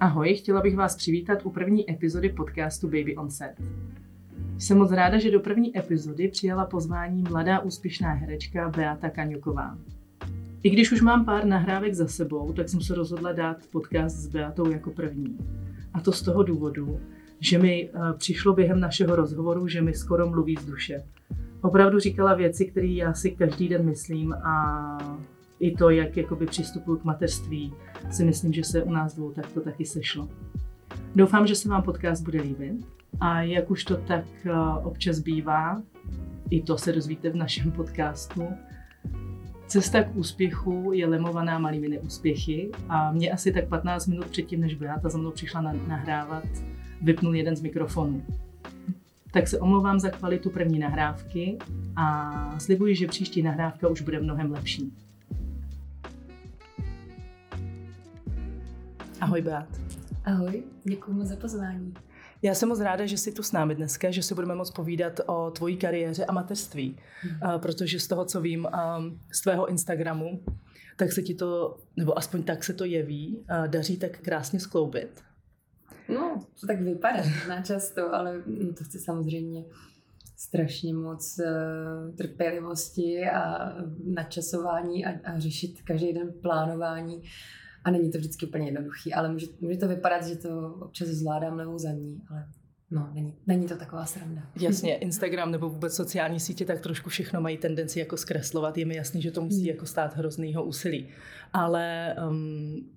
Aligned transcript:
Ahoj, 0.00 0.34
chtěla 0.34 0.62
bych 0.62 0.76
vás 0.76 0.96
přivítat 0.96 1.46
u 1.46 1.50
první 1.50 1.90
epizody 1.90 2.28
podcastu 2.28 2.86
Baby 2.86 3.16
on 3.16 3.30
Set. 3.30 3.54
Jsem 4.58 4.78
moc 4.78 4.92
ráda, 4.92 5.18
že 5.18 5.30
do 5.30 5.40
první 5.40 5.78
epizody 5.78 6.28
přijala 6.28 6.66
pozvání 6.66 7.22
mladá 7.22 7.60
úspěšná 7.60 8.12
herečka 8.12 8.68
Beata 8.68 9.10
Kaňuková. 9.10 9.78
I 10.62 10.70
když 10.70 10.92
už 10.92 11.00
mám 11.00 11.24
pár 11.24 11.44
nahrávek 11.44 11.94
za 11.94 12.06
sebou, 12.06 12.52
tak 12.52 12.68
jsem 12.68 12.80
se 12.80 12.94
rozhodla 12.94 13.32
dát 13.32 13.56
podcast 13.72 14.16
s 14.16 14.26
Beatou 14.26 14.70
jako 14.70 14.90
první. 14.90 15.38
A 15.94 16.00
to 16.00 16.12
z 16.12 16.22
toho 16.22 16.42
důvodu, 16.42 17.00
že 17.40 17.58
mi 17.58 17.90
eh, 17.94 17.98
přišlo 18.18 18.54
během 18.54 18.80
našeho 18.80 19.16
rozhovoru, 19.16 19.68
že 19.68 19.82
mi 19.82 19.94
skoro 19.94 20.30
mluví 20.30 20.56
z 20.60 20.66
duše. 20.66 21.04
Opravdu 21.62 21.98
říkala 21.98 22.34
věci, 22.34 22.64
které 22.66 22.86
já 22.86 23.14
si 23.14 23.30
každý 23.30 23.68
den 23.68 23.84
myslím 23.84 24.32
a 24.32 25.18
i 25.60 25.76
to, 25.76 25.90
jak 25.90 26.16
jakoby 26.16 26.46
přistupuji 26.46 27.00
k 27.00 27.04
mateřství, 27.04 27.74
si 28.10 28.24
myslím, 28.24 28.52
že 28.52 28.64
se 28.64 28.82
u 28.82 28.90
nás 28.90 29.14
dvou 29.14 29.30
takto 29.30 29.60
taky 29.60 29.84
sešlo. 29.84 30.28
Doufám, 31.14 31.46
že 31.46 31.54
se 31.54 31.68
vám 31.68 31.82
podcast 31.82 32.24
bude 32.24 32.40
líbit 32.40 32.86
a 33.20 33.42
jak 33.42 33.70
už 33.70 33.84
to 33.84 33.96
tak 33.96 34.24
eh, 34.44 34.52
občas 34.84 35.18
bývá, 35.18 35.82
i 36.50 36.62
to 36.62 36.78
se 36.78 36.92
dozvíte 36.92 37.30
v 37.30 37.36
našem 37.36 37.72
podcastu, 37.72 38.48
Cesta 39.66 40.02
k 40.02 40.16
úspěchu 40.16 40.90
je 40.92 41.06
lemovaná 41.06 41.58
malými 41.58 41.88
neúspěchy 41.88 42.70
a 42.88 43.12
mě 43.12 43.30
asi 43.30 43.52
tak 43.52 43.68
15 43.68 44.06
minut 44.06 44.26
předtím, 44.26 44.60
než 44.60 44.74
Beata 44.74 45.08
za 45.08 45.18
mnou 45.18 45.30
přišla 45.30 45.60
nahrávat, 45.60 46.44
vypnul 47.02 47.34
jeden 47.34 47.56
z 47.56 47.62
mikrofonů. 47.62 48.24
Tak 49.32 49.48
se 49.48 49.58
omlouvám 49.58 50.00
za 50.00 50.10
kvalitu 50.10 50.50
první 50.50 50.78
nahrávky 50.78 51.58
a 51.96 52.58
slibuji, 52.58 52.96
že 52.96 53.06
příští 53.06 53.42
nahrávka 53.42 53.88
už 53.88 54.00
bude 54.00 54.20
mnohem 54.20 54.52
lepší. 54.52 54.92
Ahoj 59.20 59.42
Beat. 59.42 59.68
Ahoj, 60.24 60.62
děkuji 60.84 61.12
moc 61.12 61.28
za 61.28 61.36
pozvání. 61.36 61.94
Já 62.42 62.54
jsem 62.54 62.68
moc 62.68 62.80
ráda, 62.80 63.06
že 63.06 63.18
jsi 63.18 63.32
tu 63.32 63.42
s 63.42 63.52
námi 63.52 63.74
dneska, 63.74 64.10
že 64.10 64.22
si 64.22 64.34
budeme 64.34 64.54
moct 64.54 64.70
povídat 64.70 65.20
o 65.26 65.50
tvojí 65.50 65.76
kariéře 65.76 66.24
a 66.24 66.32
mateřství, 66.32 66.96
mm. 67.24 67.60
protože 67.60 68.00
z 68.00 68.06
toho, 68.06 68.24
co 68.24 68.40
vím 68.40 68.68
z 69.32 69.40
tvého 69.40 69.66
Instagramu, 69.66 70.44
tak 70.96 71.12
se 71.12 71.22
ti 71.22 71.34
to, 71.34 71.78
nebo 71.96 72.18
aspoň 72.18 72.42
tak 72.42 72.64
se 72.64 72.72
to 72.72 72.84
jeví, 72.84 73.44
daří 73.66 73.96
tak 73.96 74.18
krásně 74.18 74.60
skloubit. 74.60 75.22
No, 76.08 76.44
to 76.60 76.66
tak 76.66 76.80
vypadá 76.80 77.22
na 77.48 77.62
často, 77.62 78.14
ale 78.14 78.42
to 78.78 78.84
chce 78.84 78.98
samozřejmě 78.98 79.64
strašně 80.36 80.94
moc 80.94 81.38
uh, 81.38 82.16
trpělivosti 82.16 83.24
a 83.24 83.72
načasování 84.04 85.06
a, 85.06 85.32
a 85.32 85.38
řešit 85.38 85.82
každý 85.82 86.12
den 86.12 86.32
plánování. 86.42 87.22
A 87.86 87.90
není 87.90 88.10
to 88.10 88.18
vždycky 88.18 88.46
úplně 88.46 88.66
jednoduchý, 88.66 89.14
ale 89.14 89.32
může, 89.32 89.46
může 89.60 89.78
to 89.78 89.88
vypadat, 89.88 90.26
že 90.26 90.36
to 90.36 90.74
občas 90.80 91.08
zvládám 91.08 91.56
levou 91.56 91.78
zadní, 91.78 92.22
ale 92.30 92.46
No, 92.90 93.10
není, 93.14 93.34
není 93.46 93.66
to 93.66 93.76
taková 93.76 94.06
sranda. 94.06 94.42
Jasně, 94.60 94.96
Instagram 94.98 95.52
nebo 95.52 95.68
vůbec 95.68 95.94
sociální 95.94 96.40
sítě 96.40 96.64
tak 96.64 96.80
trošku 96.80 97.10
všechno 97.10 97.40
mají 97.40 97.58
tendenci 97.58 97.98
jako 97.98 98.16
zkreslovat. 98.16 98.78
Je 98.78 98.84
mi 98.84 98.96
jasný, 98.96 99.22
že 99.22 99.30
to 99.30 99.40
musí 99.40 99.60
hmm. 99.60 99.68
jako 99.68 99.86
stát 99.86 100.16
hroznýho 100.16 100.64
úsilí. 100.64 101.08
Ale 101.52 102.16
um, 102.28 102.90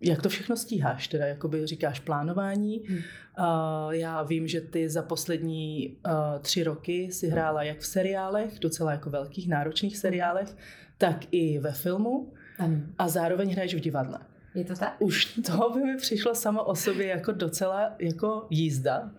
jak 0.00 0.22
to 0.22 0.28
všechno 0.28 0.56
stíháš? 0.56 1.08
Teda 1.08 1.26
jakoby 1.26 1.66
říkáš 1.66 2.00
plánování. 2.00 2.82
Hmm. 2.88 2.98
Uh, 2.98 3.94
já 3.94 4.22
vím, 4.22 4.48
že 4.48 4.60
ty 4.60 4.88
za 4.88 5.02
poslední 5.02 5.96
uh, 6.06 6.12
tři 6.40 6.62
roky 6.62 7.12
si 7.12 7.28
hrála 7.28 7.62
jak 7.62 7.78
v 7.78 7.86
seriálech, 7.86 8.58
docela 8.58 8.92
jako 8.92 9.10
velkých, 9.10 9.48
náročných 9.48 9.96
seriálech, 9.96 10.56
tak 10.98 11.16
i 11.30 11.58
ve 11.58 11.72
filmu. 11.72 12.32
Ano. 12.58 12.80
A 12.98 13.08
zároveň 13.08 13.52
hraješ 13.52 13.74
v 13.74 13.80
divadle. 13.80 14.18
Je 14.54 14.64
to 14.64 14.74
tak? 14.74 14.96
Už 14.98 15.24
to 15.46 15.70
by 15.74 15.80
mi 15.80 15.96
přišlo 15.96 16.34
samo 16.34 16.64
o 16.64 16.74
sobě 16.74 17.06
jako 17.06 17.32
docela 17.32 17.96
jako 17.98 18.46
jízda. 18.50 19.10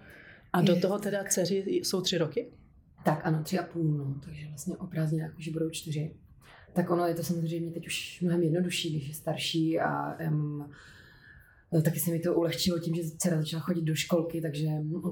A 0.53 0.61
do 0.61 0.79
toho 0.79 0.99
teda 0.99 1.23
dceři 1.23 1.63
jsou 1.67 2.01
tři 2.01 2.17
roky? 2.17 2.47
Tak 3.03 3.21
ano, 3.23 3.43
tři 3.43 3.59
a 3.59 3.63
půl, 3.63 3.97
no. 3.97 4.15
Takže 4.23 4.47
vlastně 4.47 4.77
o 4.77 4.87
prázdninách 4.87 5.37
už 5.37 5.47
budou 5.47 5.69
čtyři. 5.69 6.15
Tak 6.73 6.89
ono 6.89 7.05
je 7.05 7.15
to 7.15 7.23
samozřejmě 7.23 7.71
teď 7.71 7.87
už 7.87 8.21
mnohem 8.21 8.43
jednodušší, 8.43 8.89
když 8.89 9.07
je 9.07 9.13
starší 9.13 9.79
a 9.79 10.17
um, 10.27 10.71
taky 11.83 11.99
se 11.99 12.11
mi 12.11 12.19
to 12.19 12.33
ulehčilo 12.33 12.79
tím, 12.79 12.95
že 12.95 13.01
dcera 13.17 13.37
začala 13.37 13.63
chodit 13.63 13.81
do 13.81 13.95
školky, 13.95 14.41
takže 14.41 14.67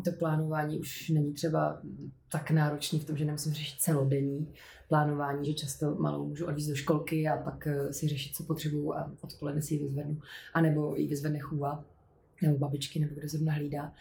to 0.06 0.12
plánování 0.20 0.80
už 0.80 1.10
není 1.10 1.34
třeba 1.34 1.82
tak 2.32 2.52
náročný 2.52 3.00
v 3.00 3.06
tom, 3.06 3.18
že 3.18 3.26
nemusím 3.26 3.54
řešit 3.54 3.80
celodenní 3.80 4.54
plánování, 4.90 5.46
že 5.46 5.54
často 5.54 5.96
malou 5.96 6.28
můžu 6.28 6.46
odvízt 6.46 6.70
do 6.70 6.76
školky 6.76 7.28
a 7.28 7.38
pak 7.38 7.68
eh, 7.68 7.94
si 7.94 8.08
řešit, 8.08 8.36
co 8.36 8.44
potřebuju 8.44 8.94
a 8.94 9.12
odpoledne 9.22 9.62
si 9.62 9.74
ji 9.74 9.80
vyzvednu. 9.80 10.22
A 10.54 10.62
nebo 10.62 10.96
ji 10.96 11.08
vyzvedne 11.08 11.40
chůva, 11.40 11.86
nebo 12.42 12.58
babičky, 12.58 13.00
nebo 13.00 13.16
kdo 13.16 13.28
zrovna 13.28 13.54
hlídá. 13.54 13.94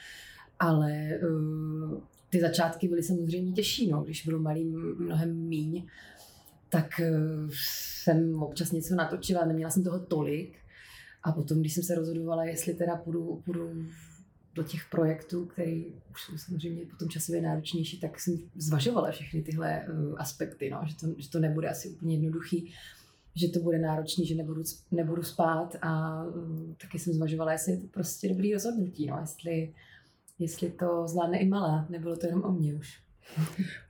Ale 0.59 1.09
uh, 1.23 2.01
ty 2.31 2.41
začátky 2.41 2.89
byly 2.89 3.03
samozřejmě 3.03 3.53
těžší, 3.53 3.91
no, 3.91 4.03
když 4.03 4.27
bylo 4.27 4.39
malý 4.39 4.65
mnohem 4.99 5.35
míň, 5.35 5.87
tak 6.69 7.01
uh, 7.01 7.51
jsem 7.53 8.43
občas 8.43 8.73
něco 8.73 8.95
natočila, 8.95 9.45
neměla 9.45 9.71
jsem 9.71 9.85
toho 9.85 9.99
tolik. 9.99 10.57
A 11.23 11.33
potom, 11.33 11.61
když 11.61 11.75
jsem 11.75 11.83
se 11.83 11.95
rozhodovala, 11.95 12.45
jestli 12.45 12.75
teda 12.75 12.97
půjdu, 12.97 13.43
půjdu 13.45 13.71
do 14.59 14.65
těch 14.65 14.81
projektů, 14.91 15.47
které 15.47 15.83
už 16.11 16.23
jsou 16.23 16.39
samozřejmě 16.39 16.87
potom 16.87 17.09
časově 17.09 17.43
náročnější, 17.43 18.01
tak 18.01 18.21
jsem 18.21 18.39
zvažovala 18.57 19.11
všechny 19.11 19.43
tyhle 19.43 19.87
uh, 19.89 20.15
aspekty, 20.21 20.71
no, 20.71 20.81
že, 20.87 20.97
to, 20.97 21.07
že 21.17 21.31
to 21.31 21.39
nebude 21.39 21.69
asi 21.69 21.89
úplně 21.89 22.15
jednoduchý, 22.15 22.73
že 23.35 23.49
to 23.49 23.61
bude 23.61 23.79
náročný, 23.79 24.27
že 24.27 24.35
nebudu, 24.35 24.63
nebudu 24.91 25.23
spát 25.23 25.77
a 25.83 26.25
uh, 26.25 26.75
taky 26.83 26.99
jsem 26.99 27.13
zvažovala, 27.15 27.53
jestli 27.53 27.73
je 27.73 27.79
to 27.79 27.87
prostě 27.87 28.29
dobrý 28.29 28.53
rozhodnutí, 28.53 29.07
no, 29.07 29.19
jestli, 29.21 29.75
jestli 30.39 30.71
to 30.71 31.09
zvládne 31.09 31.39
i 31.39 31.49
malá, 31.49 31.87
nebylo 31.91 32.17
to 32.17 32.27
jenom 32.27 32.45
o 32.45 32.53
mě 32.53 32.75
už. 32.75 33.01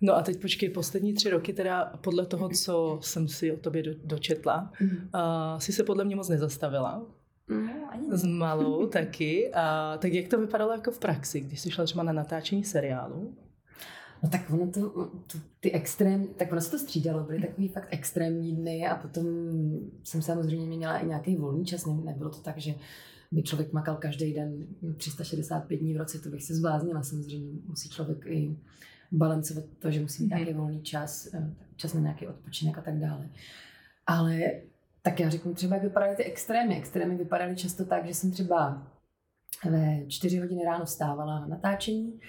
No 0.00 0.16
a 0.16 0.22
teď 0.22 0.40
počkej, 0.40 0.68
poslední 0.68 1.14
tři 1.14 1.30
roky 1.30 1.52
teda 1.52 1.84
podle 2.00 2.26
toho, 2.26 2.48
co 2.48 2.98
jsem 3.02 3.28
si 3.28 3.52
o 3.52 3.56
tobě 3.56 3.82
do, 3.82 3.90
dočetla, 4.04 4.72
mm. 4.80 4.88
uh, 4.90 5.58
si 5.58 5.72
se 5.72 5.84
podle 5.84 6.04
mě 6.04 6.16
moc 6.16 6.28
nezastavila. 6.28 7.06
No, 7.48 7.72
ani 7.90 8.06
S 8.10 8.24
malou 8.24 8.86
taky. 8.86 9.52
A, 9.54 9.96
tak 9.98 10.12
jak 10.12 10.28
to 10.28 10.40
vypadalo 10.40 10.72
jako 10.72 10.90
v 10.90 10.98
praxi, 10.98 11.40
když 11.40 11.60
jsi 11.60 11.70
šla 11.70 11.84
třeba 11.84 12.02
na 12.02 12.12
natáčení 12.12 12.64
seriálu? 12.64 13.34
No 14.22 14.28
tak 14.28 14.50
ono 14.50 14.70
to, 14.70 14.90
to, 15.06 15.38
ty 15.60 15.72
extrém, 15.72 16.26
tak 16.36 16.52
ono 16.52 16.60
se 16.60 16.70
to 16.70 16.78
střídalo, 16.78 17.24
byly 17.24 17.40
takový 17.40 17.68
fakt 17.68 17.88
extrémní 17.90 18.56
dny 18.56 18.86
a 18.86 18.94
potom 18.94 19.24
jsem 20.04 20.22
samozřejmě 20.22 20.76
měla 20.76 20.98
i 20.98 21.06
nějaký 21.06 21.36
volný 21.36 21.64
čas, 21.64 21.86
ne, 21.86 21.92
nebylo 22.04 22.30
to 22.30 22.36
tak, 22.36 22.58
že 22.58 22.74
by 23.32 23.42
člověk 23.42 23.72
makal 23.72 23.96
každý 23.96 24.34
den 24.34 24.66
365 24.96 25.76
dní 25.76 25.94
v 25.94 25.96
roce, 25.96 26.18
to 26.18 26.28
bych 26.28 26.44
se 26.44 26.54
zbláznila, 26.54 27.02
samozřejmě 27.02 27.60
musí 27.66 27.88
člověk 27.88 28.26
i 28.26 28.56
balancovat 29.12 29.64
to, 29.78 29.90
že 29.90 30.00
musí 30.00 30.22
mít 30.22 30.28
mm-hmm. 30.28 30.36
nějaký 30.36 30.54
volný 30.54 30.82
čas, 30.82 31.28
eh, 31.34 31.54
čas 31.76 31.94
na 31.94 32.00
nějaký 32.00 32.26
odpočinek 32.26 32.78
a 32.78 32.80
tak 32.80 32.98
dále. 32.98 33.28
Ale 34.06 34.40
tak 35.08 35.20
já 35.20 35.30
řeknu 35.30 35.54
třeba, 35.54 35.76
jak 35.76 35.84
vypadaly 35.84 36.16
ty 36.16 36.24
extrémy. 36.24 36.76
Extrémy 36.76 37.16
vypadaly 37.16 37.56
často 37.56 37.84
tak, 37.84 38.06
že 38.06 38.14
jsem 38.14 38.30
třeba 38.30 38.86
ve 39.70 40.06
čtyři 40.06 40.38
hodiny 40.38 40.64
ráno 40.64 40.84
vstávala 40.84 41.40
na 41.40 41.46
natáčení, 41.46 42.20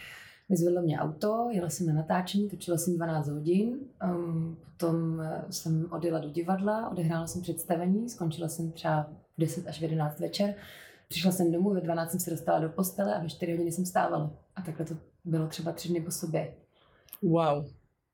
vyzvedlo 0.49 0.81
mě 0.81 0.99
auto, 0.99 1.47
jela 1.51 1.69
jsem 1.69 1.87
na 1.87 1.93
natáčení, 1.93 2.49
točila 2.49 2.77
jsem 2.77 2.95
12 2.95 3.27
hodin, 3.27 3.79
um, 4.03 4.57
potom 4.71 5.23
jsem 5.49 5.87
odjela 5.91 6.19
do 6.19 6.29
divadla, 6.29 6.89
odehrála 6.89 7.27
jsem 7.27 7.41
představení, 7.41 8.09
skončila 8.09 8.47
jsem 8.47 8.71
třeba 8.71 9.09
v 9.37 9.41
10 9.41 9.67
až 9.67 9.79
v 9.79 9.81
11 9.81 10.19
večer, 10.19 10.55
přišla 11.07 11.31
jsem 11.31 11.51
domů, 11.51 11.73
ve 11.73 11.81
12 11.81 12.11
jsem 12.11 12.19
se 12.19 12.29
dostala 12.29 12.59
do 12.59 12.69
postele 12.69 13.15
a 13.15 13.19
ve 13.19 13.29
4 13.29 13.51
hodiny 13.51 13.71
jsem 13.71 13.85
stávala. 13.85 14.31
A 14.55 14.61
takhle 14.61 14.85
to 14.85 14.97
bylo 15.25 15.47
třeba 15.47 15.71
tři 15.71 15.89
dny 15.89 16.01
po 16.01 16.11
sobě. 16.11 16.53
Wow. 17.21 17.65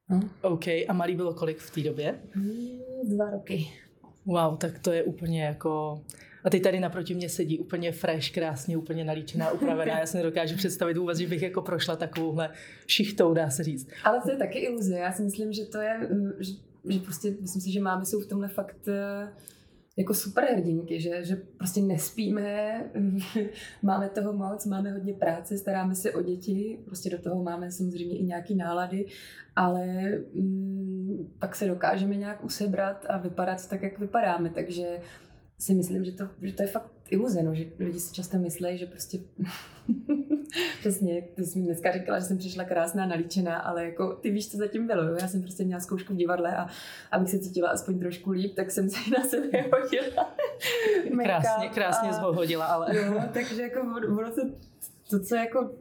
Hm? 0.09 0.30
OK, 0.42 0.68
a 0.68 0.94
malý 0.94 1.16
bylo 1.16 1.34
kolik 1.34 1.58
v 1.58 1.74
té 1.74 1.82
době? 1.82 2.20
Hmm, 2.32 2.80
dva 3.03 3.30
roky. 3.30 3.68
Wow, 4.25 4.58
tak 4.58 4.80
to 4.80 4.91
je 4.91 5.03
úplně 5.03 5.44
jako... 5.44 6.02
A 6.44 6.50
teď 6.50 6.63
tady 6.63 6.80
naproti 6.80 7.13
mě 7.13 7.30
sedí 7.30 7.59
úplně 7.59 7.91
fresh, 7.91 8.31
krásně, 8.31 8.78
úplně 8.78 9.03
nalíčená, 9.03 9.52
upravená. 9.52 9.99
Já 9.99 10.05
si 10.05 10.17
nedokážu 10.17 10.55
představit 10.55 10.97
vůbec, 10.97 11.17
že 11.17 11.28
bych 11.28 11.41
jako 11.41 11.61
prošla 11.61 11.96
takovouhle 11.96 12.49
šichtou, 12.88 13.34
dá 13.34 13.49
se 13.49 13.64
říct. 13.64 13.88
Ale 14.03 14.22
to 14.22 14.32
je 14.32 14.38
taky 14.38 14.59
iluze. 14.59 14.97
Já 14.97 15.11
si 15.11 15.23
myslím, 15.23 15.53
že 15.53 15.66
to 15.66 15.78
je, 15.78 16.09
že, 16.40 16.53
že 16.90 16.99
prostě, 16.99 17.35
myslím 17.41 17.61
si, 17.61 17.72
že 17.72 17.82
máme 17.82 18.05
jsou 18.05 18.22
v 18.22 18.28
tomhle 18.28 18.47
fakt 18.47 18.88
eh, 18.88 19.29
jako 19.97 20.14
superhrdinky, 20.14 21.02
že, 21.02 21.24
že 21.24 21.36
prostě 21.36 21.82
nespíme, 21.82 22.84
máme 23.84 24.09
toho 24.09 24.34
moc, 24.34 24.66
máme 24.66 24.92
hodně 24.92 25.14
práce, 25.14 25.58
staráme 25.58 25.96
se 25.96 26.12
o 26.12 26.22
děti, 26.22 26.80
prostě 26.86 27.09
do 27.09 27.22
toho 27.22 27.44
máme 27.44 27.72
samozřejmě 27.72 28.18
i 28.18 28.24
nějaký 28.24 28.56
nálady, 28.56 29.06
ale 29.56 29.86
mm, 30.34 31.36
pak 31.40 31.56
se 31.56 31.68
dokážeme 31.68 32.16
nějak 32.16 32.44
usebrat 32.44 33.06
a 33.09 33.18
vypadat 33.18 33.70
tak, 33.70 33.82
jak 33.82 34.00
vypadáme, 34.00 34.50
takže 34.50 35.02
si 35.59 35.74
myslím, 35.74 36.06
že 36.06 36.12
to, 36.12 36.30
že 36.42 36.53
to 36.53 36.64
je 36.64 36.68
fakt 36.68 36.95
iluze, 37.09 37.43
no, 37.43 37.55
že 37.55 37.66
lidi 37.79 37.99
si 37.99 38.13
často 38.13 38.37
myslí, 38.37 38.78
že 38.78 38.85
prostě 38.85 39.19
Přesně, 40.79 41.22
ty 41.22 41.46
jsi 41.46 41.59
mi 41.59 41.66
dneska 41.66 41.91
říkala, 41.91 42.19
že 42.19 42.25
jsem 42.25 42.37
přišla 42.37 42.63
krásná, 42.63 43.05
nalíčená, 43.05 43.57
ale 43.57 43.85
jako 43.85 44.13
ty 44.13 44.31
víš, 44.31 44.52
co 44.52 44.57
zatím 44.57 44.87
bylo. 44.87 45.03
Jo? 45.03 45.17
Já 45.22 45.28
jsem 45.28 45.41
prostě 45.41 45.63
měla 45.63 45.81
zkoušku 45.81 46.13
v 46.13 46.17
divadle 46.17 46.57
a 46.57 46.67
abych 47.11 47.29
se 47.29 47.40
cítila 47.40 47.69
aspoň 47.69 47.99
trošku 47.99 48.31
líp, 48.31 48.55
tak 48.55 48.72
jsem 48.72 48.90
se 48.90 48.97
na 49.17 49.23
sebe 49.23 49.61
hodila. 49.61 50.35
krásně, 51.23 51.69
krásně 51.69 52.09
a, 52.09 52.13
zhodila, 52.13 52.66
ale. 52.66 52.97
Jo, 52.97 53.22
takže 53.34 53.61
jako 53.61 53.81
ono 53.81 54.31
to, 54.31 54.41
to, 55.09 55.19
co 55.19 55.35
jako 55.35 55.72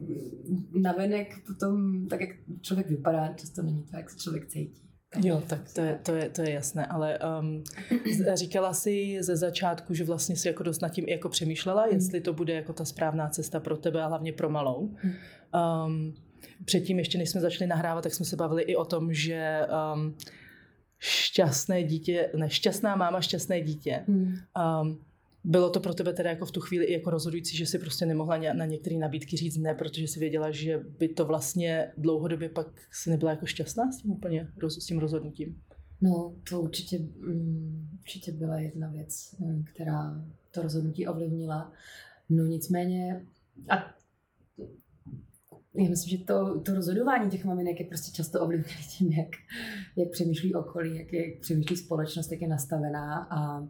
navenek 0.81 1.27
potom, 1.47 2.05
tak 2.07 2.21
jak 2.21 2.29
člověk 2.61 2.89
vypadá, 2.89 3.33
často 3.33 3.61
není 3.61 3.83
to, 3.83 3.97
jak 3.97 4.09
se 4.09 4.17
člověk 4.17 4.47
cítí. 4.47 4.84
Jo, 5.23 5.43
tak 5.47 5.73
to 5.73 5.81
je, 5.81 5.99
to 6.03 6.15
je, 6.15 6.29
to 6.29 6.41
je 6.41 6.51
jasné, 6.51 6.85
ale 6.85 7.19
um, 7.39 7.63
říkala 8.33 8.73
si 8.73 9.17
ze 9.21 9.35
začátku, 9.35 9.93
že 9.93 10.03
vlastně 10.03 10.35
si 10.35 10.47
jako 10.47 10.63
dost 10.63 10.81
nad 10.81 10.89
tím 10.89 11.05
jako 11.07 11.29
přemýšlela, 11.29 11.85
mm. 11.85 11.93
jestli 11.93 12.21
to 12.21 12.33
bude 12.33 12.53
jako 12.53 12.73
ta 12.73 12.85
správná 12.85 13.29
cesta 13.29 13.59
pro 13.59 13.77
tebe 13.77 14.03
a 14.03 14.07
hlavně 14.07 14.33
pro 14.33 14.49
malou. 14.49 14.89
Mm. 15.03 15.13
Um, 15.85 16.13
předtím, 16.65 16.99
ještě 16.99 17.17
než 17.17 17.29
jsme 17.29 17.41
začali 17.41 17.67
nahrávat, 17.67 18.03
tak 18.03 18.13
jsme 18.13 18.25
se 18.25 18.35
bavili 18.35 18.63
i 18.63 18.75
o 18.75 18.85
tom, 18.85 19.13
že 19.13 19.61
um, 19.93 20.15
šťastné 20.99 21.83
dítě, 21.83 22.29
nešťastná 22.35 22.95
máma, 22.95 23.21
šťastné 23.21 23.61
dítě. 23.61 24.03
Mm. 24.07 24.35
Um, 24.81 24.99
bylo 25.45 25.69
to 25.69 25.79
pro 25.79 25.93
tebe 25.93 26.13
teda 26.13 26.29
jako 26.29 26.45
v 26.45 26.51
tu 26.51 26.61
chvíli 26.61 26.85
i 26.85 26.93
jako 26.93 27.09
rozhodující, 27.09 27.57
že 27.57 27.65
si 27.65 27.79
prostě 27.79 28.05
nemohla 28.05 28.37
na 28.37 28.65
některé 28.65 28.97
nabídky 28.97 29.37
říct 29.37 29.57
ne, 29.57 29.73
protože 29.73 30.07
si 30.07 30.19
věděla, 30.19 30.51
že 30.51 30.77
by 30.99 31.07
to 31.07 31.25
vlastně 31.25 31.91
dlouhodobě 31.97 32.49
pak 32.49 32.67
si 32.91 33.09
nebyla 33.09 33.31
jako 33.31 33.45
šťastná 33.45 33.91
s 33.91 33.97
tím 33.97 34.11
úplně, 34.11 34.47
s 34.67 34.85
tím 34.85 34.99
rozhodnutím? 34.99 35.61
No, 36.01 36.35
to 36.49 36.61
určitě, 36.61 36.99
um, 36.99 37.89
určitě 37.99 38.31
byla 38.31 38.59
jedna 38.59 38.89
věc, 38.89 39.35
um, 39.39 39.65
která 39.73 40.25
to 40.51 40.61
rozhodnutí 40.61 41.07
ovlivnila. 41.07 41.71
No 42.29 42.45
nicméně, 42.45 43.25
a 43.69 43.95
já 45.73 45.89
myslím, 45.89 46.17
že 46.17 46.25
to, 46.25 46.59
to 46.59 46.75
rozhodování 46.75 47.31
těch 47.31 47.45
maminek 47.45 47.79
je 47.79 47.85
prostě 47.85 48.11
často 48.11 48.41
ovlivněné 48.41 48.81
tím, 48.97 49.11
jak, 49.11 49.29
jak 49.95 50.09
přemýšlí 50.09 50.55
okolí, 50.55 50.97
jak, 50.97 51.13
jak 51.13 51.39
přemýšlí 51.39 51.77
společnost, 51.77 52.31
jak 52.31 52.41
je 52.41 52.47
nastavená 52.47 53.27
a 53.29 53.67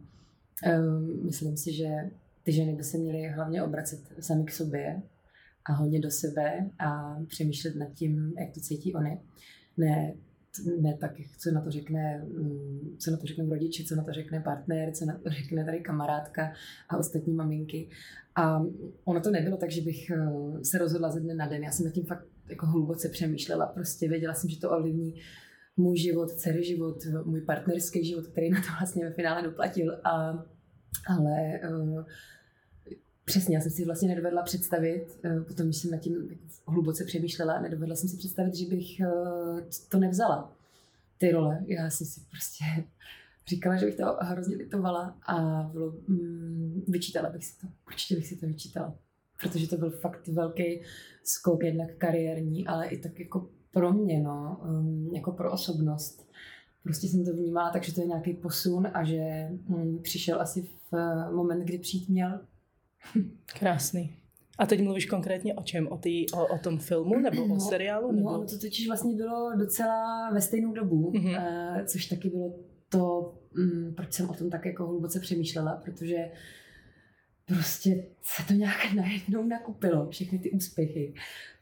Um, 0.64 1.24
myslím 1.24 1.56
si, 1.56 1.72
že 1.72 1.88
ty 2.42 2.52
ženy 2.52 2.74
by 2.74 2.84
se 2.84 2.98
měly 2.98 3.28
hlavně 3.28 3.62
obracet 3.62 4.00
sami 4.20 4.44
k 4.44 4.52
sobě 4.52 5.02
a 5.64 5.72
hodně 5.72 6.00
do 6.00 6.10
sebe 6.10 6.70
a 6.78 7.18
přemýšlet 7.28 7.76
nad 7.76 7.92
tím, 7.94 8.34
jak 8.38 8.50
to 8.54 8.60
cítí 8.60 8.94
oni. 8.94 9.18
Ne, 9.76 10.14
ne 10.80 10.96
tak, 11.00 11.10
co 11.38 11.50
na 11.50 11.60
to 11.60 11.70
řekne, 11.70 12.24
mm, 12.24 12.96
co 12.98 13.10
na 13.10 13.16
to 13.16 13.26
řekne 13.26 13.44
rodiče, 13.48 13.84
co 13.84 13.96
na 13.96 14.04
to 14.04 14.12
řekne 14.12 14.40
partner, 14.40 14.92
co 14.92 15.04
na 15.04 15.18
to 15.18 15.30
řekne 15.30 15.64
tady 15.64 15.80
kamarádka 15.80 16.52
a 16.88 16.96
ostatní 16.96 17.34
maminky. 17.34 17.88
A 18.34 18.62
ono 19.04 19.20
to 19.20 19.30
nebylo 19.30 19.56
tak, 19.56 19.70
že 19.70 19.80
bych 19.80 20.10
eh, 20.10 20.64
se 20.64 20.78
rozhodla 20.78 21.10
ze 21.10 21.20
dne 21.20 21.34
na 21.34 21.46
den. 21.46 21.64
Já 21.64 21.70
jsem 21.70 21.86
nad 21.86 21.92
tím 21.92 22.04
fakt 22.04 22.26
jako 22.48 22.66
hluboce 22.66 23.08
přemýšlela. 23.08 23.66
Prostě 23.66 24.08
věděla 24.08 24.34
jsem, 24.34 24.50
že 24.50 24.60
to 24.60 24.70
ovlivní 24.70 25.14
můj 25.76 25.96
život, 25.96 26.30
celý 26.30 26.64
život, 26.64 27.04
můj 27.24 27.40
partnerský 27.40 28.04
život, 28.04 28.26
který 28.26 28.50
na 28.50 28.60
to 28.60 28.66
vlastně 28.78 29.04
ve 29.04 29.12
finále 29.12 29.42
doplatil. 29.42 30.00
A, 30.04 30.44
ale 31.08 31.60
uh, 31.70 32.04
přesně, 33.24 33.56
já 33.56 33.60
jsem 33.60 33.70
si 33.70 33.84
vlastně 33.84 34.08
nedovedla 34.08 34.42
představit, 34.42 35.06
uh, 35.24 35.42
potom, 35.42 35.72
jsem 35.72 35.90
nad 35.90 35.98
tím 35.98 36.38
hluboce 36.66 37.04
přemýšlela, 37.04 37.60
nedovedla 37.60 37.96
jsem 37.96 38.08
si 38.08 38.16
představit, 38.16 38.54
že 38.54 38.66
bych 38.66 39.00
uh, 39.00 39.60
to 39.88 39.98
nevzala, 39.98 40.56
ty 41.18 41.30
role. 41.30 41.64
Já 41.66 41.90
jsem 41.90 42.06
si 42.06 42.20
prostě 42.30 42.64
říkala, 43.46 43.76
že 43.76 43.86
bych 43.86 43.96
to 43.96 44.16
hrozně 44.20 44.56
litovala 44.56 45.18
a 45.26 45.62
bylo, 45.62 45.86
um, 46.08 46.84
vyčítala 46.88 47.30
bych 47.30 47.44
si 47.44 47.60
to. 47.60 47.66
Určitě 47.86 48.14
bych 48.14 48.26
si 48.26 48.36
to 48.36 48.46
vyčítala. 48.46 48.98
Protože 49.40 49.68
to 49.68 49.76
byl 49.76 49.90
fakt 49.90 50.28
velký 50.28 50.80
skok, 51.24 51.64
jednak 51.64 51.96
kariérní, 51.98 52.66
ale 52.66 52.88
i 52.88 52.98
tak 52.98 53.20
jako 53.20 53.48
pro 53.76 53.92
mě, 53.92 54.20
no, 54.20 54.60
um, 54.64 55.10
jako 55.14 55.32
pro 55.32 55.52
osobnost. 55.52 56.28
Prostě 56.82 57.08
jsem 57.08 57.24
to 57.24 57.32
vnímala 57.32 57.70
tak, 57.70 57.84
že 57.84 57.94
to 57.94 58.00
je 58.00 58.06
nějaký 58.06 58.34
posun 58.34 58.88
a 58.94 59.04
že 59.04 59.48
um, 59.68 59.98
přišel 60.02 60.40
asi 60.40 60.62
v 60.62 60.92
uh, 60.92 61.36
moment, 61.36 61.64
kdy 61.64 61.78
přijít 61.78 62.08
měl. 62.08 62.40
Krásný. 63.58 64.16
A 64.58 64.66
teď 64.66 64.82
mluvíš 64.82 65.06
konkrétně 65.06 65.54
o 65.54 65.62
čem? 65.62 65.88
O, 65.88 65.96
tý, 65.96 66.30
o, 66.30 66.46
o 66.46 66.58
tom 66.58 66.78
filmu 66.78 67.18
nebo 67.18 67.46
no, 67.46 67.54
o 67.54 67.60
seriálu? 67.60 68.12
Nebo... 68.12 68.30
No, 68.30 68.44
to 68.46 68.58
totiž 68.58 68.86
vlastně 68.86 69.14
bylo 69.14 69.52
docela 69.56 70.30
ve 70.30 70.40
stejnou 70.40 70.72
dobu, 70.72 71.12
mm-hmm. 71.12 71.76
uh, 71.76 71.84
což 71.84 72.06
taky 72.06 72.30
bylo 72.30 72.54
to, 72.88 73.34
um, 73.58 73.94
proč 73.94 74.12
jsem 74.12 74.30
o 74.30 74.34
tom 74.34 74.50
tak 74.50 74.66
jako 74.66 74.86
hluboce 74.86 75.20
přemýšlela, 75.20 75.72
protože 75.84 76.16
prostě 77.46 78.06
se 78.22 78.46
to 78.48 78.52
nějak 78.52 78.92
najednou 78.94 79.44
nakupilo, 79.44 80.08
všechny 80.10 80.38
ty 80.38 80.50
úspěchy. 80.50 81.14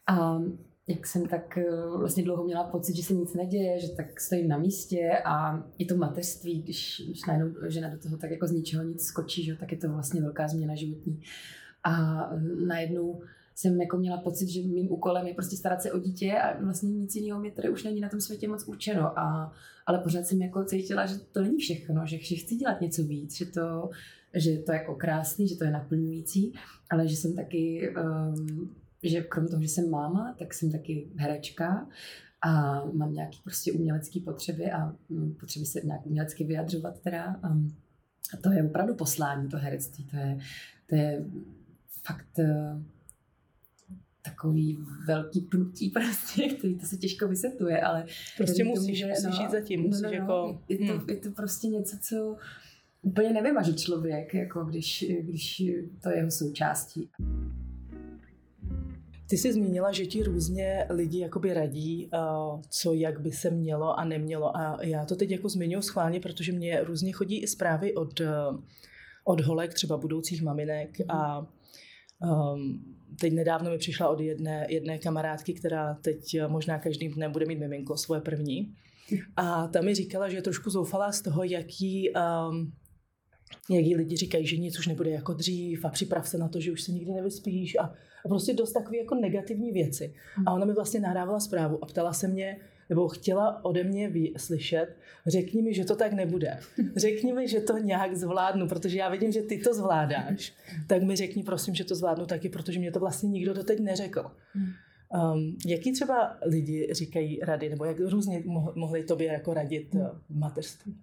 A 0.06 0.38
jak 0.86 1.06
jsem 1.06 1.26
tak 1.26 1.58
eh, 1.58 1.96
vlastně 1.98 2.24
dlouho 2.24 2.44
měla 2.44 2.64
pocit, 2.64 2.96
že 2.96 3.02
se 3.02 3.14
nic 3.14 3.34
neděje, 3.34 3.80
že 3.80 3.88
tak 3.88 4.20
stojím 4.20 4.48
na 4.48 4.58
místě 4.58 5.10
a 5.24 5.64
i 5.78 5.84
to 5.84 5.96
mateřství, 5.96 6.62
když, 6.62 7.02
když 7.06 7.26
najednou 7.26 7.54
žena 7.68 7.88
do 7.88 7.98
toho 7.98 8.16
tak 8.16 8.30
jako 8.30 8.46
z 8.46 8.52
ničeho 8.52 8.84
nic 8.84 9.04
skočí, 9.04 9.44
že, 9.44 9.56
tak 9.56 9.72
je 9.72 9.78
to 9.78 9.88
vlastně 9.88 10.20
velká 10.20 10.48
změna 10.48 10.74
životní. 10.74 11.22
A 11.84 12.22
najednou 12.66 13.22
jsem 13.54 13.80
jako 13.80 13.96
měla 13.96 14.16
pocit, 14.16 14.48
že 14.48 14.62
mým 14.62 14.92
úkolem 14.92 15.26
je 15.26 15.34
prostě 15.34 15.56
starat 15.56 15.82
se 15.82 15.92
o 15.92 15.98
dítě 15.98 16.32
a 16.32 16.64
vlastně 16.64 16.90
nic 16.90 17.14
jiného 17.14 17.40
mě 17.40 17.50
tady 17.50 17.70
už 17.70 17.84
není 17.84 18.00
na 18.00 18.08
tom 18.08 18.20
světě 18.20 18.48
moc 18.48 18.68
určeno. 18.68 19.18
A, 19.18 19.52
ale 19.86 19.98
pořád 19.98 20.26
jsem 20.26 20.42
jako 20.42 20.64
cítila, 20.64 21.06
že 21.06 21.14
to 21.18 21.42
není 21.42 21.58
všechno, 21.58 22.06
že, 22.06 22.18
že 22.18 22.36
chci 22.36 22.56
dělat 22.56 22.80
něco 22.80 23.04
víc, 23.04 23.36
že 23.36 23.46
to, 23.46 23.90
že 24.34 24.58
to 24.58 24.72
je 24.72 24.78
jako 24.78 24.94
krásný, 24.94 25.48
že 25.48 25.56
to 25.56 25.64
je 25.64 25.70
naplňující, 25.70 26.52
ale 26.90 27.08
že 27.08 27.16
jsem 27.16 27.36
taky 27.36 27.94
um, 27.96 28.74
že 29.08 29.22
krom 29.22 29.48
toho, 29.48 29.62
že 29.62 29.68
jsem 29.68 29.90
máma, 29.90 30.34
tak 30.38 30.54
jsem 30.54 30.70
taky 30.70 31.08
herečka 31.16 31.88
a 32.44 32.84
mám 32.84 33.12
nějaké 33.12 33.36
prostě 33.44 33.72
umělecké 33.72 34.20
potřeby 34.20 34.70
a 34.70 34.96
mm, 35.08 35.34
potřeby 35.40 35.66
se 35.66 35.80
nějak 35.84 36.06
umělecky 36.06 36.44
vyjadřovat 36.44 37.00
teda. 37.00 37.24
A 37.42 37.56
to 38.42 38.52
je 38.52 38.64
opravdu 38.64 38.94
poslání, 38.94 39.48
to 39.48 39.56
herectví, 39.56 40.04
to 40.04 40.16
je, 40.16 40.38
to 40.86 40.94
je 40.94 41.24
fakt 42.06 42.38
eh, 42.38 42.82
takový 44.22 44.78
velký 45.06 45.40
pnutí 45.40 45.90
prostě, 45.94 46.48
který 46.48 46.78
to 46.78 46.86
se 46.86 46.96
těžko 46.96 47.28
vysvětluje, 47.28 47.80
ale... 47.80 48.06
Prostě 48.36 48.64
musíš, 48.64 49.00
tomu, 49.00 49.10
musíš 49.10 49.24
no, 49.24 49.42
jít 49.42 49.50
zatím, 49.50 49.80
musíš 49.80 50.02
no, 50.02 50.08
no, 50.08 50.14
jako... 50.14 50.60
Je 50.68 50.78
to, 50.78 50.98
hmm. 50.98 51.10
je 51.10 51.16
to 51.16 51.30
prostě 51.30 51.68
něco, 51.68 51.96
co 52.00 52.36
úplně 53.02 53.32
nevymaže 53.32 53.72
člověk, 53.72 54.34
jako 54.34 54.64
když, 54.64 55.04
když 55.20 55.62
to 56.02 56.10
je 56.10 56.16
jeho 56.16 56.30
součástí. 56.30 57.10
Ty 59.28 59.38
jsi 59.38 59.52
zmínila, 59.52 59.92
že 59.92 60.06
ti 60.06 60.22
různě 60.22 60.86
lidi 60.90 61.18
jakoby 61.18 61.54
radí, 61.54 62.08
eh, 62.12 62.18
co 62.68 62.94
jak 62.94 63.20
by 63.20 63.32
se 63.32 63.50
mělo 63.50 63.98
a 63.98 64.04
nemělo. 64.04 64.56
A 64.56 64.84
já 64.84 65.04
to 65.04 65.16
teď 65.16 65.30
jako 65.30 65.48
zmiňuji 65.48 65.82
schválně, 65.82 66.20
protože 66.20 66.52
mě 66.52 66.84
různě 66.84 67.12
chodí 67.12 67.42
i 67.42 67.46
zprávy 67.46 67.94
od, 67.94 68.20
eh, 68.20 68.28
od 69.24 69.40
holek, 69.40 69.74
třeba 69.74 69.96
budoucích 69.96 70.42
maminek 70.42 70.90
a 71.08 71.46
Um, 72.24 72.84
teď 73.20 73.32
nedávno 73.32 73.70
mi 73.70 73.78
přišla 73.78 74.08
od 74.08 74.20
jedné, 74.20 74.66
jedné 74.68 74.98
kamarádky, 74.98 75.54
která 75.54 75.94
teď 75.94 76.36
možná 76.48 76.78
každým 76.78 77.12
dnem 77.12 77.32
bude 77.32 77.46
mít 77.46 77.58
miminko, 77.58 77.96
svoje 77.96 78.20
první. 78.20 78.74
A 79.36 79.66
ta 79.66 79.80
mi 79.80 79.94
říkala, 79.94 80.28
že 80.28 80.36
je 80.36 80.42
trošku 80.42 80.70
zoufalá 80.70 81.12
z 81.12 81.22
toho, 81.22 81.44
jaký, 81.44 82.10
um, 82.10 82.72
jaký 83.70 83.96
lidi 83.96 84.16
říkají, 84.16 84.46
že 84.46 84.56
nic 84.56 84.78
už 84.78 84.86
nebude 84.86 85.10
jako 85.10 85.32
dřív 85.32 85.84
a 85.84 85.88
připrav 85.88 86.28
se 86.28 86.38
na 86.38 86.48
to, 86.48 86.60
že 86.60 86.72
už 86.72 86.82
se 86.82 86.92
nikdy 86.92 87.12
nevyspíš 87.12 87.76
a 87.80 87.94
a 88.24 88.28
prostě 88.28 88.54
dost 88.54 88.72
takové 88.72 88.96
jako 88.96 89.14
negativní 89.14 89.72
věci. 89.72 90.14
A 90.46 90.52
ona 90.52 90.64
mi 90.66 90.72
vlastně 90.72 91.00
nahrávala 91.00 91.40
zprávu 91.40 91.78
a 91.82 91.86
ptala 91.86 92.12
se 92.12 92.28
mě, 92.28 92.56
nebo 92.88 93.08
chtěla 93.08 93.64
ode 93.64 93.84
mě 93.84 94.12
slyšet, 94.36 94.96
řekni 95.26 95.62
mi, 95.62 95.74
že 95.74 95.84
to 95.84 95.96
tak 95.96 96.12
nebude. 96.12 96.58
Řekni 96.96 97.32
mi, 97.32 97.48
že 97.48 97.60
to 97.60 97.78
nějak 97.78 98.16
zvládnu, 98.16 98.68
protože 98.68 98.98
já 98.98 99.08
vidím, 99.08 99.32
že 99.32 99.42
ty 99.42 99.58
to 99.58 99.74
zvládáš. 99.74 100.52
Tak 100.86 101.02
mi 101.02 101.16
řekni 101.16 101.42
prosím, 101.42 101.74
že 101.74 101.84
to 101.84 101.94
zvládnu 101.94 102.26
taky, 102.26 102.48
protože 102.48 102.78
mě 102.78 102.92
to 102.92 103.00
vlastně 103.00 103.28
nikdo 103.28 103.54
doteď 103.54 103.80
neřekl. 103.80 104.30
Um, 104.54 105.56
jaký 105.66 105.92
třeba 105.92 106.36
lidi 106.46 106.88
říkají 106.92 107.40
rady, 107.42 107.68
nebo 107.68 107.84
jak 107.84 108.00
různě 108.00 108.42
mohli 108.74 109.04
tobě 109.04 109.32
jako 109.32 109.54
radit 109.54 109.94
uh, 109.94 110.06
v 110.30 110.38
mateřství? 110.38 110.96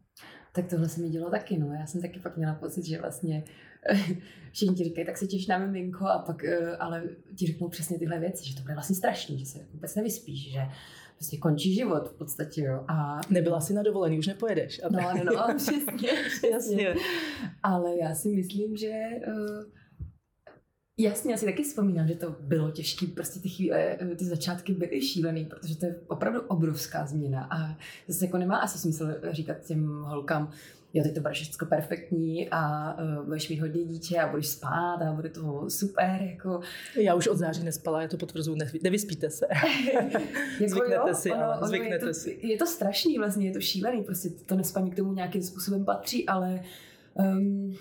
Tak 0.52 0.68
tohle 0.68 0.90
se 0.90 1.02
mi 1.02 1.10
dělo 1.10 1.30
taky, 1.30 1.58
no. 1.58 1.74
Já 1.74 1.86
jsem 1.86 2.02
taky 2.02 2.20
pak 2.20 2.38
měla 2.38 2.54
pocit, 2.54 2.86
že 2.86 3.02
vlastně 3.02 3.44
všichni 4.52 4.76
ti 4.76 4.84
říkají, 4.84 5.06
tak 5.06 5.18
se 5.18 5.28
těš 5.28 5.48
na 5.48 5.58
miminko 5.58 6.06
a 6.06 6.20
pak 6.20 6.44
eh, 6.44 6.78
ale 6.78 7.04
ti 7.36 7.48
řeknou 7.48 7.70
přesně 7.70 8.00
tyhle 8.00 8.20
věci, 8.20 8.50
že 8.50 8.56
to 8.56 8.62
bude 8.62 8.74
vlastně 8.74 8.96
strašný, 8.96 9.40
že 9.40 9.46
se 9.46 9.60
vůbec 9.74 9.96
nevyspíš, 9.96 10.52
že 10.52 10.60
prostě 11.16 11.38
končí 11.38 11.74
život 11.74 12.10
v 12.10 12.14
podstatě, 12.14 12.62
jo. 12.62 12.84
A... 12.88 13.22
Nebyla 13.30 13.62
jsi 13.62 13.74
na 13.74 13.84
dovolený, 13.84 14.20
už 14.20 14.28
nepojedeš. 14.28 14.82
A 14.84 14.90
no, 14.90 15.24
no, 15.24 15.24
no, 15.24 15.54
přesně, 15.58 16.10
přesně. 16.28 16.50
Jasně. 16.52 16.96
Ale 17.64 17.98
já 17.98 18.16
si 18.16 18.30
myslím, 18.30 18.78
že 18.78 19.02
uh, 19.28 19.64
Jasně, 21.02 21.32
já 21.32 21.38
si 21.38 21.46
taky 21.46 21.64
vzpomínám, 21.64 22.08
že 22.08 22.16
to 22.16 22.36
bylo 22.40 22.72
těžké, 22.72 23.06
prostě 23.08 23.40
ty 23.40 23.50
chvíle, 23.50 23.78
eh, 23.78 24.16
ty 24.16 24.26
začátky 24.26 24.74
byly 24.74 25.02
šílený, 25.02 25.46
protože 25.46 25.78
to 25.78 25.86
je 25.86 25.96
opravdu 26.08 26.42
obrovská 26.42 27.06
změna 27.06 27.48
a 27.52 27.78
zase 28.08 28.26
jako 28.26 28.38
nemá 28.38 28.58
asi 28.58 28.80
smysl 28.80 29.08
říkat 29.32 29.58
těm 29.66 30.04
holkám, 30.04 30.52
jo, 30.94 31.04
teď 31.04 31.14
to 31.16 31.22
bude 31.22 31.34
všechno 31.34 31.68
perfektní 31.68 32.50
a 32.52 32.94
uh, 32.94 33.26
budeš 33.26 33.50
mít 33.50 33.60
hodně 33.60 33.84
dítě 33.84 34.20
a 34.20 34.28
budeš 34.28 34.48
spát 34.48 34.98
a 35.02 35.14
bude 35.14 35.30
to 35.30 35.70
super, 35.70 36.20
jako. 36.22 36.62
Já 36.96 37.16
už 37.16 37.28
od 37.28 37.38
září 37.38 37.64
nespala, 37.64 38.02
já 38.02 38.08
to 38.08 38.18
potvrzuji, 38.18 38.58
nevyspíte 38.84 39.30
se. 39.30 39.48
jako 39.94 40.20
zvyknete 40.68 41.10
jo, 41.10 41.14
si, 41.14 41.32
ono, 41.32 41.58
ono 41.58 41.68
zvyknete 41.68 42.06
je 42.06 42.08
to, 42.08 42.14
si. 42.14 42.40
Je 42.42 42.58
to 42.58 42.66
strašný 42.66 43.18
vlastně, 43.18 43.48
je 43.48 43.54
to 43.54 43.60
šílený, 43.60 44.04
prostě 44.04 44.30
to 44.30 44.56
nespaní 44.56 44.92
k 44.92 44.96
tomu 44.96 45.14
nějakým 45.14 45.42
způsobem 45.42 45.86
patří, 45.86 46.28
ale 46.28 46.64
um, 47.14 47.76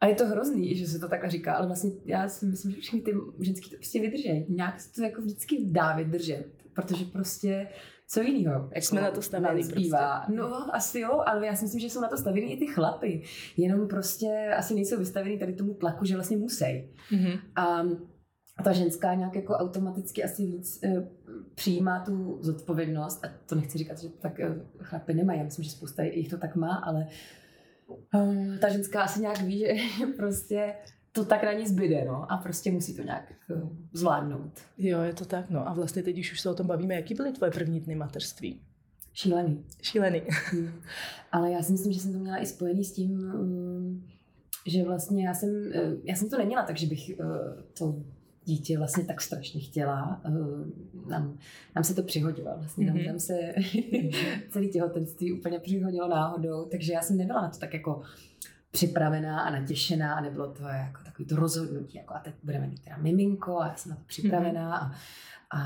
a 0.00 0.06
je 0.06 0.14
to 0.14 0.26
hrozný, 0.26 0.76
že 0.76 0.86
se 0.86 0.98
to 0.98 1.08
takhle 1.08 1.30
říká, 1.30 1.54
ale 1.54 1.66
vlastně 1.66 1.90
já 2.04 2.28
si 2.28 2.46
myslím, 2.46 2.72
že 2.72 2.80
všechny 2.80 3.00
ty 3.00 3.12
ženský 3.40 3.70
to 3.70 3.76
prostě 3.76 4.00
vydrží. 4.00 4.46
Nějak 4.48 4.80
se 4.80 4.92
to 4.92 5.02
jako 5.02 5.22
vždycky 5.22 5.64
dá 5.64 5.96
vydržet, 5.96 6.46
protože 6.74 7.04
prostě 7.04 7.68
co 8.08 8.22
jiného. 8.22 8.70
Jako 8.74 8.86
Jsme 8.86 9.00
na 9.00 9.10
to 9.10 9.22
stavěni 9.22 9.68
prostě. 9.68 9.90
No 10.28 10.74
asi 10.74 11.00
jo, 11.00 11.22
ale 11.26 11.46
já 11.46 11.56
si 11.56 11.64
myslím, 11.64 11.80
že 11.80 11.90
jsou 11.90 12.00
na 12.00 12.08
to 12.08 12.16
stavěni 12.16 12.52
i 12.52 12.58
ty 12.58 12.66
chlapy. 12.66 13.22
Jenom 13.56 13.88
prostě 13.88 14.54
asi 14.58 14.74
nejsou 14.74 14.98
vystaveni 14.98 15.38
tady 15.38 15.52
tomu 15.52 15.74
tlaku, 15.74 16.04
že 16.04 16.14
vlastně 16.14 16.36
musí. 16.36 16.64
Mm-hmm. 16.64 17.40
A 17.56 17.82
ta 18.62 18.72
ženská 18.72 19.14
nějak 19.14 19.36
jako 19.36 19.52
automaticky 19.52 20.24
asi 20.24 20.46
víc 20.46 20.82
e, 20.84 21.08
přijímá 21.54 22.04
tu 22.04 22.38
zodpovědnost 22.40 23.24
a 23.24 23.28
to 23.46 23.54
nechci 23.54 23.78
říkat, 23.78 23.98
že 23.98 24.08
tak 24.08 24.40
e, 24.40 24.54
chlapy 24.78 25.14
nemají, 25.14 25.38
já 25.38 25.44
myslím, 25.44 25.64
že 25.64 25.70
spousta 25.70 26.02
jich 26.02 26.28
to 26.28 26.38
tak 26.38 26.56
má, 26.56 26.74
ale 26.74 27.06
um, 28.14 28.58
ta 28.60 28.68
ženská 28.68 29.02
asi 29.02 29.20
nějak 29.20 29.40
ví, 29.40 29.58
že 29.58 29.74
prostě 30.16 30.74
to 31.12 31.24
tak 31.24 31.42
na 31.42 31.52
ní 31.52 31.66
zbyde, 31.66 32.04
no, 32.04 32.32
a 32.32 32.36
prostě 32.36 32.72
musí 32.72 32.96
to 32.96 33.02
nějak 33.02 33.32
uh, 33.50 33.70
zvládnout. 33.92 34.60
Jo, 34.78 35.00
je 35.00 35.14
to 35.14 35.24
tak, 35.24 35.50
no. 35.50 35.68
A 35.68 35.72
vlastně 35.72 36.02
teď, 36.02 36.14
když 36.14 36.32
už 36.32 36.40
se 36.40 36.50
o 36.50 36.54
tom 36.54 36.66
bavíme, 36.66 36.94
jaký 36.94 37.14
byly 37.14 37.32
tvoje 37.32 37.50
první 37.52 37.80
dny 37.80 37.94
mateřství? 37.94 38.60
Šílený. 39.12 39.64
Šílený. 39.82 40.22
Hmm. 40.28 40.72
Ale 41.32 41.50
já 41.50 41.62
si 41.62 41.72
myslím, 41.72 41.92
že 41.92 42.00
jsem 42.00 42.12
to 42.12 42.18
měla 42.18 42.38
i 42.38 42.46
spojený 42.46 42.84
s 42.84 42.92
tím, 42.92 43.10
um, 43.10 44.06
že 44.66 44.84
vlastně 44.84 45.26
já 45.26 45.34
jsem, 45.34 45.72
já 46.04 46.16
jsem 46.16 46.30
to 46.30 46.38
neměla 46.38 46.62
tak, 46.62 46.76
že 46.76 46.86
bych 46.86 47.10
uh, 47.18 47.62
to 47.78 48.02
dítě 48.50 48.78
vlastně 48.78 49.04
tak 49.04 49.20
strašně 49.20 49.60
chtěla. 49.60 50.20
Nám, 51.08 51.38
nám 51.76 51.84
se 51.84 51.94
to 51.94 52.02
přihodilo 52.02 52.58
vlastně, 52.58 52.86
mm-hmm. 52.86 52.96
nám, 52.96 53.06
nám 53.06 53.18
se 53.18 53.38
celý 54.50 54.68
těhotenství 54.68 55.32
úplně 55.32 55.58
přihodilo 55.58 56.08
náhodou, 56.08 56.64
takže 56.64 56.92
já 56.92 57.02
jsem 57.02 57.16
nebyla 57.16 57.42
na 57.42 57.48
to 57.48 57.58
tak 57.58 57.74
jako 57.74 58.02
připravená 58.70 59.40
a 59.40 59.50
natěšená 59.50 60.14
a 60.14 60.20
nebylo 60.20 60.52
to 60.52 60.62
jako 60.62 61.04
takový 61.04 61.28
to 61.28 61.36
rozhodnutí, 61.36 61.98
jako 61.98 62.14
a 62.14 62.18
teď 62.18 62.34
budeme 62.42 62.66
mít 62.66 62.84
teda 62.84 62.96
miminko 62.96 63.58
a 63.58 63.66
já 63.66 63.74
jsem 63.74 63.90
na 63.90 63.96
to 63.96 64.02
připravená 64.06 64.76
a, 64.76 64.92
a, 65.50 65.60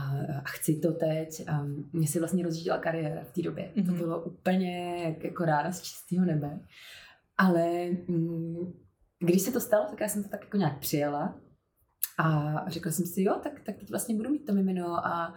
a 0.44 0.48
chci 0.48 0.80
to 0.80 0.92
teď. 0.92 1.48
A 1.48 1.64
mě 1.92 2.08
si 2.08 2.18
vlastně 2.18 2.44
rozjížděla 2.44 2.78
kariéra 2.78 3.24
v 3.24 3.32
té 3.32 3.42
době. 3.42 3.70
Mm-hmm. 3.76 3.86
To 3.86 3.90
mhm. 3.90 4.00
bylo 4.00 4.22
úplně 4.22 5.02
jako 5.22 5.44
ráda 5.44 5.72
z 5.72 5.82
čistého 5.82 6.26
nebe. 6.26 6.58
Ale 7.38 7.88
mm, 8.08 8.72
když 9.18 9.42
se 9.42 9.52
to 9.52 9.60
stalo, 9.60 9.86
tak 9.90 10.00
já 10.00 10.08
jsem 10.08 10.22
to 10.22 10.28
tak 10.28 10.40
jako 10.40 10.56
nějak 10.56 10.78
přijela 10.78 11.34
a 12.18 12.54
řekla 12.70 12.92
jsem 12.92 13.06
si, 13.06 13.22
jo, 13.22 13.40
tak, 13.42 13.60
tak 13.60 13.76
teď 13.76 13.90
vlastně 13.90 14.16
budu 14.16 14.30
mít 14.30 14.46
to 14.46 14.54
mimino 14.54 15.06
a, 15.06 15.34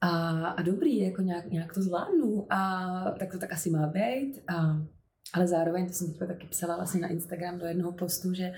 a, 0.00 0.08
a 0.46 0.62
dobrý, 0.62 0.98
jako 0.98 1.22
nějak, 1.22 1.50
nějak 1.50 1.74
to 1.74 1.82
zvládnu 1.82 2.52
a 2.52 3.10
tak 3.18 3.32
to 3.32 3.38
tak 3.38 3.52
asi 3.52 3.70
má 3.70 3.86
být. 3.86 4.42
A, 4.48 4.86
ale 5.34 5.46
zároveň, 5.46 5.86
to 5.86 5.92
jsem 5.92 6.14
taky 6.14 6.46
psala 6.46 6.76
vlastně 6.76 7.00
na 7.00 7.08
Instagram 7.08 7.58
do 7.58 7.66
jednoho 7.66 7.92
postu, 7.92 8.34
že, 8.34 8.52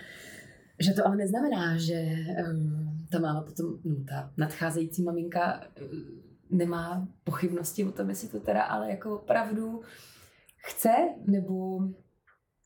že 0.80 0.92
to 0.92 1.06
ale 1.06 1.16
neznamená, 1.16 1.78
že 1.78 2.04
um, 2.50 3.06
ta 3.12 3.18
máma 3.18 3.42
potom, 3.42 3.66
no 3.84 4.04
ta 4.08 4.32
nadcházející 4.36 5.02
maminka 5.02 5.60
um, 5.82 6.22
nemá 6.50 7.08
pochybnosti 7.24 7.84
o 7.84 7.92
tom, 7.92 8.08
jestli 8.08 8.28
to 8.28 8.40
teda 8.40 8.62
ale 8.62 8.90
jako 8.90 9.20
opravdu 9.20 9.82
chce, 10.66 10.94
nebo 11.26 11.80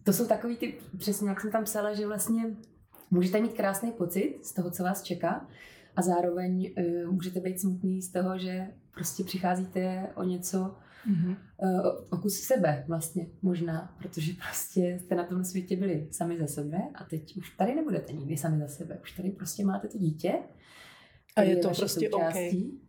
to 0.05 0.13
jsou 0.13 0.27
takový 0.27 0.57
ty, 0.57 0.75
přesně 0.99 1.29
jak 1.29 1.41
jsem 1.41 1.51
tam 1.51 1.65
psala, 1.65 1.95
že 1.95 2.07
vlastně 2.07 2.57
můžete 3.15 3.41
mít 3.41 3.53
krásný 3.53 3.93
pocit 3.93 4.39
z 4.43 4.53
toho, 4.53 4.71
co 4.71 4.83
vás 4.83 5.03
čeká 5.03 5.49
a 5.97 6.03
zároveň 6.03 6.75
uh, 6.79 7.13
můžete 7.13 7.41
být 7.41 7.61
smutný 7.61 8.03
z 8.03 8.13
toho, 8.13 8.39
že 8.39 8.67
prostě 8.95 9.25
přicházíte 9.25 10.09
o 10.15 10.23
něco, 10.23 10.75
mm-hmm. 11.11 11.37
uh, 11.57 11.87
o 12.11 12.17
kus 12.17 12.41
sebe 12.41 12.85
vlastně 12.89 13.27
možná, 13.43 13.97
protože 13.99 14.33
prostě 14.33 15.01
jste 15.05 15.15
na 15.15 15.25
tom 15.25 15.45
světě 15.45 15.77
byli 15.77 16.09
sami 16.11 16.39
za 16.39 16.47
sebe 16.47 16.79
a 16.95 17.05
teď 17.05 17.37
už 17.37 17.51
tady 17.51 17.75
nebudete 17.75 18.13
nikdy 18.13 18.37
sami 18.37 18.59
za 18.59 18.69
sebe, 18.69 18.99
už 19.03 19.13
tady 19.13 19.31
prostě 19.31 19.65
máte 19.65 19.89
to 19.89 19.99
dítě, 19.99 20.33
a 21.37 21.43
je 21.43 21.57
to 21.57 21.69
prostě 21.69 22.11
OK. 22.11 22.35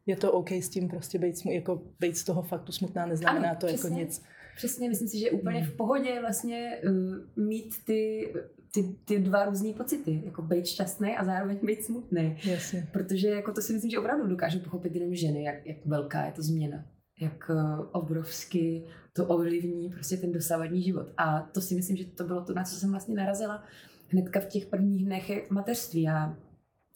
Je 0.06 0.16
to 0.16 0.32
OK 0.32 0.52
s 0.52 0.70
tím 0.70 0.90
prostě 0.90 1.20
být, 1.20 1.46
jako 1.46 1.82
být 2.00 2.18
z 2.18 2.24
toho 2.24 2.42
faktu 2.42 2.72
smutná, 2.72 3.06
neznamená 3.06 3.50
ano, 3.50 3.58
to 3.60 3.68
jako 3.68 3.78
přesně, 3.78 4.00
jako 4.00 4.10
nic. 4.10 4.24
Přesně, 4.58 4.90
myslím 4.90 5.08
si, 5.08 5.20
že 5.20 5.26
je 5.26 5.32
úplně 5.32 5.60
hmm. 5.60 5.70
v 5.70 5.76
pohodě 5.76 6.22
vlastně 6.22 6.82
uh, 6.88 7.46
mít 7.46 7.74
ty 7.86 8.34
ty, 8.76 8.96
ty 9.06 9.20
dva 9.20 9.46
různé 9.46 9.74
pocity, 9.74 10.22
jako 10.26 10.42
být 10.42 10.68
šťastný 10.68 11.18
a 11.18 11.24
zároveň 11.24 11.58
být 11.64 11.84
smutný. 11.84 12.38
Jasně. 12.46 12.88
Protože 12.94 13.28
jako 13.28 13.54
to 13.54 13.62
si 13.62 13.74
myslím, 13.74 13.92
že 13.92 14.00
opravdu 14.00 14.28
dokážu 14.28 14.60
pochopit 14.60 14.96
jenom 14.96 15.16
ženy, 15.16 15.44
jak, 15.44 15.66
jak 15.66 15.86
velká 15.86 16.26
je 16.26 16.32
to 16.32 16.42
změna. 16.42 16.86
Jak 17.22 17.50
uh, 17.50 17.88
obrovsky 17.92 18.86
to 19.14 19.28
ovlivní 19.28 19.90
prostě 19.90 20.18
ten 20.18 20.32
dosavadní 20.32 20.84
život. 20.84 21.08
A 21.18 21.42
to 21.42 21.62
si 21.62 21.76
myslím, 21.76 21.98
že 21.98 22.06
to 22.06 22.24
bylo 22.24 22.46
to, 22.46 22.54
na 22.54 22.64
co 22.64 22.76
jsem 22.76 22.92
vlastně 22.92 23.16
narazila 23.16 23.64
hnedka 24.10 24.40
v 24.40 24.46
těch 24.46 24.66
prvních 24.66 25.06
dnech 25.06 25.52
mateřství. 25.52 26.02
Já, 26.02 26.38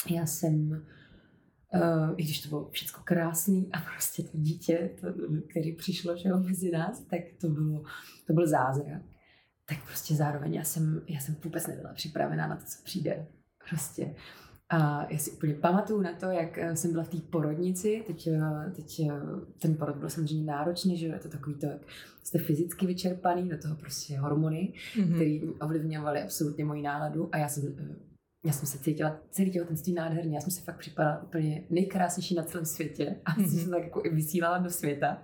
já 0.09 0.25
jsem 0.25 0.85
Uh, 1.73 2.13
i 2.17 2.23
když 2.23 2.41
to 2.41 2.49
bylo 2.49 2.69
všechno 2.71 3.03
krásný 3.03 3.69
a 3.71 3.77
prostě 3.93 4.23
to 4.23 4.37
dítě, 4.37 4.89
to, 5.01 5.07
který 5.49 5.75
přišlo 5.75 6.17
že 6.17 6.29
mezi 6.29 6.71
nás, 6.71 6.99
tak 7.09 7.19
to, 7.41 7.49
bylo, 7.49 7.83
to 8.27 8.33
byl 8.33 8.47
zázrak 8.47 9.01
tak 9.69 9.77
prostě 9.85 10.15
zároveň 10.15 10.53
já 10.53 10.63
jsem, 10.63 11.01
já 11.07 11.19
jsem 11.19 11.35
vůbec 11.43 11.67
nebyla 11.67 11.93
připravená 11.93 12.47
na 12.47 12.55
to, 12.55 12.65
co 12.65 12.83
přijde. 12.83 13.25
Prostě. 13.69 14.15
A 14.69 15.07
já 15.09 15.17
si 15.17 15.31
úplně 15.31 15.53
pamatuju 15.53 16.01
na 16.01 16.13
to, 16.13 16.25
jak 16.25 16.57
eh, 16.57 16.75
jsem 16.75 16.91
byla 16.91 17.03
v 17.03 17.09
té 17.09 17.17
porodnici. 17.17 18.03
Teď, 18.07 18.27
eh, 18.27 18.71
teď 18.75 18.99
eh, 18.99 19.13
ten 19.61 19.75
porod 19.75 19.95
byl 19.95 20.09
samozřejmě 20.09 20.45
náročný, 20.45 20.97
že 20.97 21.07
je 21.07 21.19
to 21.19 21.29
takový 21.29 21.55
to, 21.55 21.65
jak 21.65 21.81
jste 22.23 22.39
fyzicky 22.39 22.87
vyčerpaný, 22.87 23.49
do 23.49 23.57
toho 23.57 23.75
prostě 23.75 24.19
hormony, 24.19 24.73
mm-hmm. 24.95 25.15
které 25.15 25.39
ovlivňovaly 25.61 26.23
absolutně 26.23 26.65
moji 26.65 26.81
náladu. 26.81 27.29
A 27.31 27.37
já 27.37 27.47
jsem, 27.47 27.75
já 28.45 28.53
jsem 28.53 28.67
se 28.67 28.79
cítila 28.79 29.19
celý 29.29 29.51
těhotenství 29.51 29.93
nádherně. 29.93 30.35
Já 30.35 30.41
jsem 30.41 30.51
se 30.51 30.61
fakt 30.61 30.77
připadala 30.77 31.23
úplně 31.23 31.63
nejkrásnější 31.69 32.35
na 32.35 32.43
celém 32.43 32.65
světě. 32.65 33.15
A 33.25 33.35
mm-hmm. 33.35 33.61
jsem 33.61 33.71
tak 33.71 33.83
jako 33.83 34.01
i 34.05 34.09
vysílala 34.09 34.57
do 34.57 34.69
světa. 34.69 35.23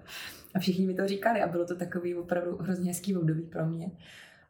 A 0.56 0.60
všichni 0.60 0.88
mi 0.88 0.94
to 0.94 1.08
říkali 1.08 1.42
a 1.42 1.48
bylo 1.48 1.66
to 1.66 1.76
takový 1.76 2.16
opravdu 2.16 2.58
hrozně 2.58 2.90
hezký 2.90 3.18
období 3.18 3.42
pro 3.42 3.66
mě. 3.66 3.92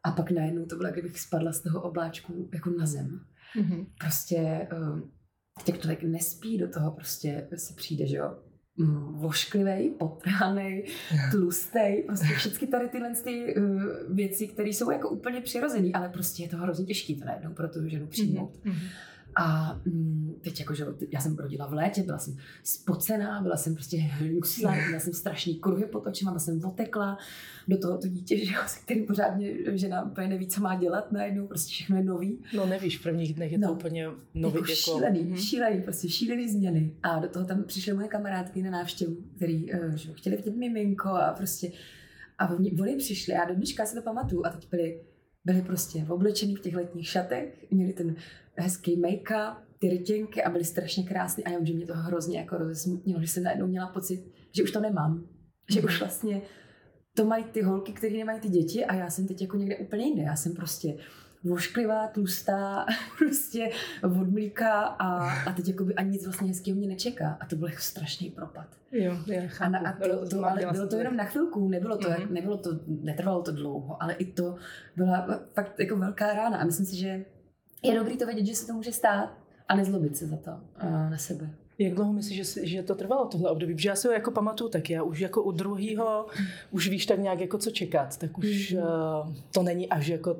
A 0.06 0.10
pak 0.10 0.30
najednou 0.30 0.66
to 0.66 0.76
bylo, 0.76 0.90
kdybych 0.90 1.20
spadla 1.20 1.52
z 1.52 1.60
toho 1.60 1.82
obláčku 1.82 2.48
jako 2.54 2.70
na 2.70 2.86
zem. 2.86 3.20
Mm-hmm. 3.56 3.86
Prostě 4.00 4.68
um, 4.78 5.10
teď 5.64 5.80
člověk 5.80 6.02
nespí 6.02 6.58
do 6.58 6.68
toho, 6.68 6.90
prostě 6.90 7.48
se 7.56 7.74
přijde, 7.74 8.06
že 8.06 8.16
jo, 8.16 8.38
mm, 8.76 9.12
vošklivý, 9.12 9.90
potrhaný, 9.90 10.84
tlustý, 11.30 12.02
prostě 12.06 12.26
všechny 12.26 12.68
tady 12.68 12.88
tyhle 12.88 13.14
ty, 13.24 13.54
uh, 13.56 13.82
věci, 14.08 14.48
které 14.48 14.68
jsou 14.68 14.90
jako 14.90 15.08
úplně 15.08 15.40
přirozené, 15.40 15.90
ale 15.94 16.08
prostě 16.08 16.42
je 16.42 16.48
to 16.48 16.56
hrozně 16.56 16.86
těžké 16.86 17.14
to 17.14 17.24
najednou 17.24 17.54
pro 17.54 17.68
tu 17.68 17.88
ženu 17.88 18.06
přijmout. 18.06 18.56
Mm-hmm. 18.64 18.88
A 19.38 19.78
mm, 19.84 20.34
teď 20.40 20.60
jako, 20.60 20.74
že 20.74 20.86
já 21.10 21.20
jsem 21.20 21.36
rodila 21.36 21.66
v 21.66 21.72
létě, 21.72 22.02
byla 22.02 22.18
jsem 22.18 22.36
spocená, 22.62 23.42
byla 23.42 23.56
jsem 23.56 23.74
prostě 23.74 23.96
hnuslá, 23.96 24.74
měla 24.86 25.00
jsem 25.00 25.12
strašný 25.12 25.54
kruhy 25.54 25.84
pod 25.84 26.06
očima, 26.06 26.30
byla 26.30 26.40
jsem 26.40 26.64
otekla 26.64 27.18
do 27.68 27.78
toho 27.78 27.98
to 27.98 28.08
dítě, 28.08 28.46
že 28.46 28.54
jo, 28.54 28.60
se 28.66 28.80
kterým 28.80 29.06
pořádně 29.06 29.54
žena 29.66 30.04
úplně 30.04 30.28
neví, 30.28 30.46
co 30.46 30.60
má 30.60 30.76
dělat 30.76 31.12
najednou, 31.12 31.46
prostě 31.46 31.70
všechno 31.70 31.96
je 31.96 32.04
nový. 32.04 32.38
No 32.56 32.66
nevíš, 32.66 32.98
v 32.98 33.02
prvních 33.02 33.34
dnech 33.34 33.52
je 33.52 33.58
to 33.58 33.66
no, 33.66 33.72
úplně 33.72 34.06
nový. 34.34 34.54
Jako, 34.54 34.58
jako... 34.58 34.74
šílený, 34.74 35.20
mm-hmm. 35.20 35.48
šílený, 35.48 35.82
prostě 35.82 36.08
šílený 36.08 36.48
změny. 36.48 36.92
A 37.02 37.18
do 37.18 37.28
toho 37.28 37.44
tam 37.44 37.64
přišly 37.64 37.92
moje 37.92 38.08
kamarádky 38.08 38.62
na 38.62 38.70
návštěvu, 38.70 39.16
který 39.36 39.72
uh, 39.72 39.94
že 39.94 40.12
chtěli 40.12 40.36
vidět 40.36 40.56
miminko 40.56 41.08
a 41.08 41.32
prostě 41.32 41.72
a 42.38 42.54
oni, 42.54 42.72
oni 42.80 42.96
přišli, 42.96 43.32
já 43.32 43.44
do 43.44 43.54
dneška 43.54 43.86
si 43.86 43.94
to 43.94 44.02
pamatuju 44.02 44.46
a 44.46 44.50
teď 44.50 44.70
byli, 44.70 45.00
byli 45.46 45.62
prostě 45.62 46.06
oblečený 46.08 46.56
v 46.56 46.60
těch 46.60 46.74
letních 46.74 47.08
šatech, 47.08 47.70
měli 47.70 47.92
ten 47.92 48.16
hezký 48.56 49.00
make-up, 49.00 49.56
ty 49.78 49.88
rytěnky 49.88 50.42
a 50.42 50.50
byly 50.50 50.64
strašně 50.64 51.04
krásné 51.04 51.42
a 51.44 51.50
vím, 51.50 51.66
že 51.66 51.74
mě 51.74 51.86
to 51.86 51.94
hrozně 51.94 52.38
jako 52.38 52.58
rozesmutnilo, 52.58 53.20
že 53.20 53.28
jsem 53.28 53.42
najednou 53.42 53.66
měla 53.66 53.86
pocit, 53.86 54.24
že 54.56 54.62
už 54.62 54.70
to 54.70 54.80
nemám. 54.80 55.28
Že 55.70 55.82
už 55.82 55.92
mhm. 55.92 55.98
vlastně 55.98 56.42
to 57.14 57.24
mají 57.24 57.44
ty 57.44 57.62
holky, 57.62 57.92
které 57.92 58.16
nemají 58.16 58.40
ty 58.40 58.48
děti 58.48 58.84
a 58.84 58.94
já 58.94 59.10
jsem 59.10 59.26
teď 59.26 59.42
jako 59.42 59.56
někde 59.56 59.76
úplně 59.76 60.06
jinde. 60.06 60.22
Já 60.22 60.36
jsem 60.36 60.54
prostě 60.54 60.96
vošklivá, 61.48 62.06
tlustá, 62.06 62.86
prostě 63.18 63.70
od 64.04 64.12
mlíka 64.12 64.72
a, 64.80 65.30
a 65.30 65.52
teď 65.52 65.68
jakoby 65.68 65.94
ani 65.94 66.10
nic 66.10 66.24
vlastně 66.24 66.48
hezkého 66.48 66.76
mě 66.76 66.88
nečeká. 66.88 67.36
A 67.40 67.46
to 67.46 67.56
byl 67.56 67.68
jako 67.68 67.80
strašný 67.80 68.30
propad. 68.30 68.66
Jo, 68.92 69.16
já 69.26 69.42
chápu. 69.46 69.76
A, 69.76 69.80
na, 69.80 69.90
a 69.90 69.92
to, 69.92 70.28
to, 70.28 70.44
ale 70.44 70.66
bylo 70.72 70.86
to 70.86 70.96
jenom 70.96 71.16
na 71.16 71.24
chvilku, 71.24 71.68
nebylo 71.68 71.98
to, 71.98 72.08
mm-hmm. 72.08 72.30
nebylo 72.30 72.56
to, 72.56 72.70
netrvalo 72.86 73.42
to 73.42 73.52
dlouho, 73.52 74.02
ale 74.02 74.12
i 74.12 74.24
to 74.24 74.56
byla 74.96 75.40
fakt 75.54 75.80
jako 75.80 75.96
velká 75.96 76.32
rána 76.32 76.58
a 76.58 76.64
myslím 76.64 76.86
si, 76.86 76.96
že 76.96 77.24
je 77.82 77.94
dobrý 77.94 78.16
to 78.16 78.26
vědět, 78.26 78.46
že 78.46 78.54
se 78.54 78.66
to 78.66 78.72
může 78.72 78.92
stát 78.92 79.38
a 79.68 79.76
nezlobit 79.76 80.16
se 80.16 80.26
za 80.26 80.36
to 80.36 80.50
uh, 80.50 81.10
na 81.10 81.18
sebe. 81.18 81.50
Jak 81.78 81.94
dlouho 81.94 82.12
myslíš, 82.12 82.46
že, 82.46 82.66
že 82.66 82.82
to 82.82 82.94
trvalo 82.94 83.26
tohle 83.26 83.50
období? 83.50 83.74
Protože 83.74 83.88
já 83.88 83.96
si 83.96 84.08
ho 84.08 84.14
jako 84.14 84.30
pamatuju 84.30 84.70
tak, 84.70 84.90
já 84.90 85.02
už 85.02 85.20
jako 85.20 85.42
u 85.42 85.52
druhého 85.52 86.26
už 86.70 86.88
víš 86.88 87.06
tak 87.06 87.18
nějak 87.18 87.40
jako 87.40 87.58
co 87.58 87.70
čekat, 87.70 88.16
tak 88.16 88.38
už 88.38 88.72
mm. 88.72 88.82
uh, 88.82 89.34
to 89.52 89.62
není 89.62 89.88
až 89.88 90.06
jako 90.06 90.36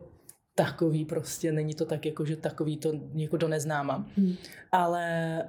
takový 0.56 1.04
prostě, 1.04 1.52
není 1.52 1.74
to 1.74 1.84
tak 1.84 2.06
jako, 2.06 2.24
že 2.24 2.36
takový 2.36 2.76
to 2.76 2.92
jako 3.14 3.36
do 3.36 3.48
neznáma. 3.48 4.06
Mm. 4.16 4.32
Ale 4.72 5.04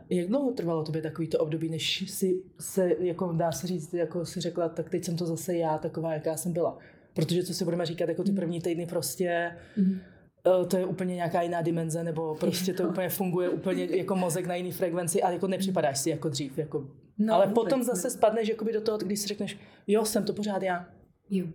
jak 0.10 0.28
dlouho 0.28 0.52
trvalo 0.52 0.84
tobě 0.84 1.02
takový 1.02 1.28
to 1.28 1.40
období, 1.40 1.70
než 1.70 2.12
si 2.12 2.44
se, 2.60 2.90
jako 3.00 3.32
dá 3.32 3.52
se 3.52 3.68
říct, 3.68 3.94
jako 3.94 4.26
si 4.26 4.42
řekla, 4.42 4.70
tak 4.70 4.90
teď 4.90 5.04
jsem 5.04 5.18
to 5.18 5.26
zase 5.26 5.56
já, 5.56 5.78
taková, 5.78 6.14
jaká 6.14 6.38
jsem 6.38 6.54
byla. 6.54 6.78
Protože 7.14 7.44
co 7.44 7.54
si 7.54 7.64
budeme 7.64 7.86
říkat, 7.86 8.10
jako 8.10 8.24
ty 8.24 8.30
hmm. 8.30 8.40
první 8.40 8.62
týdny 8.62 8.86
prostě 8.86 9.52
mm 9.78 10.00
Eh, 10.48 10.66
to 10.66 10.78
je 10.78 10.86
úplně 10.86 11.16
nějaká 11.16 11.42
jiná 11.42 11.62
dimenze, 11.62 12.04
nebo 12.04 12.36
prostě 12.36 12.74
to 12.74 12.90
úplně 12.90 13.10
funguje 13.10 13.50
úplně 13.50 13.86
jako 13.86 14.16
mozek 14.16 14.46
na 14.46 14.56
jiný 14.56 14.72
frekvenci 14.72 15.24
a 15.24 15.32
jako 15.32 15.48
nepřipadáš 15.48 16.00
si 16.00 16.10
jako 16.10 16.30
dřív. 16.30 16.58
Jako. 16.58 16.88
No, 17.18 17.34
Ale 17.34 17.46
vůbec, 17.46 17.64
potom 17.64 17.84
zase 17.84 18.08
ne. 18.08 18.12
spadneš 18.12 18.50
jakoby 18.50 18.74
do 18.74 18.82
toho, 18.82 18.98
když 18.98 19.20
si 19.20 19.28
řekneš, 19.28 19.58
jo, 19.88 20.06
jsem 20.06 20.24
to 20.24 20.34
pořád 20.34 20.64
já. 20.64 20.90
Jo. 21.30 21.48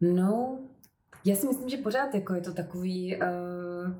No, 0.00 0.58
já 1.24 1.36
si 1.36 1.48
myslím, 1.48 1.68
že 1.68 1.76
pořád 1.76 2.14
jako 2.14 2.34
je 2.34 2.40
to 2.40 2.54
takový, 2.54 3.16
uh, 3.16 3.94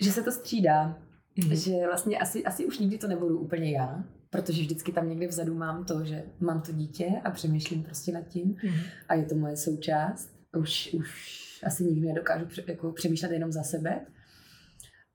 že 0.00 0.12
se 0.12 0.22
to 0.22 0.32
střídá. 0.32 0.98
Mm-hmm. 1.38 1.52
Že 1.52 1.86
vlastně 1.86 2.18
asi, 2.18 2.44
asi 2.44 2.66
už 2.66 2.78
nikdy 2.78 2.98
to 2.98 3.08
nebudu 3.08 3.38
úplně 3.38 3.70
já, 3.70 4.04
protože 4.30 4.62
vždycky 4.62 4.92
tam 4.92 5.08
někde 5.08 5.26
vzadu 5.26 5.54
mám 5.54 5.84
to, 5.84 6.04
že 6.04 6.24
mám 6.40 6.62
to 6.62 6.72
dítě 6.72 7.20
a 7.24 7.30
přemýšlím 7.30 7.82
prostě 7.82 8.12
nad 8.12 8.28
tím 8.28 8.54
mm-hmm. 8.54 8.86
a 9.08 9.14
je 9.14 9.24
to 9.24 9.34
moje 9.34 9.56
součást. 9.56 10.34
Už, 10.58 10.94
už 10.98 11.60
asi 11.66 11.84
nikdy 11.84 12.06
nedokážu 12.06 12.46
jako 12.66 12.92
přemýšlet 12.92 13.32
jenom 13.32 13.52
za 13.52 13.62
sebe, 13.62 14.06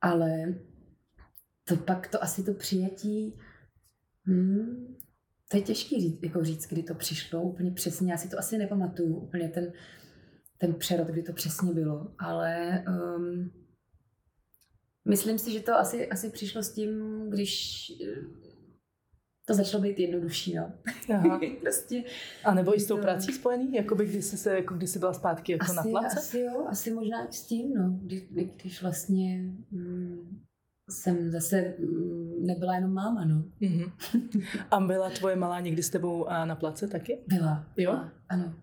ale 0.01 0.53
to 1.63 1.75
pak 1.75 2.07
to 2.07 2.23
asi 2.23 2.43
to 2.43 2.53
přijetí, 2.53 3.39
hmm, 4.25 4.95
to 5.51 5.57
je 5.57 5.63
těžké 5.63 5.99
říct, 5.99 6.23
jako 6.23 6.43
říct, 6.43 6.67
kdy 6.67 6.83
to 6.83 6.95
přišlo 6.95 7.41
úplně 7.41 7.71
přesně. 7.71 8.11
Já 8.11 8.17
si 8.17 8.29
to 8.29 8.39
asi 8.39 8.57
nepamatuju 8.57 9.15
úplně 9.15 9.49
ten, 9.49 9.71
ten 10.61 10.73
přerod, 10.73 11.07
kdy 11.07 11.23
to 11.23 11.33
přesně 11.33 11.73
bylo, 11.73 12.11
ale 12.19 12.83
um, 12.87 13.51
myslím 15.05 15.39
si, 15.39 15.51
že 15.51 15.59
to 15.59 15.73
asi, 15.73 16.09
asi 16.09 16.29
přišlo 16.29 16.63
s 16.63 16.73
tím, 16.73 17.23
když 17.29 17.91
to 19.49 19.53
začalo 19.53 19.83
být 19.83 19.99
jednodušší, 19.99 20.55
no. 20.55 20.71
Aha. 21.13 21.39
prostě, 21.61 22.03
a 22.43 22.53
nebo 22.53 22.75
i 22.75 22.79
s 22.79 22.87
tou 22.87 22.95
to... 22.95 23.01
prací 23.01 23.33
spojený? 23.33 23.73
Jakoby 23.73 24.05
když 24.05 24.25
jsi, 24.25 24.37
se, 24.37 24.55
jako 24.55 24.73
když 24.73 24.89
jsi 24.89 24.99
byla 24.99 25.13
zpátky 25.13 25.51
jako 25.51 25.65
asi, 25.65 25.75
na 25.75 25.83
place? 25.83 26.17
Asi 26.19 26.39
jo, 26.39 26.65
asi 26.69 26.93
možná 26.93 27.31
s 27.31 27.43
tím, 27.43 27.73
no. 27.73 27.99
Když, 28.01 28.23
když 28.55 28.81
vlastně 28.81 29.51
mm, 29.71 30.39
jsem 30.89 31.31
zase 31.31 31.73
mm, 31.79 32.45
nebyla 32.45 32.75
jenom 32.75 32.93
máma, 32.93 33.25
no. 33.25 33.43
Mm-hmm. 33.61 33.91
A 34.71 34.79
byla 34.79 35.09
tvoje 35.09 35.35
malá 35.35 35.59
někdy 35.59 35.83
s 35.83 35.89
tebou 35.89 36.27
na 36.45 36.55
place 36.55 36.87
taky? 36.87 37.17
Byla. 37.27 37.65
Jo? 37.77 37.99
Ano. 38.29 38.53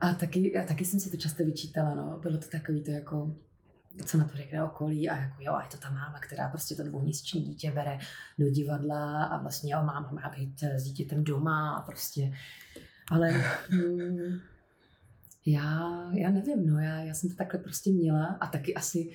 A 0.00 0.14
taky, 0.14 0.58
a 0.58 0.66
taky 0.66 0.84
jsem 0.84 1.00
si 1.00 1.10
to 1.10 1.16
často 1.16 1.44
vyčítala, 1.44 1.94
no. 1.94 2.18
Bylo 2.22 2.38
to 2.38 2.48
takový 2.48 2.82
to 2.82 2.90
jako 2.90 3.36
co 4.06 4.18
na 4.18 4.24
to 4.24 4.36
řekne 4.36 4.64
okolí 4.64 5.08
a 5.10 5.16
jako 5.16 5.36
jo, 5.40 5.52
a 5.52 5.62
je 5.62 5.68
to 5.68 5.76
ta 5.76 5.90
máma, 5.90 6.20
která 6.20 6.48
prostě 6.48 6.74
to 6.74 6.82
dvouměsíční 6.82 7.42
dítě 7.42 7.70
bere 7.70 7.98
do 8.38 8.50
divadla 8.50 9.24
a 9.24 9.42
vlastně 9.42 9.72
jo, 9.72 9.78
máma 9.78 10.10
má 10.12 10.32
být 10.36 10.62
s 10.62 10.84
dítětem 10.84 11.24
doma 11.24 11.74
a 11.74 11.82
prostě, 11.82 12.32
ale 13.10 13.32
mm, 13.70 14.40
já, 15.46 16.10
já 16.14 16.30
nevím, 16.30 16.66
no, 16.66 16.78
já, 16.78 17.00
já 17.00 17.14
jsem 17.14 17.30
to 17.30 17.36
takhle 17.36 17.60
prostě 17.60 17.90
měla 17.90 18.26
a 18.26 18.46
taky 18.46 18.74
asi 18.74 19.10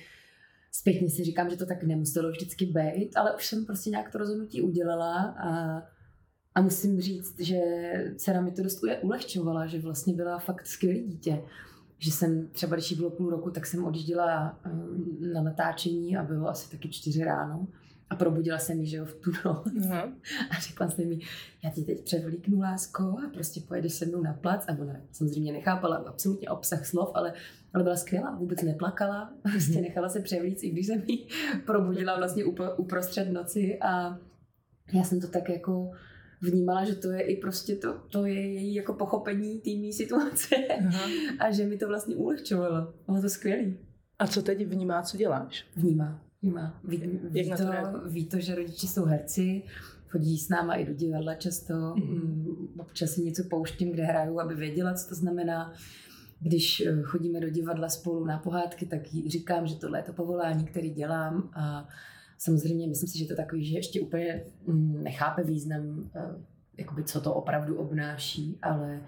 zpětně 0.72 1.10
si 1.10 1.24
říkám, 1.24 1.50
že 1.50 1.56
to 1.56 1.66
tak 1.66 1.82
nemuselo 1.82 2.30
vždycky 2.30 2.66
být, 2.66 3.16
ale 3.16 3.36
už 3.36 3.46
jsem 3.46 3.66
prostě 3.66 3.90
nějak 3.90 4.12
to 4.12 4.18
rozhodnutí 4.18 4.62
udělala 4.62 5.22
a, 5.22 5.82
a 6.56 6.60
musím 6.60 7.00
říct, 7.00 7.40
že 7.40 7.60
dcera 8.16 8.40
mi 8.40 8.50
to 8.50 8.62
dost 8.62 8.80
ulehčovala, 9.02 9.66
že 9.66 9.78
vlastně 9.78 10.14
byla 10.14 10.38
fakt 10.38 10.66
skvělý 10.66 11.02
dítě 11.02 11.42
že 11.98 12.12
jsem 12.12 12.48
třeba, 12.48 12.76
když 12.76 12.90
jí 12.90 12.96
bylo 12.96 13.10
půl 13.10 13.30
roku, 13.30 13.50
tak 13.50 13.66
jsem 13.66 13.84
odjížděla 13.84 14.58
eh, 14.64 14.70
na 15.32 15.42
natáčení 15.42 16.16
a 16.16 16.22
bylo 16.22 16.48
asi 16.48 16.70
taky 16.70 16.88
čtyři 16.88 17.24
ráno. 17.24 17.66
A 18.10 18.16
probudila 18.16 18.58
jsem 18.58 18.80
ji, 18.80 18.86
že 18.86 18.96
jo, 18.96 19.04
v 19.04 19.14
tu 19.14 19.30
noc. 19.44 19.66
Uh-huh. 19.66 20.12
A 20.50 20.60
řekla 20.60 20.90
jsem 20.90 21.08
mi, 21.08 21.18
já 21.64 21.70
ti 21.70 21.82
teď 21.82 22.04
převlíknu, 22.04 22.60
lásko, 22.60 23.02
a 23.02 23.30
prostě 23.34 23.60
pojedeš 23.60 23.92
se 23.92 24.06
mnou 24.06 24.22
na 24.22 24.32
plac. 24.32 24.64
A 24.68 24.72
ona 24.72 24.96
samozřejmě 25.12 25.52
nechápala 25.52 25.96
absolutně 25.96 26.48
obsah 26.48 26.86
slov, 26.86 27.10
ale, 27.14 27.32
ale 27.74 27.84
byla 27.84 27.96
skvělá, 27.96 28.36
vůbec 28.36 28.62
neplakala. 28.62 29.32
Prostě 29.42 29.80
nechala 29.80 30.08
se 30.08 30.20
převlíct, 30.20 30.64
i 30.64 30.70
když 30.70 30.86
jsem 30.86 31.02
ji 31.06 31.26
probudila 31.66 32.16
vlastně 32.16 32.44
uprostřed 32.76 33.32
noci. 33.32 33.78
A 33.80 34.18
já 34.92 35.04
jsem 35.04 35.20
to 35.20 35.28
tak 35.28 35.48
jako 35.48 35.90
vnímala, 36.42 36.84
že 36.84 36.94
to 36.94 37.10
je 37.10 37.20
i 37.20 37.36
prostě 37.36 37.76
to, 37.76 37.94
to 38.10 38.26
je 38.26 38.40
její 38.40 38.74
jako 38.74 38.94
pochopení 38.94 39.60
té 39.60 39.96
situace 39.96 40.56
Aha. 40.86 41.08
a 41.38 41.50
že 41.50 41.66
mi 41.66 41.76
to 41.76 41.88
vlastně 41.88 42.16
ulehčovalo. 42.16 42.94
Bylo 43.06 43.22
to 43.22 43.28
skvělý. 43.28 43.76
A 44.18 44.26
co 44.26 44.42
teď 44.42 44.66
vnímá, 44.66 45.02
co 45.02 45.16
děláš? 45.16 45.66
Vnímá, 45.76 46.22
vnímá. 46.42 46.80
Ví, 46.84 46.96
ví, 47.30 47.50
to, 47.50 47.64
ví 48.10 48.26
to, 48.26 48.40
že 48.40 48.54
rodiče 48.54 48.86
jsou 48.86 49.04
herci, 49.04 49.62
chodí 50.08 50.38
s 50.38 50.48
náma 50.48 50.74
i 50.74 50.84
do 50.84 50.94
divadla 50.94 51.34
často, 51.34 51.74
mm-hmm. 51.74 52.68
občas 52.78 53.10
si 53.10 53.22
něco 53.22 53.42
pouštím, 53.50 53.92
kde 53.92 54.04
hraju, 54.04 54.40
aby 54.40 54.54
věděla, 54.54 54.94
co 54.94 55.08
to 55.08 55.14
znamená. 55.14 55.72
Když 56.40 56.80
eh, 56.80 57.02
chodíme 57.02 57.40
do 57.40 57.50
divadla 57.50 57.88
spolu 57.88 58.24
na 58.24 58.38
pohádky, 58.38 58.86
tak 58.86 59.14
jí 59.14 59.30
říkám, 59.30 59.66
že 59.66 59.74
tohle 59.74 59.98
je 59.98 60.02
to 60.02 60.12
povolání, 60.12 60.64
který 60.64 60.90
dělám 60.90 61.50
a 61.54 61.88
Samozřejmě 62.38 62.88
myslím 62.88 63.08
si, 63.08 63.18
že 63.18 63.26
to 63.26 63.36
takový, 63.36 63.64
že 63.64 63.78
ještě 63.78 64.00
úplně 64.00 64.44
mm, 64.66 65.02
nechápe 65.04 65.44
význam, 65.44 66.10
eh, 66.14 66.20
jakoby 66.78 67.04
co 67.04 67.20
to 67.20 67.34
opravdu 67.34 67.76
obnáší, 67.76 68.58
ale 68.62 69.00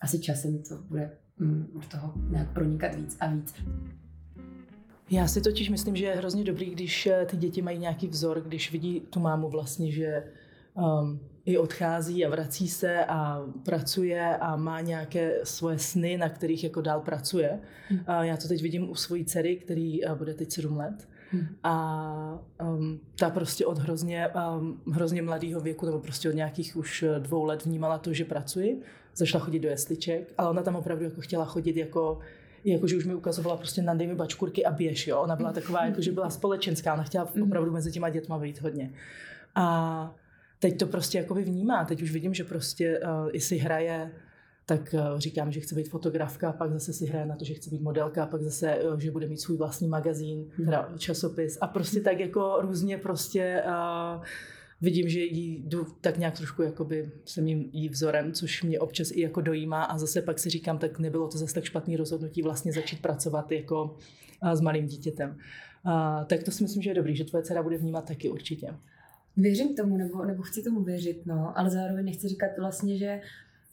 asi 0.00 0.18
časem 0.18 0.62
to 0.62 0.76
bude 0.88 1.10
mm, 1.38 1.66
do 1.74 1.80
toho 1.88 2.12
nějak 2.30 2.52
pronikat 2.52 2.94
víc 2.94 3.16
a 3.20 3.26
víc. 3.26 3.54
Já 5.10 5.28
si 5.28 5.40
totiž 5.40 5.68
myslím, 5.68 5.96
že 5.96 6.04
je 6.04 6.14
hrozně 6.14 6.44
dobrý, 6.44 6.70
když 6.70 7.06
eh, 7.06 7.26
ty 7.30 7.36
děti 7.36 7.62
mají 7.62 7.78
nějaký 7.78 8.08
vzor, 8.08 8.40
když 8.40 8.72
vidí 8.72 9.00
tu 9.00 9.20
mámu 9.20 9.48
vlastně, 9.48 9.92
že 9.92 10.24
um, 10.74 11.20
i 11.44 11.58
odchází 11.58 12.26
a 12.26 12.30
vrací 12.30 12.68
se 12.68 13.04
a 13.04 13.46
pracuje 13.64 14.36
a 14.36 14.56
má 14.56 14.80
nějaké 14.80 15.40
svoje 15.44 15.78
sny, 15.78 16.16
na 16.16 16.28
kterých 16.28 16.64
jako 16.64 16.80
dál 16.80 17.00
pracuje. 17.00 17.60
Hmm. 17.88 18.00
A 18.06 18.24
já 18.24 18.36
to 18.36 18.48
teď 18.48 18.62
vidím 18.62 18.90
u 18.90 18.94
svojí 18.94 19.24
dcery, 19.24 19.56
který 19.56 20.04
eh, 20.04 20.14
bude 20.14 20.34
teď 20.34 20.52
7 20.52 20.76
let. 20.76 21.08
Hmm. 21.32 21.46
A 21.64 22.38
um, 22.62 23.00
ta 23.18 23.30
prostě 23.30 23.66
od 23.66 23.78
hrozně, 23.78 24.28
um, 24.58 24.80
hrozně 24.92 25.22
mladého 25.22 25.60
věku, 25.60 25.86
nebo 25.86 25.98
prostě 25.98 26.28
od 26.28 26.34
nějakých 26.34 26.76
už 26.76 27.02
eh, 27.02 27.20
dvou 27.20 27.44
let 27.44 27.64
vnímala 27.64 27.98
to, 27.98 28.12
že 28.12 28.24
pracuji. 28.24 28.82
Začala 29.14 29.44
chodit 29.44 29.58
do 29.58 29.68
jesliček, 29.68 30.32
ale 30.38 30.50
ona 30.50 30.62
tam 30.62 30.76
opravdu 30.76 31.04
jako 31.04 31.20
chtěla 31.20 31.44
chodit 31.44 31.76
jako 31.76 32.18
jakože 32.64 32.96
už 32.96 33.04
mi 33.04 33.14
ukazovala 33.14 33.56
prostě 33.56 33.82
na 33.82 33.94
mi 33.94 34.14
bačkurky 34.14 34.64
a 34.64 34.70
běž, 34.70 35.06
jo. 35.06 35.20
Ona 35.20 35.36
byla 35.36 35.52
taková, 35.52 35.84
jakože 35.84 36.12
byla 36.12 36.30
společenská, 36.30 36.94
ona 36.94 37.02
chtěla 37.02 37.28
hmm. 37.34 37.42
opravdu 37.42 37.72
mezi 37.72 37.92
těma 37.92 38.10
dětma 38.10 38.38
být 38.38 38.60
hodně. 38.60 38.92
A 39.54 40.14
teď 40.58 40.78
to 40.78 40.86
prostě 40.86 41.18
jakoby 41.18 41.42
vnímá. 41.42 41.84
Teď 41.84 42.02
už 42.02 42.12
vidím, 42.12 42.34
že 42.34 42.44
prostě 42.44 43.00
uh, 43.00 43.28
i 43.32 43.40
si 43.40 43.56
hraje 43.56 44.12
tak 44.70 44.94
uh, 44.94 45.18
říkám, 45.18 45.52
že 45.52 45.60
chce 45.60 45.74
být 45.74 45.88
fotografka, 45.88 46.52
pak 46.52 46.72
zase 46.72 46.92
si 46.92 47.06
hraje 47.06 47.26
na 47.26 47.36
to, 47.36 47.44
že 47.44 47.54
chce 47.54 47.70
být 47.70 47.80
modelka, 47.80 48.26
pak 48.26 48.42
zase, 48.42 48.76
uh, 48.76 48.98
že 48.98 49.10
bude 49.10 49.26
mít 49.26 49.40
svůj 49.40 49.56
vlastní 49.56 49.88
magazín, 49.88 50.38
hmm. 50.38 50.66
teda 50.66 50.88
časopis 50.98 51.58
a 51.60 51.66
prostě 51.66 52.00
tak 52.00 52.20
jako 52.20 52.58
různě 52.60 52.98
prostě 52.98 53.62
uh, 53.66 54.24
vidím, 54.80 55.08
že 55.08 55.20
jí 55.20 55.62
jdu 55.66 55.86
tak 56.00 56.18
nějak 56.18 56.36
trošku 56.36 56.62
jakoby 56.62 57.10
jsem 57.24 57.48
jim 57.48 57.70
jí 57.72 57.88
vzorem, 57.88 58.32
což 58.32 58.62
mě 58.62 58.80
občas 58.80 59.10
i 59.10 59.20
jako 59.20 59.40
dojímá 59.40 59.84
a 59.84 59.98
zase 59.98 60.22
pak 60.22 60.38
si 60.38 60.50
říkám, 60.50 60.78
tak 60.78 60.98
nebylo 60.98 61.28
to 61.28 61.38
zase 61.38 61.54
tak 61.54 61.64
špatný 61.64 61.96
rozhodnutí 61.96 62.42
vlastně 62.42 62.72
začít 62.72 63.02
pracovat 63.02 63.52
jako 63.52 63.96
s 64.52 64.60
malým 64.60 64.86
dítětem. 64.86 65.30
Uh, 65.86 66.24
tak 66.26 66.42
to 66.42 66.50
si 66.50 66.62
myslím, 66.62 66.82
že 66.82 66.90
je 66.90 66.94
dobrý, 66.94 67.16
že 67.16 67.24
tvoje 67.24 67.42
dcera 67.42 67.62
bude 67.62 67.78
vnímat 67.78 68.04
taky 68.08 68.30
určitě. 68.30 68.74
Věřím 69.36 69.76
tomu, 69.76 69.96
nebo, 69.96 70.24
nebo 70.24 70.42
chci 70.42 70.62
tomu 70.62 70.84
věřit, 70.84 71.26
no, 71.26 71.58
ale 71.58 71.70
zároveň 71.70 72.04
nechci 72.04 72.28
říkat 72.28 72.50
vlastně, 72.58 72.98
že 72.98 73.20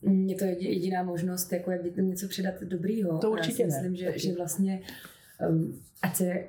je 0.02 0.36
to 0.36 0.46
jediná 0.46 1.04
možnost, 1.04 1.54
jako 1.54 1.72
jak 1.72 1.84
dětem 1.84 2.08
něco 2.08 2.28
předat 2.28 2.62
dobrýho. 2.64 3.18
To 3.18 3.32
určitě 3.32 3.64
Já 3.64 3.70
si 3.70 3.76
myslím, 3.76 3.96
že, 3.96 4.20
že 4.20 4.34
vlastně, 4.34 4.82
um, 5.50 5.82
ať 6.02 6.16
se 6.16 6.44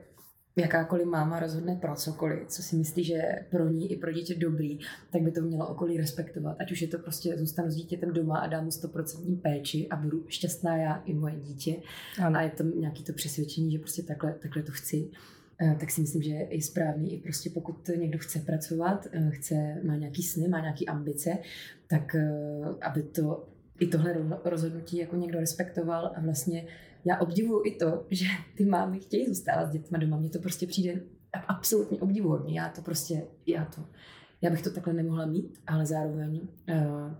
jakákoliv 0.57 1.07
máma 1.07 1.41
rozhodne 1.41 1.77
pro 1.77 1.97
cokoliv, 1.97 2.49
co 2.49 2.63
si 2.63 2.77
myslí, 2.77 3.05
že 3.05 3.23
pro 3.51 3.69
ní 3.69 3.93
i 3.93 3.97
pro 3.97 4.13
dítě 4.13 4.35
dobrý, 4.35 4.79
tak 5.13 5.23
by 5.23 5.31
to 5.31 5.41
mělo 5.41 5.69
okolí 5.69 5.97
respektovat. 5.97 6.57
Ať 6.61 6.73
už 6.73 6.83
je 6.83 6.89
to 6.89 6.99
prostě 6.99 7.39
zůstanu 7.39 7.71
s 7.71 7.75
dítětem 7.75 8.13
doma 8.13 8.39
a 8.39 8.47
dám 8.47 8.65
mu 8.65 8.71
100% 8.71 9.41
péči 9.41 9.89
a 9.91 9.97
budu 9.97 10.25
šťastná 10.29 10.77
já 10.77 11.03
i 11.07 11.15
moje 11.15 11.37
dítě. 11.37 11.77
Ano. 12.23 12.39
A 12.39 12.43
je 12.43 12.51
to 12.51 12.63
nějaký 12.63 13.05
to 13.05 13.13
přesvědčení, 13.13 13.73
že 13.73 13.79
prostě 13.79 14.03
takhle, 14.03 14.35
takhle 14.43 14.63
to 14.63 14.73
chci. 14.73 15.11
Eh, 15.61 15.77
tak 15.81 15.91
si 15.91 16.01
myslím, 16.01 16.23
že 16.23 16.31
je 16.31 16.63
správný 16.63 17.15
i 17.15 17.21
prostě 17.21 17.51
pokud 17.51 17.91
někdo 17.97 18.19
chce 18.19 18.39
pracovat, 18.39 19.07
eh, 19.13 19.31
chce, 19.31 19.81
má 19.87 19.97
nějaký 19.97 20.23
sny, 20.23 20.49
má 20.49 20.61
nějaký 20.61 20.89
ambice, 20.89 21.39
tak 21.87 22.15
eh, 22.15 22.61
aby 22.81 23.03
to 23.03 23.49
i 23.81 23.87
tohle 23.87 24.15
rozhodnutí 24.45 24.97
jako 24.97 25.17
někdo 25.17 25.41
respektoval 25.41 26.13
a 26.17 26.21
vlastně 26.21 26.67
já 27.05 27.21
obdivuju 27.21 27.63
i 27.67 27.71
to, 27.71 28.07
že 28.11 28.27
ty 28.57 28.65
mámy 28.65 29.01
chtějí 29.01 29.27
zůstávat 29.27 29.69
s 29.69 29.73
dětmi 29.73 29.99
doma. 29.99 30.17
Mně 30.17 30.31
to 30.31 30.39
prostě 30.39 30.67
přijde 30.67 31.01
absolutně 31.49 31.99
obdivuhodně. 31.99 32.61
Já 32.61 32.69
to 32.69 32.83
prostě, 32.83 33.23
já 33.47 33.65
to, 33.65 33.85
já 34.43 34.51
bych 34.51 34.63
to 34.63 34.71
takhle 34.71 34.93
nemohla 34.93 35.27
mít, 35.27 35.59
ale 35.67 35.87
zároveň 35.87 36.41
uh, 36.69 37.15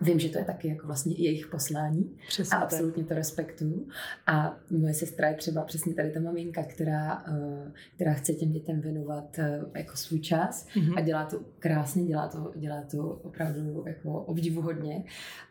Vím, 0.00 0.18
že 0.18 0.28
to 0.28 0.38
je 0.38 0.44
taky 0.44 0.68
jako 0.68 0.86
vlastně 0.86 1.14
jejich 1.18 1.46
poslání 1.46 2.16
Přesně 2.28 2.58
a 2.58 2.60
absolutně 2.60 3.02
tak. 3.02 3.08
to 3.08 3.14
respektuju. 3.14 3.88
A 4.26 4.58
moje 4.70 4.94
sestra 4.94 5.28
je 5.28 5.34
třeba 5.34 5.64
přesně 5.64 5.94
tady 5.94 6.10
ta 6.10 6.20
maminka, 6.20 6.62
která, 6.62 7.24
uh, 7.28 7.72
která 7.94 8.12
chce 8.14 8.32
těm 8.32 8.52
dětem 8.52 8.80
věnovat 8.80 9.38
uh, 9.38 9.70
jako 9.76 9.96
svůj 9.96 10.20
čas 10.20 10.66
mm-hmm. 10.66 10.94
a 10.96 11.00
dělá 11.00 11.24
to 11.24 11.40
krásně, 11.58 12.04
dělá 12.04 12.28
to, 12.28 12.52
dělá 12.56 12.82
to 12.82 13.08
opravdu 13.08 13.84
jako 13.86 14.20
obdivuhodně. 14.20 15.04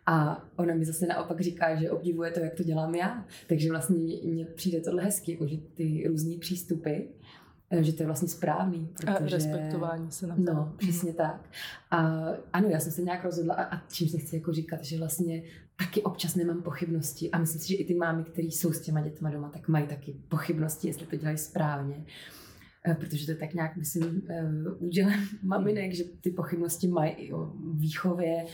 A 0.06 0.46
ona 0.56 0.76
mi 0.76 0.86
zase 0.86 1.08
naopak 1.08 1.42
říká, 1.42 1.76
že 1.76 1.92
obdivuje 1.92 2.32
to, 2.32 2.40
jak 2.40 2.54
to 2.54 2.64
dělám 2.64 2.96
já. 2.96 3.26
Takže 3.48 3.70
vlastně 3.70 3.98
mně 4.24 4.46
přijde 4.46 4.82
tohle 4.82 5.04
hezky, 5.04 5.32
jako 5.32 5.48
že 5.48 5.58
ty 5.58 6.08
různý 6.08 6.38
přístupy 6.38 6.92
Eh, 6.92 7.45
že 7.82 7.94
to 7.94 8.04
je 8.04 8.06
vlastně 8.06 8.28
správný. 8.28 8.90
Protože... 8.98 9.12
A 9.12 9.20
respektování 9.20 10.12
se 10.12 10.28
na 10.28 10.36
to. 10.36 10.42
No, 10.42 10.74
přesně 10.78 11.14
tak. 11.14 11.50
A 11.92 11.98
ano, 12.54 12.68
já 12.70 12.80
jsem 12.80 12.92
se 12.92 13.02
nějak 13.02 13.24
rozhodla 13.24 13.56
a, 13.56 13.76
a 13.76 13.82
čím 13.92 14.10
se 14.10 14.18
chci 14.18 14.36
jako 14.36 14.54
říkat, 14.54 14.84
že 14.84 14.98
vlastně 14.98 15.44
taky 15.76 16.04
občas 16.04 16.36
nemám 16.36 16.62
pochybnosti 16.62 17.32
a 17.32 17.38
myslím 17.38 17.62
si, 17.62 17.68
že 17.68 17.76
i 17.76 17.86
ty 17.86 17.94
mámy, 17.94 18.24
které 18.24 18.48
jsou 18.48 18.74
s 18.74 18.82
těma 18.82 19.02
dětma 19.02 19.30
doma, 19.30 19.50
tak 19.50 19.68
mají 19.68 19.88
taky 19.88 20.16
pochybnosti, 20.30 20.88
jestli 20.88 21.06
to 21.06 21.16
dělají 21.16 21.38
správně. 21.38 22.06
Eh, 22.88 22.96
protože 22.96 23.26
to 23.26 23.32
je 23.32 23.38
tak 23.38 23.54
nějak, 23.54 23.76
myslím, 23.78 24.22
eh, 24.30 24.44
údělem 24.80 25.20
maminek, 25.44 25.94
že 25.94 26.04
ty 26.22 26.32
pochybnosti 26.32 26.88
mají 26.88 27.12
i 27.12 27.34
o 27.34 27.54
výchově, 27.74 28.46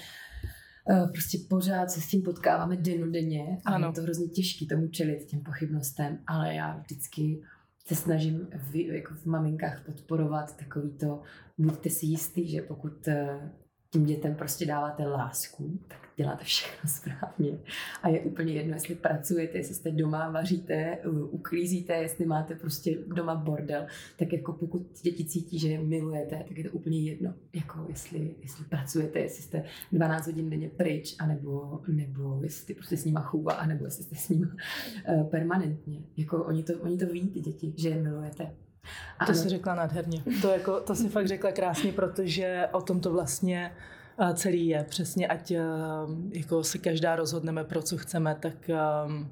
prostě 1.12 1.38
pořád 1.50 1.92
se 1.92 2.02
s 2.02 2.08
tím 2.08 2.22
potkáváme 2.22 2.78
denně 3.12 3.58
a 3.66 3.72
ano. 3.72 3.88
je 3.88 3.94
to 3.94 4.02
hrozně 4.02 4.28
těžké 4.28 4.66
tomu 4.66 4.88
čelit 4.88 5.26
těm 5.26 5.40
pochybnostem, 5.40 6.20
ale 6.28 6.56
já 6.56 6.78
vždycky 6.78 7.42
se 7.86 7.96
snažím 7.96 8.48
v, 8.54 8.76
jako 8.76 9.14
v 9.14 9.26
maminkách 9.26 9.86
podporovat 9.86 10.58
takový 10.58 10.92
to, 10.92 11.22
buďte 11.58 11.90
si 11.90 12.06
jistý, 12.06 12.48
že 12.48 12.62
pokud 12.62 13.08
eh, 13.08 13.52
tím 13.92 14.06
dětem 14.06 14.36
prostě 14.36 14.66
dáváte 14.66 15.08
lásku, 15.08 15.80
tak 15.88 16.10
děláte 16.16 16.44
všechno 16.44 16.90
správně. 16.90 17.58
A 18.04 18.10
je 18.10 18.20
úplně 18.20 18.54
jedno, 18.54 18.74
jestli 18.74 18.96
pracujete, 18.96 19.58
jestli 19.58 19.76
jste 19.76 19.92
doma, 19.92 20.30
vaříte, 20.30 20.98
uklízíte, 21.30 21.94
jestli 21.94 22.26
máte 22.26 22.56
prostě 22.56 22.98
doma 23.08 23.36
bordel, 23.36 23.86
tak 24.18 24.34
jako 24.34 24.54
pokud 24.54 25.02
děti 25.02 25.26
cítí, 25.26 25.60
že 25.60 25.68
je 25.68 25.84
milujete, 25.84 26.44
tak 26.48 26.58
je 26.58 26.64
to 26.64 26.72
úplně 26.72 27.00
jedno. 27.00 27.34
Jako 27.54 27.86
jestli, 27.90 28.36
jestli 28.42 28.66
pracujete, 28.66 29.20
jestli 29.20 29.44
jste 29.44 29.64
12 29.92 30.26
hodin 30.26 30.50
denně 30.50 30.70
pryč, 30.70 31.16
anebo, 31.20 31.82
nebo 31.88 32.40
jestli 32.44 32.74
prostě 32.74 32.98
s 32.98 33.06
nima 33.06 33.22
chůva, 33.22 33.54
anebo 33.54 33.86
jestli 33.86 34.04
jste 34.04 34.16
s 34.16 34.30
nima 34.30 34.48
uh, 35.10 35.30
permanentně. 35.30 36.02
Jako 36.18 36.44
oni 36.44 36.64
to, 36.64 36.74
oni 36.74 36.98
to 36.98 37.06
ví, 37.06 37.30
ty 37.30 37.40
děti, 37.40 37.74
že 37.78 37.90
je 37.90 38.02
milujete. 38.04 38.52
A 39.20 39.26
to 39.26 39.34
jsi 39.34 39.50
řekla 39.50 39.76
nádherně. 39.76 40.24
To, 40.42 40.48
jako, 40.48 40.80
to 40.80 40.96
si 40.96 41.10
fakt 41.10 41.28
řekla 41.28 41.52
krásně, 41.52 41.92
protože 41.92 42.68
o 42.72 42.82
tom 42.82 43.00
to 43.00 43.12
vlastně 43.12 43.72
celý 44.34 44.68
je. 44.68 44.86
Přesně, 44.90 45.28
ať 45.28 45.52
eh, 45.52 45.62
jako 46.30 46.64
se 46.64 46.78
každá 46.78 47.16
rozhodneme 47.16 47.64
pro 47.64 47.82
co 47.82 47.98
chceme, 47.98 48.36
tak 48.40 48.70
um, 49.06 49.32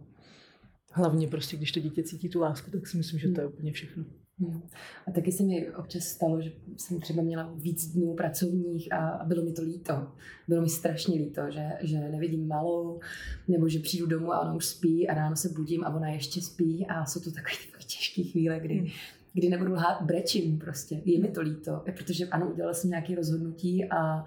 hlavně 0.92 1.28
prostě, 1.28 1.58
když 1.58 1.72
to 1.72 1.80
dítě 1.80 2.04
cítí 2.04 2.30
tu 2.30 2.40
lásku, 2.40 2.72
tak 2.72 2.88
si 2.88 2.98
myslím, 2.98 3.20
že 3.20 3.30
to 3.30 3.42
je 3.42 3.48
hmm. 3.48 3.54
úplně 3.54 3.72
všechno. 3.72 4.04
Hmm. 4.40 4.62
A 5.08 5.12
taky 5.12 5.32
se 5.32 5.44
mi 5.44 5.72
občas 5.72 6.04
stalo, 6.04 6.42
že 6.42 6.52
jsem 6.78 7.02
třeba 7.02 7.24
měla 7.24 7.54
víc 7.56 7.88
dnů 7.88 8.14
pracovních 8.14 8.94
a, 8.94 9.26
bylo 9.26 9.44
mi 9.44 9.52
to 9.52 9.62
líto. 9.62 10.08
Bylo 10.48 10.62
mi 10.62 10.70
strašně 10.70 11.20
líto, 11.20 11.42
že, 11.52 11.70
že 11.82 12.00
nevidím 12.00 12.48
malou, 12.48 13.00
nebo 13.48 13.70
že 13.70 13.80
přijdu 13.80 14.06
domů 14.06 14.34
a 14.34 14.40
ona 14.40 14.54
už 14.54 14.66
spí 14.66 15.10
a 15.10 15.14
ráno 15.14 15.36
se 15.36 15.50
budím 15.50 15.84
a 15.84 15.96
ona 15.96 16.10
ještě 16.10 16.42
spí 16.42 16.88
a 16.88 17.06
jsou 17.06 17.20
to 17.20 17.32
takové, 17.32 17.52
takové 17.66 17.84
těžké 17.84 18.24
chvíle, 18.24 18.60
kdy, 18.60 18.76
hmm. 18.76 18.88
Kdy 19.34 19.50
nebudu 19.50 19.74
lhát, 19.74 20.02
brečím 20.02 20.60
prostě. 20.60 21.02
Je 21.06 21.20
mi 21.20 21.28
to 21.28 21.42
líto, 21.42 21.84
protože 21.96 22.26
ano, 22.26 22.52
udělala 22.52 22.74
jsem 22.74 22.90
nějaké 22.90 23.16
rozhodnutí 23.16 23.90
a 23.90 24.26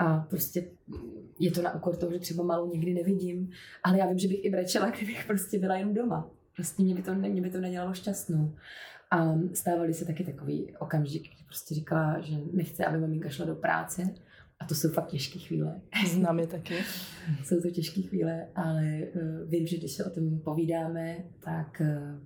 a 0.00 0.18
prostě 0.18 0.64
je 1.38 1.50
to 1.50 1.62
na 1.62 1.74
úkor 1.74 1.96
toho, 1.96 2.12
že 2.12 2.18
třeba 2.18 2.44
malou 2.44 2.72
nikdy 2.72 2.94
nevidím, 2.94 3.50
ale 3.82 3.98
já 3.98 4.06
vím, 4.06 4.18
že 4.18 4.28
bych 4.28 4.44
i 4.44 4.50
brečela, 4.50 4.90
kdybych 4.96 5.24
prostě 5.26 5.58
byla 5.58 5.76
jen 5.76 5.94
doma. 5.94 6.30
Prostě 6.56 6.82
mě 6.82 6.94
by 6.94 7.02
to, 7.02 7.14
mě 7.14 7.42
by 7.42 7.50
to 7.50 7.60
nedělalo 7.60 7.94
šťastnou. 7.94 8.54
A 9.10 9.34
stávaly 9.54 9.94
se 9.94 10.04
taky 10.04 10.24
takový 10.24 10.76
okamžik, 10.78 11.22
kdy 11.22 11.44
prostě 11.46 11.74
říkala, 11.74 12.20
že 12.20 12.34
nechce, 12.52 12.84
aby 12.84 12.98
maminka 12.98 13.28
šla 13.28 13.46
do 13.46 13.54
práce. 13.54 14.14
A 14.60 14.66
to 14.66 14.74
jsou 14.74 14.88
fakt 14.88 15.06
těžké 15.06 15.38
chvíle. 15.38 15.80
Znám 16.10 16.38
je 16.38 16.46
taky. 16.46 16.74
jsou 17.44 17.60
to 17.60 17.70
těžké 17.70 18.02
chvíle, 18.02 18.46
ale 18.54 18.98
uh, 19.14 19.50
vím, 19.50 19.66
že 19.66 19.76
když 19.76 19.92
se 19.92 20.04
o 20.04 20.10
tom 20.10 20.38
povídáme, 20.38 21.16
tak 21.40 21.80
uh, 21.80 22.20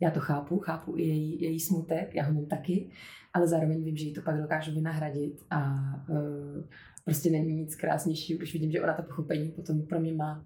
já 0.00 0.10
to 0.10 0.20
chápu, 0.20 0.58
chápu 0.58 0.96
i 0.96 1.02
její, 1.02 1.42
její 1.42 1.60
smutek, 1.60 2.14
já 2.14 2.24
ho 2.24 2.34
mám 2.34 2.46
taky, 2.46 2.90
ale 3.34 3.48
zároveň 3.48 3.84
vím, 3.84 3.96
že 3.96 4.04
jí 4.04 4.14
to 4.14 4.22
pak 4.22 4.40
dokážu 4.42 4.74
vynahradit 4.74 5.44
a 5.50 5.80
uh, 6.08 6.64
prostě 7.04 7.30
není 7.30 7.52
nic 7.52 7.76
krásnějšího, 7.76 8.38
když 8.38 8.52
vidím, 8.52 8.70
že 8.70 8.82
ona 8.82 8.94
to 8.94 9.02
pochopení 9.02 9.50
potom 9.50 9.82
pro 9.82 10.00
mě 10.00 10.14
má. 10.14 10.44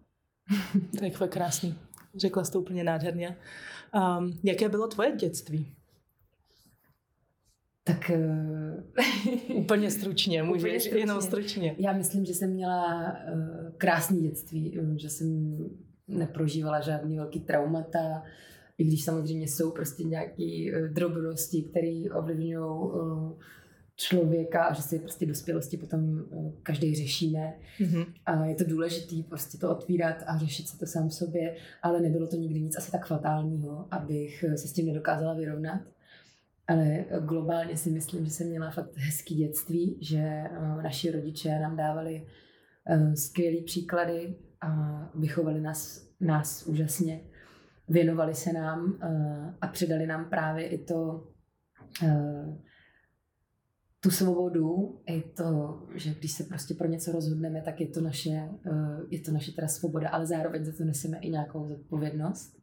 to 0.98 1.04
je 1.04 1.28
krásný. 1.28 1.74
Řekla 2.14 2.44
jsi 2.44 2.52
to 2.52 2.60
úplně 2.60 2.84
nádherně. 2.84 3.36
Um, 4.18 4.38
jaké 4.44 4.68
bylo 4.68 4.88
tvoje 4.88 5.16
dětství? 5.16 5.66
Tak... 7.84 8.10
Uh... 9.48 9.56
úplně 9.56 9.90
stručně, 9.90 10.42
můžeš 10.42 10.82
stručně. 10.82 11.00
jenom 11.00 11.22
stručně. 11.22 11.74
Já 11.78 11.92
myslím, 11.92 12.24
že 12.24 12.34
jsem 12.34 12.50
měla 12.50 13.12
uh, 13.12 13.70
krásné 13.78 14.20
dětství, 14.20 14.78
že 14.96 15.10
jsem 15.10 15.58
neprožívala 16.08 16.80
žádný 16.80 17.16
velký 17.16 17.40
traumata, 17.40 18.22
i 18.80 18.84
když 18.84 19.04
samozřejmě 19.04 19.48
jsou 19.48 19.70
prostě 19.70 20.04
nějaké 20.04 20.42
uh, 20.42 20.88
drobnosti, 20.88 21.62
které 21.62 22.02
ovlivňují 22.14 22.56
uh, 22.56 23.32
člověka 24.00 24.64
a 24.64 24.74
že 24.74 24.82
si 24.82 24.98
prostě 24.98 25.26
dospělosti 25.26 25.76
potom 25.76 26.20
eh, 26.20 26.52
každý 26.62 26.94
řešíme. 26.94 27.54
Mm-hmm. 27.80 28.06
A 28.26 28.44
je 28.44 28.54
to 28.54 28.64
důležité 28.64 29.16
prostě 29.28 29.58
to 29.58 29.70
otvírat 29.70 30.16
a 30.26 30.38
řešit 30.38 30.68
se 30.68 30.78
to 30.78 30.86
sám 30.86 31.08
v 31.08 31.14
sobě, 31.14 31.56
ale 31.82 32.00
nebylo 32.00 32.26
to 32.26 32.36
nikdy 32.36 32.60
nic 32.60 32.76
asi 32.78 32.92
tak 32.92 33.06
fatálního, 33.06 33.86
abych 33.90 34.44
se 34.56 34.68
s 34.68 34.72
tím 34.72 34.86
nedokázala 34.86 35.34
vyrovnat. 35.34 35.80
Ale 36.68 37.04
globálně 37.20 37.76
si 37.76 37.90
myslím, 37.90 38.24
že 38.24 38.30
jsem 38.30 38.48
měla 38.48 38.70
fakt 38.70 38.90
hezký 38.96 39.34
dětství, 39.34 39.98
že 40.00 40.18
eh, 40.18 40.50
naši 40.82 41.10
rodiče 41.10 41.58
nám 41.58 41.76
dávali 41.76 42.26
eh, 42.86 43.16
skvělé 43.16 43.62
příklady 43.64 44.34
a 44.60 44.70
vychovali 45.14 45.60
nás, 45.60 46.08
nás 46.20 46.66
úžasně. 46.66 47.20
Věnovali 47.90 48.34
se 48.34 48.52
nám 48.52 48.98
a 49.60 49.66
předali 49.66 50.06
nám 50.06 50.30
právě 50.30 50.68
i 50.68 50.84
to 50.84 51.26
tu 54.00 54.10
svobodu, 54.10 55.00
i 55.06 55.22
to, 55.22 55.80
že 55.94 56.14
když 56.14 56.32
se 56.32 56.44
prostě 56.44 56.74
pro 56.74 56.88
něco 56.88 57.12
rozhodneme, 57.12 57.62
tak 57.62 57.80
je 57.80 57.86
to 57.86 58.00
naše, 58.00 58.30
eh, 58.66 59.00
je 59.10 59.20
to 59.20 59.32
naše 59.32 59.52
teda 59.52 59.68
svoboda, 59.68 60.08
ale 60.08 60.26
zároveň 60.26 60.64
za 60.64 60.72
to 60.76 60.84
neseme 60.84 61.18
i 61.18 61.30
nějakou 61.30 61.68
zodpovědnost. 61.68 62.60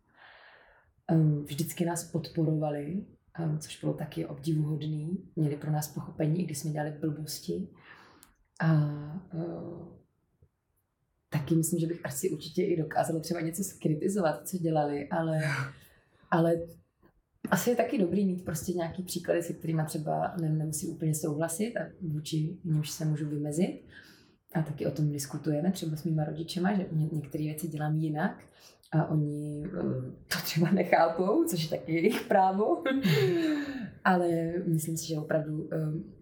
Ehm, 1.07 1.43
vždycky 1.43 1.85
nás 1.85 2.03
podporovali, 2.03 3.05
ehm, 3.39 3.59
což 3.59 3.81
bylo 3.81 3.93
taky 3.93 4.25
obdivuhodný. 4.25 5.31
Měli 5.35 5.57
pro 5.57 5.71
nás 5.71 5.87
pochopení, 5.87 6.41
i 6.41 6.45
když 6.45 6.57
jsme 6.57 6.71
dělali 6.71 6.91
blbosti. 6.91 7.69
A 8.59 8.73
eh, 9.33 9.96
taky 11.29 11.55
myslím, 11.55 11.79
že 11.79 11.87
bych 11.87 12.05
asi 12.05 12.29
určitě 12.29 12.63
i 12.63 12.77
dokázala 12.77 13.19
třeba 13.19 13.41
něco 13.41 13.63
skritizovat, 13.63 14.47
co 14.47 14.57
dělali, 14.57 15.09
ale, 15.09 15.41
ale 16.31 16.53
asi 17.51 17.69
je 17.69 17.75
taky 17.75 17.97
dobrý 17.97 18.25
mít 18.25 18.45
prostě 18.45 18.73
nějaký 18.73 19.03
příklady, 19.03 19.43
se 19.43 19.53
kterými 19.53 19.81
třeba 19.85 20.35
ne, 20.41 20.49
nemusí 20.49 20.87
úplně 20.87 21.15
souhlasit 21.15 21.77
a 21.77 21.89
vůči 22.01 22.57
nímž 22.63 22.89
se 22.89 23.05
můžu 23.05 23.29
vymezit. 23.29 23.85
A 24.53 24.61
taky 24.61 24.85
o 24.85 24.91
tom 24.91 25.11
diskutujeme 25.11 25.71
třeba 25.71 25.95
s 25.95 26.03
mýma 26.03 26.23
rodičema, 26.23 26.73
že 26.73 26.85
ně, 26.91 27.09
některé 27.11 27.43
věci 27.43 27.67
dělám 27.67 27.95
jinak 27.95 28.43
a 28.91 29.05
oni 29.09 29.65
eh, 29.65 29.71
to 30.27 30.37
třeba 30.43 30.71
nechápou, 30.71 31.43
což 31.43 31.63
je 31.63 31.69
taky 31.69 31.93
jejich 31.93 32.21
právo. 32.21 32.83
Ale 34.03 34.53
myslím 34.67 34.97
si, 34.97 35.07
že 35.07 35.17
opravdu 35.17 35.63
um, 35.63 36.13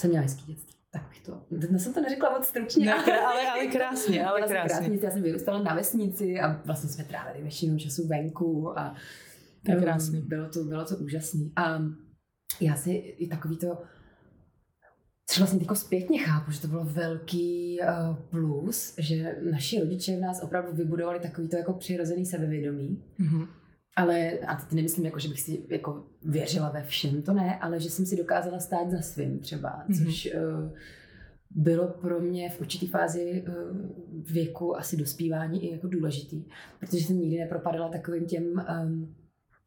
jsem 0.00 0.10
měla 0.10 0.22
hezký 0.22 0.52
dětství. 0.52 0.79
Tak 0.92 1.08
bych 1.08 1.20
to, 1.20 1.42
dnes 1.50 1.84
jsem 1.84 1.94
to 1.94 2.00
neřekla 2.00 2.30
moc 2.30 2.46
stručně. 2.46 2.86
Ne, 2.86 2.94
ale, 2.94 3.20
ale, 3.20 3.50
ale 3.50 3.66
krásně, 3.66 4.24
ale 4.26 4.42
krásně. 4.42 4.76
krásně. 4.76 4.98
Já 5.02 5.10
jsem 5.10 5.22
vyrůstala 5.22 5.62
na 5.62 5.74
vesnici 5.74 6.40
a 6.40 6.62
vlastně 6.64 6.90
jsme 6.90 7.04
trávili 7.04 7.42
většinu 7.42 7.78
času 7.78 8.08
venku 8.08 8.78
a 8.78 8.94
to 9.66 9.72
je 9.72 9.80
krásný. 9.80 10.20
Bylo 10.20 10.48
to, 10.48 10.64
bylo 10.64 10.84
to 10.84 10.96
úžasný. 10.96 11.52
A 11.56 11.82
já 12.60 12.76
si 12.76 12.90
i 12.92 13.28
takový 13.28 13.56
to, 13.56 13.78
což 15.26 15.38
vlastně 15.38 15.60
jako 15.60 15.74
zpětně 15.74 16.18
chápu, 16.18 16.50
že 16.50 16.60
to 16.60 16.68
bylo 16.68 16.84
velký 16.84 17.78
uh, 17.80 18.16
plus, 18.16 18.94
že 18.98 19.36
naši 19.50 19.80
rodiče 19.80 20.16
v 20.16 20.20
nás 20.20 20.42
opravdu 20.42 20.72
vybudovali 20.72 21.20
takový 21.20 21.48
to 21.48 21.56
jako 21.56 21.72
přirozený 21.72 22.26
sebevědomí. 22.26 23.04
Mm-hmm. 23.20 23.48
Ale, 23.96 24.30
a 24.30 24.54
teď 24.54 24.72
nemyslím, 24.72 25.04
jako, 25.06 25.18
že 25.18 25.28
bych 25.28 25.40
si 25.40 25.62
jako 25.68 26.06
věřila 26.22 26.68
ve 26.70 26.82
všem, 26.82 27.22
to 27.22 27.32
ne, 27.32 27.58
ale 27.58 27.80
že 27.80 27.90
jsem 27.90 28.06
si 28.06 28.16
dokázala 28.16 28.58
stát 28.58 28.90
za 28.90 29.00
svým 29.00 29.38
třeba, 29.38 29.84
mm-hmm. 29.88 30.04
což 30.04 30.28
uh, 30.34 30.70
bylo 31.50 31.88
pro 31.88 32.20
mě 32.20 32.50
v 32.50 32.60
určitý 32.60 32.86
fázi 32.86 33.44
uh, 33.48 33.54
věku 34.32 34.76
asi 34.76 34.96
dospívání 34.96 35.64
i 35.64 35.72
jako 35.72 35.88
důležitý, 35.88 36.44
protože 36.80 37.04
jsem 37.04 37.20
nikdy 37.20 37.38
nepropadala 37.38 37.88
takovým 37.88 38.26
těm 38.26 38.44
um, 38.84 39.14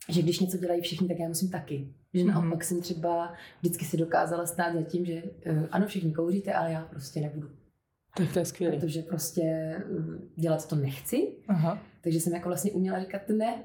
že 0.10 0.22
když 0.22 0.40
něco 0.40 0.58
dělají 0.58 0.82
všichni, 0.82 1.08
tak 1.08 1.20
já 1.20 1.28
musím 1.28 1.50
taky. 1.50 1.88
Že 2.14 2.24
Mhm. 2.24 2.34
naopak 2.34 2.64
jsem 2.64 2.82
třeba 2.82 3.34
vždycky 3.62 3.86
si 3.86 3.98
dokázala 3.98 4.46
stát 4.46 4.74
za 4.74 4.82
tím, 4.82 5.06
že 5.06 5.24
eh, 5.46 5.68
ano, 5.72 5.88
všichni 5.88 6.14
kouříte, 6.14 6.54
ale 6.54 6.72
já 6.72 6.82
prostě 6.86 7.20
nebudu. 7.22 7.50
Tak 8.18 8.34
to 8.34 8.40
je 8.40 8.46
skvělé. 8.46 8.78
Protože 8.78 9.02
prostě 9.02 9.76
dělat 10.36 10.70
to 10.70 10.76
nechci, 10.76 11.28
Aha. 11.48 11.80
takže 12.02 12.20
jsem 12.20 12.34
jako 12.34 12.50
vlastně 12.50 12.72
uměla 12.72 13.00
říkat 13.00 13.30
ne. 13.30 13.64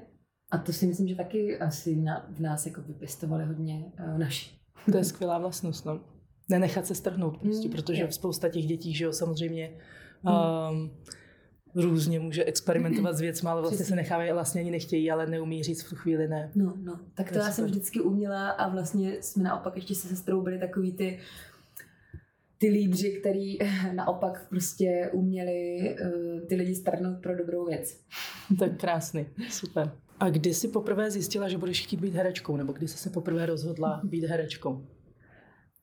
A 0.51 0.57
to 0.57 0.73
si 0.73 0.87
myslím, 0.87 1.07
že 1.07 1.15
taky 1.15 1.57
asi 1.59 1.95
na, 1.95 2.25
v 2.29 2.39
nás 2.39 2.65
jako 2.65 2.81
vypěstovali 2.81 3.45
hodně 3.45 3.85
uh, 3.99 4.17
naši. 4.19 4.51
To 4.91 4.97
je 4.97 5.03
skvělá 5.03 5.37
vlastnost, 5.37 5.85
no. 5.85 5.99
Nenechat 6.49 6.87
se 6.87 6.95
strhnout 6.95 7.37
prostě, 7.37 7.67
Mm, 7.67 7.73
protože 7.73 8.01
jo. 8.01 8.07
spousta 8.11 8.49
těch 8.49 8.65
dětí, 8.65 8.93
že 8.93 9.05
jo, 9.05 9.13
samozřejmě 9.13 9.71
Mm. 10.23 10.31
um, 10.71 10.91
různě 11.75 12.19
může 12.19 12.43
experimentovat 12.43 13.17
s 13.17 13.21
věcmi, 13.21 13.49
ale 13.49 13.61
vlastně 13.61 13.77
se 13.77 13.83
Přesně. 13.83 13.95
nechávají, 13.95 14.31
vlastně 14.31 14.61
ani 14.61 14.71
nechtějí, 14.71 15.11
ale 15.11 15.27
neumí 15.27 15.63
říct 15.63 15.83
v 15.83 15.89
tu 15.89 15.95
chvíli 15.95 16.27
ne. 16.27 16.51
No, 16.55 16.73
no, 16.77 16.99
tak 17.13 17.27
To 17.27 17.33
to 17.33 17.39
je 17.39 17.45
já 17.45 17.51
jsem 17.51 17.65
vždycky 17.65 18.01
uměla 18.01 18.49
a 18.49 18.69
vlastně 18.69 19.17
jsme 19.21 19.43
naopak 19.43 19.75
ještě 19.75 19.95
se 19.95 20.07
sestrou 20.07 20.41
byli 20.41 20.59
takový 20.59 20.91
ty 20.91 21.19
ty 22.57 22.67
lídři, 22.69 23.11
který 23.19 23.57
naopak 23.95 24.45
prostě 24.49 25.09
uměli 25.13 25.79
uh, 26.03 26.47
ty 26.47 26.55
lidi 26.55 26.75
strhnout 26.75 27.17
pro 27.23 27.35
dobrou 27.37 27.65
věc. 27.65 27.99
Tak 28.59 28.77
krásný, 28.79 29.25
super. 29.49 29.91
A 30.19 30.29
kdy 30.29 30.53
jsi 30.53 30.67
poprvé 30.67 31.11
zjistila, 31.11 31.49
že 31.49 31.57
budeš 31.57 31.83
chtít 31.83 31.99
být 31.99 32.13
herečkou, 32.13 32.57
nebo 32.57 32.73
kdy 32.73 32.87
jsi 32.87 32.97
se 32.97 33.09
poprvé 33.09 33.45
rozhodla 33.45 34.01
být 34.03 34.23
herečkou? 34.23 34.85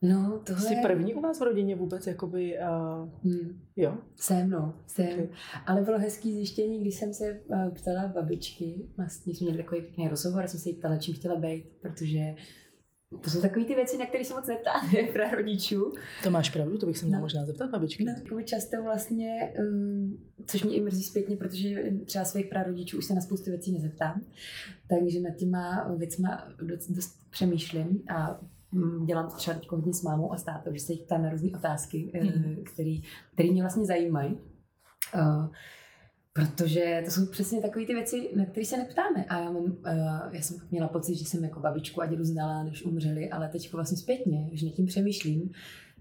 No, 0.02 0.42
tohle... 0.46 0.62
Jsi 0.62 0.74
první 0.82 1.14
u 1.14 1.20
vás 1.20 1.40
v 1.40 1.42
rodině 1.42 1.76
vůbec, 1.76 2.06
jakoby, 2.06 2.58
uh, 2.58 3.08
Hmm, 3.22 3.60
jo? 3.76 3.98
jsem, 4.16 4.50
no, 4.50 4.74
jsem. 4.86 5.06
Okay. 5.06 5.28
Ale 5.66 5.82
bylo 5.82 5.98
hezký 5.98 6.32
zjištění, 6.32 6.80
když 6.80 6.94
jsem 6.94 7.14
se 7.14 7.40
uh, 7.46 7.70
ptala 7.70 8.08
babičky, 8.08 8.88
vlastně 8.96 9.34
jsme 9.34 9.44
měli 9.44 9.62
takový 9.62 9.80
pěkný 9.80 10.08
rozhovor, 10.08 10.44
a 10.44 10.46
jsem 10.48 10.60
se 10.60 10.68
jí 10.68 10.74
ptala, 10.74 10.96
čím 10.96 11.14
chtěla 11.14 11.36
být, 11.36 11.64
protože 11.82 12.34
to 13.20 13.30
jsou 13.30 13.40
takové 13.40 13.64
ty 13.64 13.74
věci, 13.74 13.98
na 13.98 14.06
které 14.06 14.24
se 14.24 14.34
moc 14.34 14.46
neptáte 14.46 15.02
pra 15.12 15.30
rodičů. 15.30 15.92
To 16.22 16.30
máš 16.30 16.50
pravdu, 16.50 16.78
to 16.78 16.86
bych 16.86 16.98
se 16.98 17.06
měla 17.06 17.18
No. 17.18 17.24
možná 17.24 17.44
zeptat 17.46 17.70
babičky. 17.70 18.04
No, 18.04 18.42
často 18.44 18.82
vlastně, 18.82 19.52
um, 19.58 20.18
což 20.46 20.62
mě 20.62 20.76
i 20.76 20.80
mrzí 20.80 21.02
zpětně, 21.02 21.36
protože 21.36 21.82
třeba 22.04 22.24
svých 22.24 22.46
prarodičů 22.46 22.98
už 22.98 23.04
se 23.04 23.14
na 23.14 23.20
spoustu 23.20 23.50
věcí 23.50 23.72
nezeptám, 23.72 24.20
takže 24.88 25.20
nad 25.20 25.34
těma 25.36 25.94
věcma 25.96 26.48
dost, 26.62 26.90
dost 26.90 27.16
přemýšlím 27.30 28.02
a 28.08 28.40
mm, 28.72 29.06
dělám 29.06 29.30
to 29.30 29.36
třeba 29.36 29.58
teď 29.58 29.68
hodně 29.70 29.94
s 29.94 30.02
mámou 30.02 30.32
a 30.32 30.36
s 30.36 30.42
tátou, 30.42 30.74
že 30.74 30.80
se 30.80 30.92
jich 30.92 31.02
ptám 31.02 31.22
na 31.22 31.30
různé 31.30 31.50
otázky, 31.58 32.10
Mhm. 32.14 32.26
mm. 32.48 32.64
které 33.34 33.50
mě 33.52 33.62
vlastně 33.62 33.84
zajímají. 33.86 34.38
Protože 36.36 37.02
to 37.04 37.10
jsou 37.10 37.26
přesně 37.26 37.60
takové 37.60 37.86
ty 37.86 37.94
věci, 37.94 38.30
na 38.36 38.44
které 38.44 38.66
se 38.66 38.76
neptáme. 38.76 39.24
A 39.24 39.38
já, 39.38 39.50
mám, 39.50 39.64
uh, 39.64 39.74
já 40.32 40.42
jsem 40.42 40.56
měla 40.70 40.88
pocit, 40.88 41.14
že 41.14 41.24
jsem 41.24 41.44
jako 41.44 41.60
babičku 41.60 42.02
a 42.02 42.06
dědu 42.06 42.24
znala, 42.24 42.64
než 42.64 42.84
umřeli, 42.84 43.30
ale 43.30 43.48
teď 43.48 43.72
vlastně 43.72 43.96
zpětně, 43.96 44.50
že 44.52 44.66
nad 44.66 44.74
tím 44.74 44.86
přemýšlím, 44.86 45.50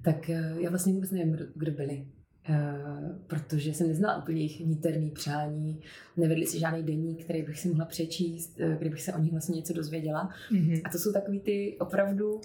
tak 0.01 0.29
uh, 0.29 0.61
já 0.61 0.69
vlastně 0.69 0.93
vůbec 0.93 1.11
nevím, 1.11 1.33
kdo, 1.33 1.45
kdo 1.55 1.71
byli. 1.71 2.07
Uh, 2.49 3.17
protože 3.27 3.73
jsem 3.73 3.87
neznala 3.87 4.17
úplně 4.17 4.37
jejich 4.37 4.59
niterný 4.59 5.09
přání, 5.11 5.81
nevedli 6.17 6.45
si 6.45 6.59
žádný 6.59 6.83
deník, 6.83 7.23
který 7.23 7.43
bych 7.43 7.59
si 7.59 7.67
mohla 7.67 7.85
přečíst, 7.85 8.59
uh, 8.59 8.73
kdybych 8.73 9.01
se 9.01 9.13
o 9.13 9.19
nich 9.19 9.31
vlastně 9.31 9.55
něco 9.55 9.73
dozvěděla. 9.73 10.29
Mm-hmm. 10.51 10.81
A 10.83 10.89
to 10.89 10.97
jsou 10.97 11.13
takový 11.13 11.39
ty 11.39 11.77
opravdu 11.79 12.41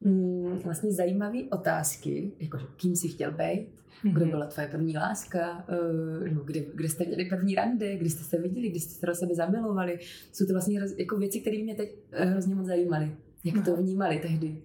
mm, 0.00 0.58
vlastně 0.64 0.92
zajímavé 0.92 1.38
otázky, 1.52 2.32
jako 2.38 2.58
kým 2.76 2.96
jsi 2.96 3.08
chtěl 3.08 3.30
být, 3.32 3.68
Mhm. 4.04 4.14
kdo 4.14 4.26
byla 4.26 4.46
tvoje 4.46 4.68
první 4.68 4.96
láska, 4.98 5.64
uh, 5.68 6.28
no, 6.28 6.40
kde, 6.40 6.60
kde 6.74 6.88
jste 6.88 7.04
měli 7.04 7.24
první 7.24 7.54
rande, 7.54 7.96
kdy 7.96 8.10
jste 8.10 8.24
se 8.24 8.38
viděli, 8.42 8.68
kdy 8.70 8.80
jste 8.80 8.94
se 8.94 9.06
do 9.06 9.14
sebe 9.14 9.34
zamilovali. 9.34 9.98
Jsou 10.32 10.46
to 10.46 10.52
vlastně 10.52 10.80
jako 10.96 11.16
věci, 11.18 11.40
které 11.40 11.62
mě 11.62 11.74
teď 11.74 11.90
eh, 12.12 12.24
hrozně 12.24 12.54
moc 12.54 12.66
zajímaly, 12.66 13.16
jak 13.44 13.64
to 13.64 13.72
Aha. 13.72 13.82
vnímali 13.82 14.18
tehdy. 14.18 14.62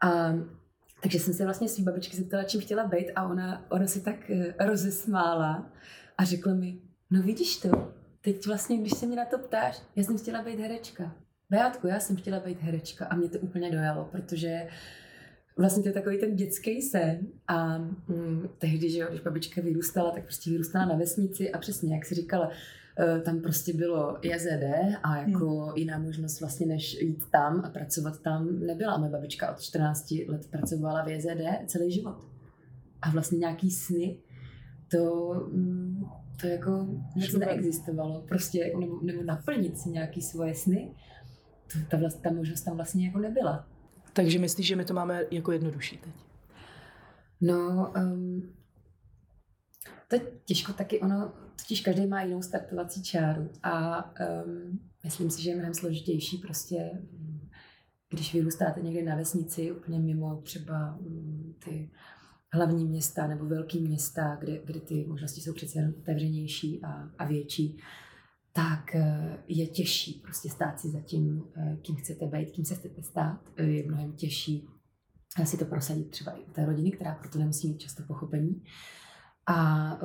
A 0.00 0.34
takže 1.02 1.18
jsem 1.18 1.34
se 1.34 1.44
vlastně 1.44 1.68
svý 1.68 1.84
babičky 1.84 2.16
zeptala, 2.16 2.44
čím 2.44 2.60
chtěla 2.60 2.86
být 2.86 3.06
a 3.16 3.28
ona, 3.28 3.66
ona 3.70 3.86
se 3.86 4.00
tak 4.00 4.30
eh, 4.30 4.54
rozesmála 4.66 5.72
a 6.18 6.24
řekla 6.24 6.54
mi, 6.54 6.78
no 7.10 7.22
vidíš 7.22 7.56
to, 7.56 7.92
teď 8.20 8.46
vlastně, 8.46 8.78
když 8.78 8.92
se 8.92 9.06
mě 9.06 9.16
na 9.16 9.24
to 9.24 9.38
ptáš, 9.38 9.82
já 9.96 10.02
jsem 10.02 10.18
chtěla 10.18 10.42
být 10.42 10.60
herečka. 10.60 11.16
Beátku, 11.50 11.86
já 11.86 12.00
jsem 12.00 12.16
chtěla 12.16 12.40
být 12.40 12.62
herečka 12.62 13.06
a 13.06 13.16
mě 13.16 13.28
to 13.28 13.38
úplně 13.38 13.70
dojalo, 13.70 14.08
protože 14.12 14.68
vlastně 15.56 15.82
to 15.82 15.88
je 15.88 15.92
takový 15.92 16.18
ten 16.18 16.36
dětský 16.36 16.82
sen 16.82 17.18
a 17.48 17.78
mm, 17.78 18.48
tehdy, 18.58 18.90
že 18.90 18.98
jo, 18.98 19.06
když 19.08 19.20
babička 19.20 19.60
vyrůstala, 19.60 20.10
tak 20.10 20.22
prostě 20.22 20.50
vyrůstala 20.50 20.84
na 20.86 20.96
vesnici 20.96 21.52
a 21.52 21.58
přesně, 21.58 21.94
jak 21.94 22.04
si 22.04 22.14
říkala, 22.14 22.50
eh, 22.98 23.20
tam 23.20 23.40
prostě 23.40 23.72
bylo 23.72 24.18
JZD 24.22 24.96
a 25.02 25.16
jako 25.16 25.72
jiná 25.76 25.98
možnost 25.98 26.40
vlastně, 26.40 26.66
než 26.66 27.00
jít 27.00 27.24
tam 27.30 27.62
a 27.64 27.70
pracovat 27.70 28.22
tam 28.22 28.60
nebyla. 28.60 28.92
A 28.92 28.98
moje 28.98 29.10
babička 29.10 29.52
od 29.52 29.60
14 29.60 30.24
let 30.28 30.46
pracovala 30.50 31.04
v 31.04 31.08
JZD 31.08 31.66
celý 31.66 31.92
život. 31.92 32.16
A 33.02 33.10
vlastně 33.10 33.38
nějaký 33.38 33.70
sny, 33.70 34.16
to, 34.90 35.34
mm, 35.52 36.04
to 36.40 36.46
jako 36.46 36.86
nic 37.16 37.30
Super. 37.30 37.48
neexistovalo. 37.48 38.24
Prostě, 38.28 38.58
jako, 38.58 38.80
nebo, 38.80 39.00
nebo 39.02 39.22
naplnit 39.22 39.78
si 39.78 39.90
nějaký 39.90 40.22
svoje 40.22 40.54
sny, 40.54 40.94
ta, 41.90 41.96
vlast, 41.96 42.22
ta 42.22 42.32
možnost 42.32 42.62
tam 42.62 42.76
vlastně 42.76 43.06
jako 43.06 43.18
nebyla. 43.18 43.68
Takže 44.12 44.38
myslíš, 44.38 44.66
že 44.66 44.76
my 44.76 44.84
to 44.84 44.94
máme 44.94 45.22
jako 45.30 45.52
jednodušší 45.52 45.98
teď? 45.98 46.12
No, 47.40 47.92
um, 47.96 48.54
to 50.08 50.16
je 50.16 50.22
těžko 50.44 50.72
taky, 50.72 51.00
ono, 51.00 51.32
totiž 51.56 51.80
každý 51.80 52.06
má 52.06 52.22
jinou 52.22 52.42
startovací 52.42 53.02
čáru 53.02 53.50
a 53.62 54.04
um, 54.44 54.80
myslím 55.04 55.30
si, 55.30 55.42
že 55.42 55.50
je 55.50 55.56
mnohem 55.56 55.74
složitější 55.74 56.38
prostě, 56.38 57.02
když 58.10 58.34
vyrůstáte 58.34 58.80
někde 58.80 59.02
na 59.02 59.16
vesnici, 59.16 59.72
úplně 59.72 59.98
mimo 59.98 60.36
třeba 60.36 60.98
mm, 61.00 61.54
ty 61.64 61.90
hlavní 62.52 62.84
města 62.84 63.26
nebo 63.26 63.44
velké 63.46 63.78
města, 63.78 64.36
kde, 64.40 64.60
kde 64.64 64.80
ty 64.80 65.04
možnosti 65.08 65.40
jsou 65.40 65.52
přece 65.52 65.78
jen 65.78 65.94
otevřenější 65.98 66.84
a, 66.84 67.10
a 67.18 67.24
větší, 67.24 67.78
tak 68.56 68.94
eh, 68.94 69.38
je 69.48 69.66
těžší 69.66 70.12
prostě 70.22 70.48
stát 70.50 70.80
si 70.80 70.88
za 70.88 71.00
tím, 71.00 71.42
eh, 71.56 71.76
kým 71.82 71.96
chcete 71.96 72.26
být, 72.26 72.50
kým 72.50 72.64
se 72.64 72.74
chcete 72.74 73.02
stát. 73.02 73.40
Eh, 73.56 73.64
Je 73.64 73.86
mnohem 73.86 74.12
těžší 74.12 74.68
si 75.44 75.56
to 75.58 75.64
prosadit 75.64 76.10
třeba 76.10 76.32
i 76.32 76.44
u 76.44 76.52
té 76.52 76.66
rodiny, 76.66 76.90
která 76.90 77.14
proto 77.14 77.38
nemusí 77.38 77.68
mít 77.68 77.78
často 77.78 78.02
pochopení. 78.06 78.62
A 79.46 79.98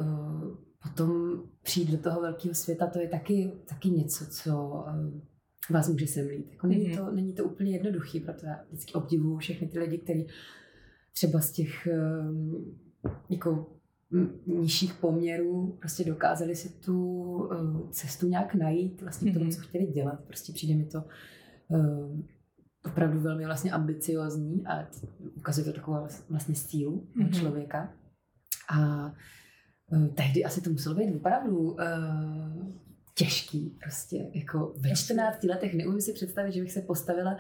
potom 0.83 1.43
přijít 1.62 1.91
do 1.91 1.97
toho 1.97 2.21
velkého 2.21 2.53
světa, 2.55 2.88
to 2.88 2.99
je 2.99 3.07
taky, 3.09 3.51
taky 3.69 3.89
něco, 3.89 4.25
co 4.25 4.83
vás 5.69 5.89
může 5.89 6.07
semlít. 6.07 6.51
Jako 6.51 6.67
není, 6.67 6.88
Mhm. 6.88 6.97
to, 6.97 7.12
není 7.12 7.33
to 7.33 7.43
úplně 7.43 7.71
jednoduchý, 7.71 8.19
proto 8.19 8.45
já 8.45 8.63
vždycky 8.67 8.93
obdivuju 8.93 9.38
všechny 9.38 9.67
ty 9.67 9.79
lidi, 9.79 9.97
kteří 9.97 10.27
třeba 11.13 11.39
z 11.39 11.51
těch 11.51 11.88
jako 13.29 13.78
nižších 14.48 14.93
poměrů 14.93 15.78
prostě 15.80 16.04
dokázali 16.04 16.56
si 16.56 16.69
tu 16.69 17.24
uh, 17.34 17.89
cestu 17.89 18.28
nějak 18.28 18.56
najít 18.56 19.02
vlastně 19.02 19.32
k 19.32 19.34
tomu, 19.34 19.45
Mhm. 19.45 19.54
co 19.54 19.62
chtěli 19.62 19.86
dělat. 19.86 20.24
Prostě 20.28 20.54
přijde 20.54 20.76
mi 20.76 20.86
to 20.86 21.04
um, 21.67 22.28
opravdu 22.86 23.19
velmi 23.19 23.45
vlastně 23.45 23.72
ambiciozní 23.72 24.65
a 24.67 24.88
ukazuje 25.38 25.65
to 25.65 25.74
takovou 25.74 25.98
vlast- 25.98 26.24
vlastně 26.30 26.56
sílu 26.56 27.08
Mhm. 27.15 27.28
mm-hmm. 27.28 27.39
člověka. 27.39 27.93
A 28.76 29.06
uh, 29.91 30.08
tehdy 30.08 30.43
asi 30.43 30.62
to 30.62 30.69
muselo 30.69 30.95
být 30.95 31.15
opravdu 31.15 31.76
těžký 33.17 33.78
prostě, 33.84 34.32
jako 34.34 34.74
ve 34.80 34.89
Jasně. 34.89 35.04
14 35.06 35.43
letech 35.43 35.74
neumím 35.74 36.02
si 36.02 36.13
představit, 36.13 36.52
že 36.52 36.62
bych 36.62 36.72
se 36.72 36.82
postavila 36.82 37.38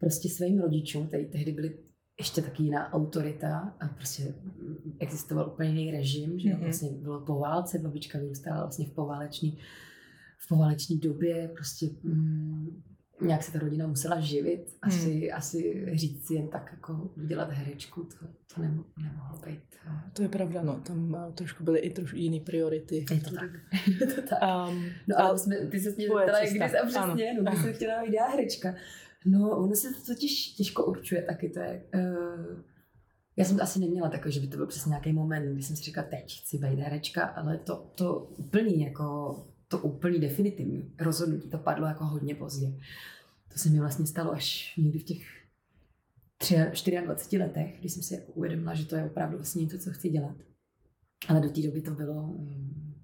prostě 0.00 0.28
svým 0.28 0.60
rodičům, 0.60 1.06
kteří 1.06 1.24
tehdy 1.26 1.52
byli 1.52 1.78
ještě 2.18 2.42
taky 2.42 2.62
jiná 2.62 2.92
autorita 2.92 3.74
a 3.80 3.88
prostě 3.88 4.22
mm, 4.22 4.96
existoval 4.98 5.46
úplně 5.46 5.68
jiný 5.70 5.90
režim, 5.90 6.38
že 6.38 6.48
Mhm. 6.48 6.58
mm-hmm. 6.58 6.62
vlastně 6.64 6.90
bylo 6.92 7.20
po 7.20 7.38
válce, 7.38 7.78
babička 7.78 8.18
vyrůstala 8.18 8.60
vlastně 8.60 8.86
v 8.86 8.90
poválečný, 8.90 9.58
v 10.38 10.48
poválečný 10.48 10.98
době, 10.98 11.48
prostě 11.54 11.86
mm, 12.02 12.82
nějak 13.20 13.42
se 13.42 13.52
ta 13.52 13.58
rodina 13.58 13.86
musela 13.86 14.20
živit, 14.20 14.76
asi, 14.82 15.10
Hmm. 15.14 15.28
asi 15.36 15.86
říct 15.94 16.26
si 16.26 16.34
jen 16.34 16.48
tak 16.48 16.68
jako 16.72 17.10
udělat 17.16 17.50
herečku, 17.50 18.02
to, 18.04 18.26
to 18.54 18.62
nemo, 18.62 18.84
nemohlo 19.02 19.38
být. 19.46 19.60
eh, 19.88 20.10
To 20.12 20.22
je 20.22 20.28
pravda, 20.28 20.62
no. 20.62 20.80
Tam 20.80 21.10
uh, 21.10 21.32
trošku 21.34 21.64
byly 21.64 21.78
i 21.78 21.90
trošku 21.90 22.16
jiný 22.16 22.40
priority. 22.40 23.04
Je 23.10 23.20
to 23.20 23.30
tak. 23.34 23.50
Je 24.00 24.06
to 24.06 24.22
tak. 24.22 24.38
Um, 24.68 24.84
No 25.08 25.18
ale 25.20 25.38
jsme, 25.38 25.56
ty 25.56 25.80
se 25.80 25.90
mě 25.96 26.06
zeptala, 26.08 26.40
kdy 26.40 26.48
jsem 26.48 26.88
přesně, 26.88 27.34
no, 27.34 27.42
kdy 27.52 27.56
jsem 27.62 27.72
chtěla 27.74 28.02
být 28.04 28.16
herečka. 28.30 28.74
No, 29.26 29.58
ono 29.58 29.74
se 29.74 29.88
to 29.88 30.06
totiž 30.06 30.48
těžko 30.48 30.84
určuje 30.84 31.22
taky, 31.22 31.48
to 31.48 31.60
je... 31.60 31.84
Uh, 31.94 32.62
já 33.36 33.44
jsem 33.44 33.56
to 33.56 33.62
asi 33.62 33.80
neměla 33.80 34.08
takový, 34.08 34.34
že 34.34 34.40
by 34.40 34.46
to 34.46 34.56
byl 34.56 34.66
přesně 34.66 34.88
nějaký 34.88 35.12
moment, 35.12 35.52
kdy 35.52 35.62
jsem 35.62 35.76
si 35.76 35.82
říkala, 35.82 36.06
teď 36.06 36.40
chci 36.40 36.58
být 36.58 36.78
herečka, 36.78 37.24
ale 37.24 37.58
to, 37.58 37.76
to 37.94 38.18
úplný, 38.36 38.80
jako 38.80 39.36
to 39.68 39.78
úplný 39.78 40.18
definitivní 40.18 40.94
rozhodnutí, 41.00 41.50
to 41.50 41.58
padlo 41.58 41.86
jako 41.86 42.04
hodně 42.04 42.34
pozdě. 42.34 42.66
To 43.52 43.58
se 43.58 43.70
mi 43.70 43.80
vlastně 43.80 44.06
stalo 44.06 44.32
až 44.32 44.76
někdy 44.76 44.98
v 44.98 45.04
těch 45.04 45.22
tři- 46.40 47.04
24 47.04 47.38
letech, 47.38 47.76
kdy 47.80 47.88
jsem 47.88 48.02
si 48.02 48.14
jako 48.14 48.32
uvědomila, 48.32 48.74
že 48.74 48.86
to 48.86 48.96
je 48.96 49.04
opravdu 49.04 49.36
vlastně 49.36 49.62
něco, 49.62 49.78
co 49.78 49.90
chci 49.90 50.08
dělat. 50.08 50.36
Ale 51.28 51.40
do 51.40 51.48
té 51.48 51.62
doby 51.62 51.80
to 51.80 51.90
bylo, 51.90 52.26
mm, 52.26 52.94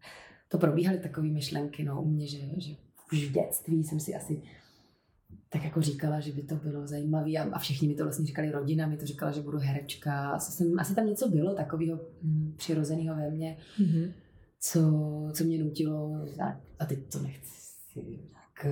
to 0.49 0.59
probíhaly 0.59 0.99
takové 0.99 1.29
myšlenky, 1.29 1.85
no, 1.85 2.03
u 2.03 2.09
mě, 2.09 2.27
že, 2.27 2.39
že 2.57 2.75
už 3.13 3.25
v 3.25 3.33
dětství 3.33 3.85
jsem 3.85 4.01
si 4.01 4.15
asi 4.15 4.43
tak 5.55 5.65
jako 5.65 5.81
říkala, 5.81 6.21
že 6.21 6.33
by 6.33 6.43
to 6.43 6.55
bylo 6.55 6.87
zajímavé 6.87 7.31
a, 7.31 7.53
a 7.53 7.59
všichni 7.59 7.89
mi 7.89 7.95
to 7.95 8.05
vlastně 8.05 8.27
říkali, 8.27 8.51
rodina 8.51 8.87
mi 8.87 8.97
to 8.97 9.07
říkala, 9.07 9.33
že 9.33 9.41
budu 9.41 9.59
herečka. 9.59 10.31
Asi, 10.31 10.53
jsem, 10.53 10.79
asi 10.79 10.95
tam 10.95 11.07
něco 11.07 11.29
bylo 11.29 11.55
takového 11.55 12.01
hm, 12.23 12.55
přirozeného 12.57 13.17
ve 13.17 13.31
mně, 13.31 13.57
mm-hmm. 13.81 14.13
co, 14.61 14.81
co 15.33 15.45
mě 15.45 15.65
nutilo, 15.65 16.27
a, 16.45 16.61
a 16.79 16.87
teď 16.87 16.99
to 17.13 17.19
nechci 17.19 17.55
tak 18.33 18.67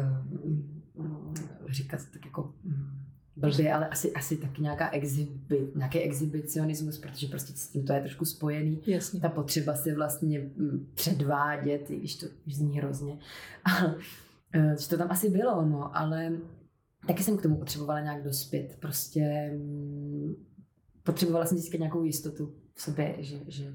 hm, 0.98 1.34
říkat 1.70 2.00
tak 2.12 2.24
jako 2.24 2.54
hm, 2.64 2.98
blbě, 3.36 3.72
ale 3.72 3.88
asi, 3.88 4.12
asi 4.12 4.36
taky 4.36 4.62
nějaká 4.62 4.90
exhibi, 4.90 5.72
nějaký 5.74 5.98
exhibicionismus, 5.98 6.98
protože 6.98 7.26
prostě 7.26 7.52
s 7.52 7.68
tím 7.68 7.84
to 7.84 7.92
je 7.92 8.00
trošku 8.00 8.24
spojený. 8.24 8.82
Jasně. 8.86 9.20
Ta 9.20 9.28
potřeba 9.28 9.74
se 9.74 9.94
vlastně 9.94 10.50
předvádět, 10.94 11.90
i 11.90 11.98
když 11.98 12.16
to 12.16 12.26
zní 12.46 12.78
hrozně. 12.78 13.18
Ale, 13.64 13.94
eh, 14.54 14.76
že 14.80 14.88
to 14.88 14.98
tam 14.98 15.10
asi 15.10 15.30
bylo, 15.30 15.64
no, 15.64 15.96
ale 15.96 16.32
taky 17.06 17.22
jsem 17.22 17.36
k 17.36 17.42
tomu 17.42 17.56
potřebovala 17.56 18.00
nějak 18.00 18.24
dospět. 18.24 18.76
Prostě 18.80 19.50
mm, 19.54 20.34
potřebovala 21.02 21.46
jsem 21.46 21.58
získat 21.58 21.78
nějakou 21.78 22.04
jistotu 22.04 22.54
v 22.74 22.82
sobě, 22.82 23.16
že, 23.18 23.36
že, 23.48 23.74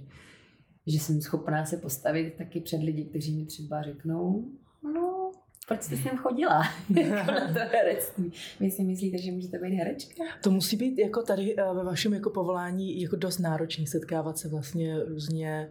že 0.88 1.00
jsem 1.00 1.22
schopná 1.22 1.66
se 1.66 1.78
postavit 1.78 2.34
taky 2.38 2.60
před 2.60 2.84
lidi, 2.84 3.06
kteří 3.06 3.38
mi 3.38 3.46
třeba 3.46 3.82
řeknou, 3.82 4.52
no, 4.94 5.32
proč 5.68 5.82
jste 5.82 5.98
sem 5.98 6.18
chodila 6.18 6.64
jako 6.96 7.32
na 7.32 7.48
to 7.48 7.60
herectví? 7.60 8.32
Vy 8.60 8.72
si 8.72 8.84
myslíte, 8.84 9.18
že 9.18 9.32
můžete 9.32 9.60
být 9.60 9.76
herečka? 9.76 10.24
To 10.44 10.52
musí 10.52 10.78
být 10.78 11.00
jako 11.00 11.22
tady 11.22 11.56
eh, 11.58 11.74
ve 11.74 11.84
vašem 11.84 12.14
jako 12.14 12.30
povolání 12.30 13.02
jako 13.02 13.16
dost 13.16 13.40
náročný 13.40 13.88
setkávat 13.88 14.38
se 14.38 14.50
vlastně 14.50 15.04
různě 15.04 15.70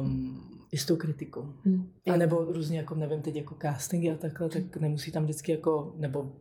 um, 0.00 0.59
i 0.72 0.78
s 0.78 0.86
tou 0.86 0.96
kritikou. 0.96 1.54
Hmm. 1.64 1.92
A 2.12 2.16
nebo 2.16 2.44
různě 2.44 2.78
jako, 2.78 2.94
nevím, 2.94 3.22
teď 3.22 3.36
jako 3.36 3.56
castingy 3.62 4.10
a 4.10 4.16
takhle, 4.16 4.48
tak 4.48 4.76
nemusí 4.76 5.12
tam 5.12 5.24
vždycky 5.24 5.52
jako, 5.52 5.94
nebo 5.96 6.32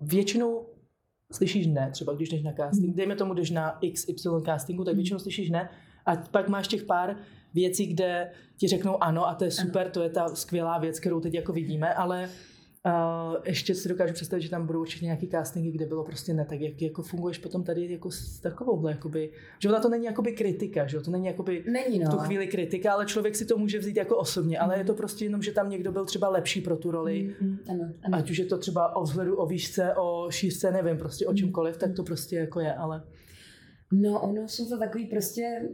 většinou 0.00 0.66
slyšíš 1.32 1.66
ne, 1.66 1.90
třeba 1.90 2.12
když 2.12 2.28
jdeš 2.28 2.42
na 2.42 2.52
casting, 2.52 2.86
hmm. 2.86 2.96
dejme 2.96 3.16
tomu, 3.16 3.34
jdeš 3.34 3.50
na 3.50 3.78
XY 3.92 4.28
castingu, 4.46 4.84
tak 4.84 4.92
hmm. 4.92 4.98
většinou 4.98 5.18
slyšíš 5.18 5.50
ne 5.50 5.68
a 6.06 6.16
pak 6.16 6.48
máš 6.48 6.68
těch 6.68 6.84
pár 6.84 7.16
věcí, 7.54 7.86
kde 7.86 8.30
ti 8.56 8.68
řeknou 8.68 9.02
ano 9.02 9.28
a 9.28 9.34
to 9.34 9.44
je 9.44 9.50
super, 9.50 9.82
ano. 9.82 9.90
to 9.90 10.02
je 10.02 10.10
ta 10.10 10.28
skvělá 10.28 10.78
věc, 10.78 11.00
kterou 11.00 11.20
teď 11.20 11.34
jako 11.34 11.52
vidíme, 11.52 11.94
ale 11.94 12.28
Uh, 12.86 13.36
ještě 13.44 13.74
si 13.74 13.88
dokážu 13.88 14.12
představit, 14.12 14.42
že 14.42 14.50
tam 14.50 14.66
budou 14.66 14.80
určitě 14.80 15.04
nějaký 15.04 15.28
castingy, 15.28 15.70
kde 15.70 15.86
bylo 15.86 16.04
prostě 16.04 16.34
ne 16.34 16.44
tak, 16.44 16.60
jak 16.60 16.82
jako 16.82 17.02
funguješ 17.02 17.38
potom 17.38 17.64
tady 17.64 17.92
jako 17.92 18.10
s 18.10 18.40
takovouhle, 18.40 18.90
jakoby, 18.90 19.30
že 19.58 19.68
ona 19.68 19.80
to 19.80 19.88
není 19.88 20.04
jakoby 20.04 20.32
kritika, 20.32 20.86
že 20.86 21.00
to 21.00 21.10
není 21.10 21.26
jakoby 21.26 21.64
není, 21.72 21.98
no. 21.98 22.10
v 22.10 22.14
tu 22.14 22.18
chvíli 22.18 22.46
kritika, 22.46 22.92
ale 22.92 23.06
člověk 23.06 23.36
si 23.36 23.46
to 23.46 23.58
může 23.58 23.78
vzít 23.78 23.96
jako 23.96 24.16
osobně, 24.16 24.58
ale 24.58 24.78
je 24.78 24.84
to 24.84 24.94
prostě 24.94 25.24
jenom, 25.24 25.42
že 25.42 25.52
tam 25.52 25.70
někdo 25.70 25.92
byl 25.92 26.04
třeba 26.04 26.28
lepší 26.28 26.60
pro 26.60 26.76
tu 26.76 26.90
roli, 26.90 27.34
mm, 27.40 27.48
mm, 27.48 27.58
ano, 27.70 27.92
ano. 28.04 28.18
ať 28.18 28.30
už 28.30 28.38
je 28.38 28.46
to 28.46 28.58
třeba 28.58 28.96
o 28.96 29.02
vzhledu, 29.02 29.36
o 29.36 29.46
výšce, 29.46 29.94
o 29.94 30.30
šířce, 30.30 30.70
nevím, 30.70 30.98
prostě 30.98 31.26
o 31.26 31.30
mm. 31.30 31.36
čemkoliv, 31.36 31.76
tak 31.76 31.94
to 31.96 32.02
prostě 32.02 32.36
jako 32.36 32.60
je, 32.60 32.74
ale... 32.74 33.02
No, 33.92 34.20
ono 34.20 34.48
jsou 34.48 34.68
to 34.68 34.78
takový 34.78 35.06
prostě 35.06 35.68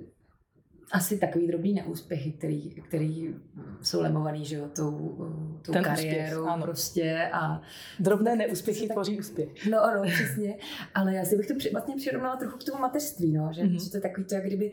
asi 0.92 1.18
takový 1.18 1.46
drobný 1.46 1.74
neúspěchy, 1.74 2.32
který, 2.32 2.70
který 2.70 3.34
jsou 3.82 4.00
lemovaný, 4.00 4.44
že 4.44 4.56
jo, 4.56 4.68
tou, 4.76 5.16
tou 5.62 5.72
Ten 5.72 5.84
kariérou 5.84 6.42
úspěch, 6.42 6.62
prostě 6.62 7.30
a... 7.32 7.62
Drobné 8.00 8.36
neúspěchy 8.36 8.88
tak, 8.88 8.94
tvoří 8.94 9.18
úspěch. 9.18 9.66
No, 9.70 9.78
no, 9.96 10.02
přesně. 10.02 10.56
Ale 10.94 11.14
já 11.14 11.24
si 11.24 11.36
bych 11.36 11.46
to 11.46 11.54
při, 11.54 11.70
vlastně 11.70 11.96
přirovnala 11.96 12.36
trochu 12.36 12.58
k 12.58 12.64
tomu 12.64 12.78
mateřství, 12.78 13.32
no, 13.32 13.50
že, 13.52 13.62
mm-hmm. 13.62 13.84
že 13.84 13.90
to 13.90 13.96
je 13.96 14.00
takový 14.00 14.26
to, 14.26 14.34
jak 14.34 14.46
kdyby 14.46 14.72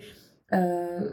uh, 0.53 1.03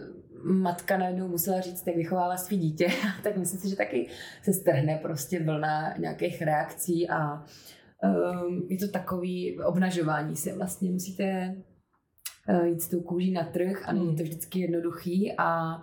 matka 0.44 0.96
najednou 0.96 1.28
musela 1.28 1.60
říct, 1.60 1.86
jak 1.86 1.96
vychovala 1.96 2.36
svý 2.36 2.58
dítě, 2.58 2.88
tak 3.22 3.36
myslím 3.36 3.60
si, 3.60 3.68
že 3.68 3.76
taky 3.76 4.08
se 4.42 4.52
strhne 4.52 4.98
prostě 5.02 5.42
vlna 5.42 5.94
nějakých 5.98 6.42
reakcí 6.42 7.08
a 7.08 7.34
um, 7.34 8.66
je 8.70 8.78
to 8.78 8.88
takový 8.88 9.60
obnažování 9.60 10.36
se 10.36 10.52
vlastně 10.52 10.90
musíte 10.90 11.54
jít 12.64 12.82
s 12.82 12.88
tou 12.88 13.00
kůží 13.00 13.32
na 13.32 13.44
trh 13.44 13.88
a 13.88 13.92
není 13.92 14.06
hmm. 14.06 14.16
to 14.16 14.22
vždycky 14.22 14.60
jednoduchý 14.60 15.32
a 15.38 15.80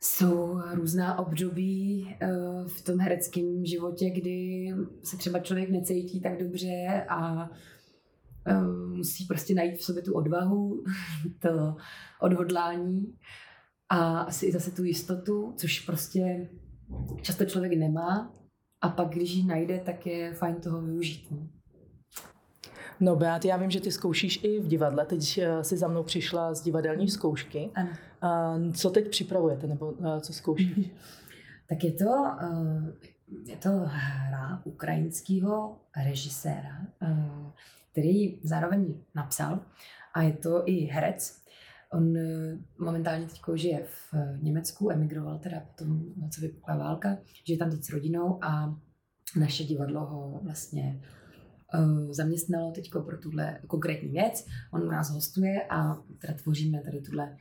jsou 0.00 0.60
různá 0.74 1.18
období 1.18 2.16
eh, 2.20 2.28
v 2.66 2.82
tom 2.84 2.98
hereckém 2.98 3.64
životě, 3.64 4.10
kdy 4.10 4.68
se 5.02 5.16
třeba 5.16 5.38
člověk 5.38 5.70
necítí 5.70 6.20
tak 6.20 6.38
dobře 6.38 7.06
a 7.08 7.50
eh, 8.46 8.60
musí 8.96 9.26
prostě 9.26 9.54
najít 9.54 9.76
v 9.76 9.84
sobě 9.84 10.02
tu 10.02 10.14
odvahu, 10.14 10.84
to 11.42 11.76
odhodlání 12.20 13.14
a 13.88 14.18
asi 14.18 14.46
i 14.46 14.52
zase 14.52 14.70
tu 14.70 14.84
jistotu, 14.84 15.54
což 15.56 15.80
prostě 15.80 16.48
často 17.22 17.44
člověk 17.44 17.78
nemá 17.78 18.34
a 18.80 18.88
pak, 18.88 19.08
když 19.08 19.30
ji 19.30 19.44
najde, 19.44 19.80
tak 19.80 20.06
je 20.06 20.34
fajn 20.34 20.54
toho 20.54 20.82
využít. 20.82 21.30
No. 21.30 21.48
No 23.00 23.16
Beat, 23.16 23.44
já 23.44 23.56
vím, 23.56 23.70
že 23.70 23.80
ty 23.80 23.92
zkoušíš 23.92 24.44
i 24.44 24.60
v 24.60 24.68
divadle. 24.68 25.06
Teď 25.06 25.38
eh, 25.38 25.64
si 25.64 25.76
za 25.76 25.88
mnou 25.88 26.02
přišla 26.02 26.54
z 26.54 26.62
divadelní 26.62 27.08
zkoušky. 27.08 27.70
Ano. 27.74 27.90
Co 28.72 28.90
teď 28.90 29.10
připravujete, 29.10 29.66
nebo 29.66 29.94
eh, 30.04 30.20
co 30.20 30.32
zkoušíš? 30.32 30.90
Tak 31.68 31.84
je 31.84 31.92
to, 31.92 32.26
eh, 32.42 32.92
je 33.46 33.56
to 33.56 33.70
hra 33.84 34.62
ukrajinského 34.64 35.76
režiséra, 36.04 36.86
který 37.92 38.40
zároveň 38.42 38.94
napsal 39.14 39.60
a 40.14 40.22
je 40.22 40.32
to 40.32 40.62
i 40.68 40.72
herec. 40.72 41.42
On 41.92 42.14
momentálně 42.78 43.26
teď 43.26 43.40
žije 43.54 43.84
v 43.84 44.14
Německu, 44.42 44.90
emigroval 44.90 45.38
teda 45.38 45.60
potom, 45.60 46.00
co 46.30 46.40
vypukla 46.40 46.76
válka, 46.76 47.16
žije 47.44 47.58
tam 47.58 47.70
teď 47.70 47.82
s 47.82 47.90
rodinou 47.90 48.44
a 48.44 48.78
naše 49.36 49.64
divadlo 49.64 50.00
ho 50.00 50.40
vlastně 50.42 51.00
zaměstnalo 52.10 52.70
teď 52.70 52.90
pro 52.90 53.18
tuhle 53.18 53.60
konkrétní 53.66 54.08
věc. 54.08 54.46
On 54.72 54.82
u 54.82 54.90
nás 54.90 55.10
hostuje 55.10 55.62
a 55.70 56.02
teda 56.20 56.34
tvoříme 56.34 56.82
tady 56.84 57.00
tuhle 57.00 57.36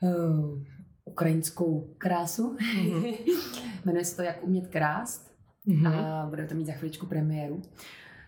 uh, 0.00 0.62
ukrajinskou 1.04 1.94
krásu. 1.98 2.56
Mm-hmm. 2.56 3.14
Jmenuje 3.84 4.04
se 4.04 4.16
to 4.16 4.22
Jak 4.22 4.44
umět 4.44 4.66
krást 4.66 5.34
mm-hmm. 5.68 5.94
a 5.94 6.26
budeme 6.28 6.48
to 6.48 6.54
mít 6.54 6.66
za 6.66 6.72
chviličku 6.72 7.06
premiéru. 7.06 7.62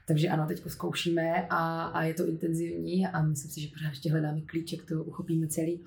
Takže 0.07 0.29
ano, 0.29 0.47
teď 0.47 0.63
zkoušíme 0.67 1.47
a, 1.51 1.85
a 1.85 2.03
je 2.03 2.15
to 2.15 2.27
intenzivní 2.27 3.07
a 3.07 3.23
myslím 3.23 3.51
si, 3.51 3.61
že 3.61 3.69
pořád 3.69 3.89
ještě 3.89 4.11
hledáme 4.11 4.41
klíček, 4.41 4.81
to 4.89 5.05
uchopíme 5.05 5.47
celý. 5.47 5.85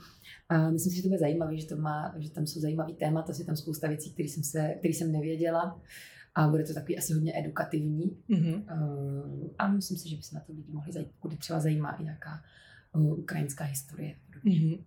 A 0.50 0.70
myslím 0.70 0.92
si, 0.92 0.96
že 0.96 1.02
to 1.02 1.08
bude 1.08 1.20
zajímavé, 1.20 1.58
že, 1.58 1.68
to 1.68 1.76
má, 1.76 2.16
že 2.18 2.32
tam 2.32 2.48
jsou 2.48 2.60
zajímavý 2.60 2.94
témata, 2.94 3.34
je 3.40 3.46
tam 3.46 3.56
spousta 3.56 3.88
věcí, 3.88 4.14
které 4.14 4.30
jsem, 4.30 4.44
se, 4.44 4.76
který 4.80 4.94
jsem 4.94 5.12
nevěděla 5.12 5.82
a 6.36 6.48
bude 6.48 6.64
to 6.64 6.74
takový 6.74 6.98
asi 6.98 7.14
hodně 7.14 7.34
edukativní. 7.40 8.18
Mm-hmm. 8.30 8.64
A 9.58 9.68
myslím 9.68 9.98
si, 9.98 10.10
že 10.10 10.16
by 10.16 10.22
se 10.22 10.36
na 10.36 10.42
to 10.42 10.54
lidi 10.54 10.72
mohli 10.72 10.94
zajít, 10.94 11.12
pokud 11.22 11.40
třeba 11.40 11.60
zajímá 11.60 11.92
i 11.92 12.04
nějaká 12.04 12.42
uh, 12.96 13.20
ukrajinská 13.20 13.64
historie. 13.64 14.16
Mm-hmm. 14.46 14.84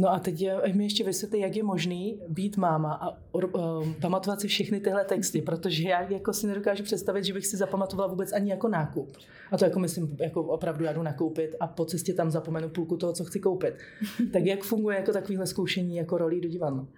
No 0.00 0.12
a 0.12 0.18
teď 0.18 0.44
mi 0.74 0.84
ještě 0.84 1.04
vysvětli, 1.04 1.40
jak 1.40 1.56
je 1.56 1.62
možný 1.62 2.20
být 2.28 2.56
máma 2.56 2.92
a 2.94 3.08
uh, 3.32 3.92
pamatovat 4.00 4.40
si 4.40 4.48
všechny 4.48 4.80
tyhle 4.80 5.04
texty, 5.04 5.42
protože 5.42 5.88
já 5.88 6.02
jako 6.02 6.32
si 6.32 6.46
nedokážu 6.46 6.82
představit, 6.82 7.24
že 7.24 7.32
bych 7.32 7.46
si 7.46 7.56
zapamatovala 7.56 8.08
vůbec 8.08 8.32
ani 8.32 8.50
jako 8.50 8.68
nákup. 8.68 9.16
A 9.52 9.58
to 9.58 9.64
jako 9.64 9.78
myslím, 9.78 10.16
jako 10.20 10.42
opravdu 10.42 10.84
já 10.84 10.92
jdu 10.92 11.02
nakoupit 11.02 11.50
a 11.60 11.66
po 11.66 11.84
cestě 11.84 12.14
tam 12.14 12.30
zapomenu 12.30 12.68
půlku 12.68 12.96
toho, 12.96 13.12
co 13.12 13.24
chci 13.24 13.40
koupit. 13.40 13.74
tak 14.32 14.44
jak 14.44 14.62
funguje 14.62 14.96
jako 14.96 15.12
takovýhle 15.12 15.46
zkoušení 15.46 15.96
jako 15.96 16.18
rolí 16.18 16.40
do 16.40 16.48
divadla? 16.48 16.88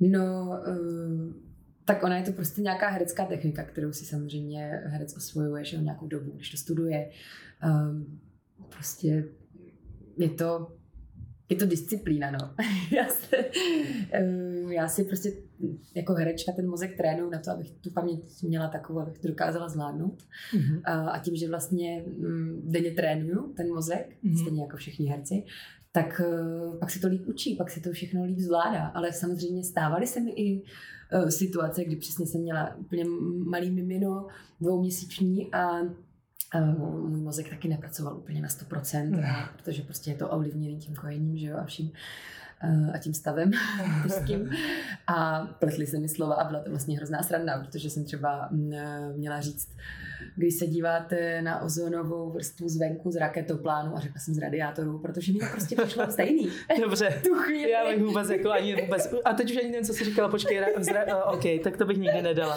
No, 0.00 0.60
uh 0.68 1.53
tak 1.84 2.02
ona 2.02 2.16
je 2.16 2.22
to 2.22 2.32
prostě 2.32 2.62
nějaká 2.62 2.88
herecká 2.88 3.24
technika, 3.24 3.62
kterou 3.62 3.92
si 3.92 4.04
samozřejmě 4.04 4.82
herec 4.84 5.16
osvojuje 5.16 5.64
že 5.64 5.76
nějakou 5.76 6.06
dobu, 6.06 6.30
když 6.30 6.50
to 6.50 6.56
studuje. 6.56 7.10
Um, 7.64 8.20
prostě 8.68 9.24
je 10.16 10.28
to, 10.28 10.72
je 11.48 11.56
to 11.56 11.66
disciplína, 11.66 12.30
no. 12.30 12.54
já, 12.96 13.08
se, 13.08 13.36
um, 14.22 14.72
já 14.72 14.88
si 14.88 15.04
prostě 15.04 15.32
jako 15.94 16.14
herečka 16.14 16.52
ten 16.52 16.68
mozek 16.68 16.96
trénuju 16.96 17.30
na 17.30 17.38
to, 17.38 17.50
abych 17.50 17.70
tu 17.70 17.90
paměť 17.90 18.42
měla 18.42 18.68
takovou, 18.68 19.00
abych 19.00 19.18
to 19.18 19.28
dokázala 19.28 19.68
zvládnout. 19.68 20.22
Mm-hmm. 20.52 20.80
A, 20.84 21.10
a 21.10 21.18
tím, 21.18 21.36
že 21.36 21.48
vlastně 21.48 22.04
um, 22.04 22.62
denně 22.64 22.90
trénuju 22.90 23.52
ten 23.56 23.68
mozek, 23.68 24.16
mm-hmm. 24.24 24.40
stejně 24.40 24.62
jako 24.62 24.76
všichni 24.76 25.06
herci, 25.06 25.44
tak 25.96 26.20
uh, 26.20 26.78
pak 26.78 26.90
si 26.90 27.00
to 27.00 27.08
líp 27.08 27.26
učí, 27.26 27.54
pak 27.56 27.70
si 27.70 27.80
to 27.80 27.92
všechno 27.92 28.24
líp 28.24 28.38
zvládá. 28.38 28.86
Ale 28.86 29.12
samozřejmě 29.12 29.64
stávaly 29.64 30.06
se 30.06 30.20
mi 30.20 30.30
i 30.30 30.62
uh, 30.62 31.28
situace, 31.28 31.84
kdy 31.84 31.96
přesně 31.96 32.26
jsem 32.26 32.40
měla 32.40 32.76
úplně 32.76 33.04
malý 33.46 33.70
mimino, 33.70 34.26
dvouměsíční 34.60 35.54
a 35.54 35.80
uh, 35.80 37.08
můj 37.08 37.20
mozek 37.20 37.50
taky 37.50 37.68
nepracoval 37.68 38.16
úplně 38.16 38.42
na 38.42 38.48
100%, 38.48 39.08
mm. 39.08 39.24
a, 39.24 39.50
protože 39.56 39.82
prostě 39.82 40.10
je 40.10 40.16
to 40.16 40.28
ovlivněný 40.28 40.78
tím 40.78 40.94
kojením, 40.94 41.36
že 41.36 41.46
jo, 41.46 41.56
a 41.56 41.64
vším. 41.64 41.92
Eh, 42.64 42.92
a 42.94 42.98
tím 42.98 43.14
stavem 43.14 43.50
tím. 44.26 44.50
A 45.06 45.46
pletli 45.58 45.86
se 45.86 45.98
mi 45.98 46.08
slova 46.08 46.34
a 46.34 46.44
byla 46.44 46.62
to 46.62 46.70
vlastně 46.70 46.96
hrozná 46.96 47.22
sranda, 47.22 47.58
protože 47.58 47.90
jsem 47.90 48.04
třeba 48.04 48.48
mm, 48.50 48.72
měla 49.16 49.40
říct, 49.40 49.68
když 50.36 50.54
se 50.54 50.66
díváte 50.66 51.42
na 51.42 51.62
ozonovou 51.62 52.32
vrstvu 52.32 52.68
zvenku 52.68 53.10
z 53.10 53.16
raketoplánu 53.16 53.96
a 53.96 54.00
řekla 54.00 54.20
jsem 54.20 54.34
z 54.34 54.38
radiátorů, 54.38 54.98
protože 54.98 55.32
mi 55.32 55.38
to 55.38 55.46
prostě 55.52 55.76
přišlo 55.76 56.06
stejný. 56.10 56.48
Dobře, 56.80 57.20
tu 57.24 57.34
chvíli. 57.34 57.70
já 57.70 57.88
bych 57.88 58.02
vůbec 58.02 58.30
jako 58.30 58.50
ani 58.50 58.82
vůbec, 58.82 59.14
a 59.24 59.32
teď 59.32 59.50
už 59.50 59.56
ani 59.56 59.70
nevím, 59.70 59.84
co 59.84 59.92
jsi 59.92 60.04
říkala, 60.04 60.28
počkej, 60.28 60.60
ra, 60.60 60.66
zra, 60.78 61.04
uh, 61.06 61.34
OK, 61.34 61.44
tak 61.64 61.76
to 61.76 61.86
bych 61.86 61.98
nikdy 61.98 62.22
nedala. 62.22 62.56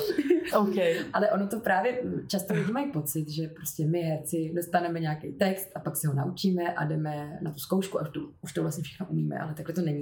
OK. 0.58 0.76
Ale 1.14 1.32
ono 1.32 1.48
to 1.48 1.60
právě, 1.60 2.02
často 2.28 2.54
lidi 2.54 2.72
mají 2.72 2.92
pocit, 2.92 3.30
že 3.30 3.48
prostě 3.48 3.86
my 3.86 4.00
herci 4.02 4.52
dostaneme 4.56 5.00
nějaký 5.00 5.32
text 5.32 5.72
a 5.76 5.80
pak 5.80 5.96
se 5.96 6.08
ho 6.08 6.14
naučíme 6.14 6.74
a 6.74 6.86
jdeme 6.86 7.40
na 7.42 7.52
tu 7.52 7.60
zkoušku 7.60 8.00
a 8.00 8.02
už 8.02 8.10
to, 8.10 8.20
už 8.42 8.54
to 8.54 8.62
vlastně 8.62 8.84
všechno 8.84 9.08
umíme, 9.10 9.40
ale 9.40 9.54
takhle 9.54 9.76
to 9.76 9.82
není. 9.82 9.97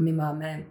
My 0.00 0.12
máme 0.12 0.64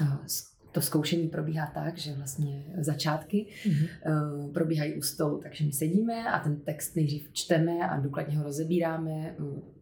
uh, 0.00 0.26
to 0.72 0.80
zkoušení 0.80 1.28
probíhá 1.28 1.66
tak, 1.66 1.98
že 1.98 2.14
vlastně 2.14 2.64
začátky 2.78 3.46
mm-hmm. 3.64 3.88
uh, 4.06 4.52
probíhají 4.52 4.94
u 4.94 5.02
stolu, 5.02 5.40
takže 5.42 5.64
my 5.64 5.72
sedíme 5.72 6.32
a 6.32 6.38
ten 6.38 6.60
text 6.60 6.96
nejdřív 6.96 7.32
čteme 7.32 7.88
a 7.88 8.00
důkladně 8.00 8.36
ho 8.38 8.44
rozebíráme, 8.44 9.36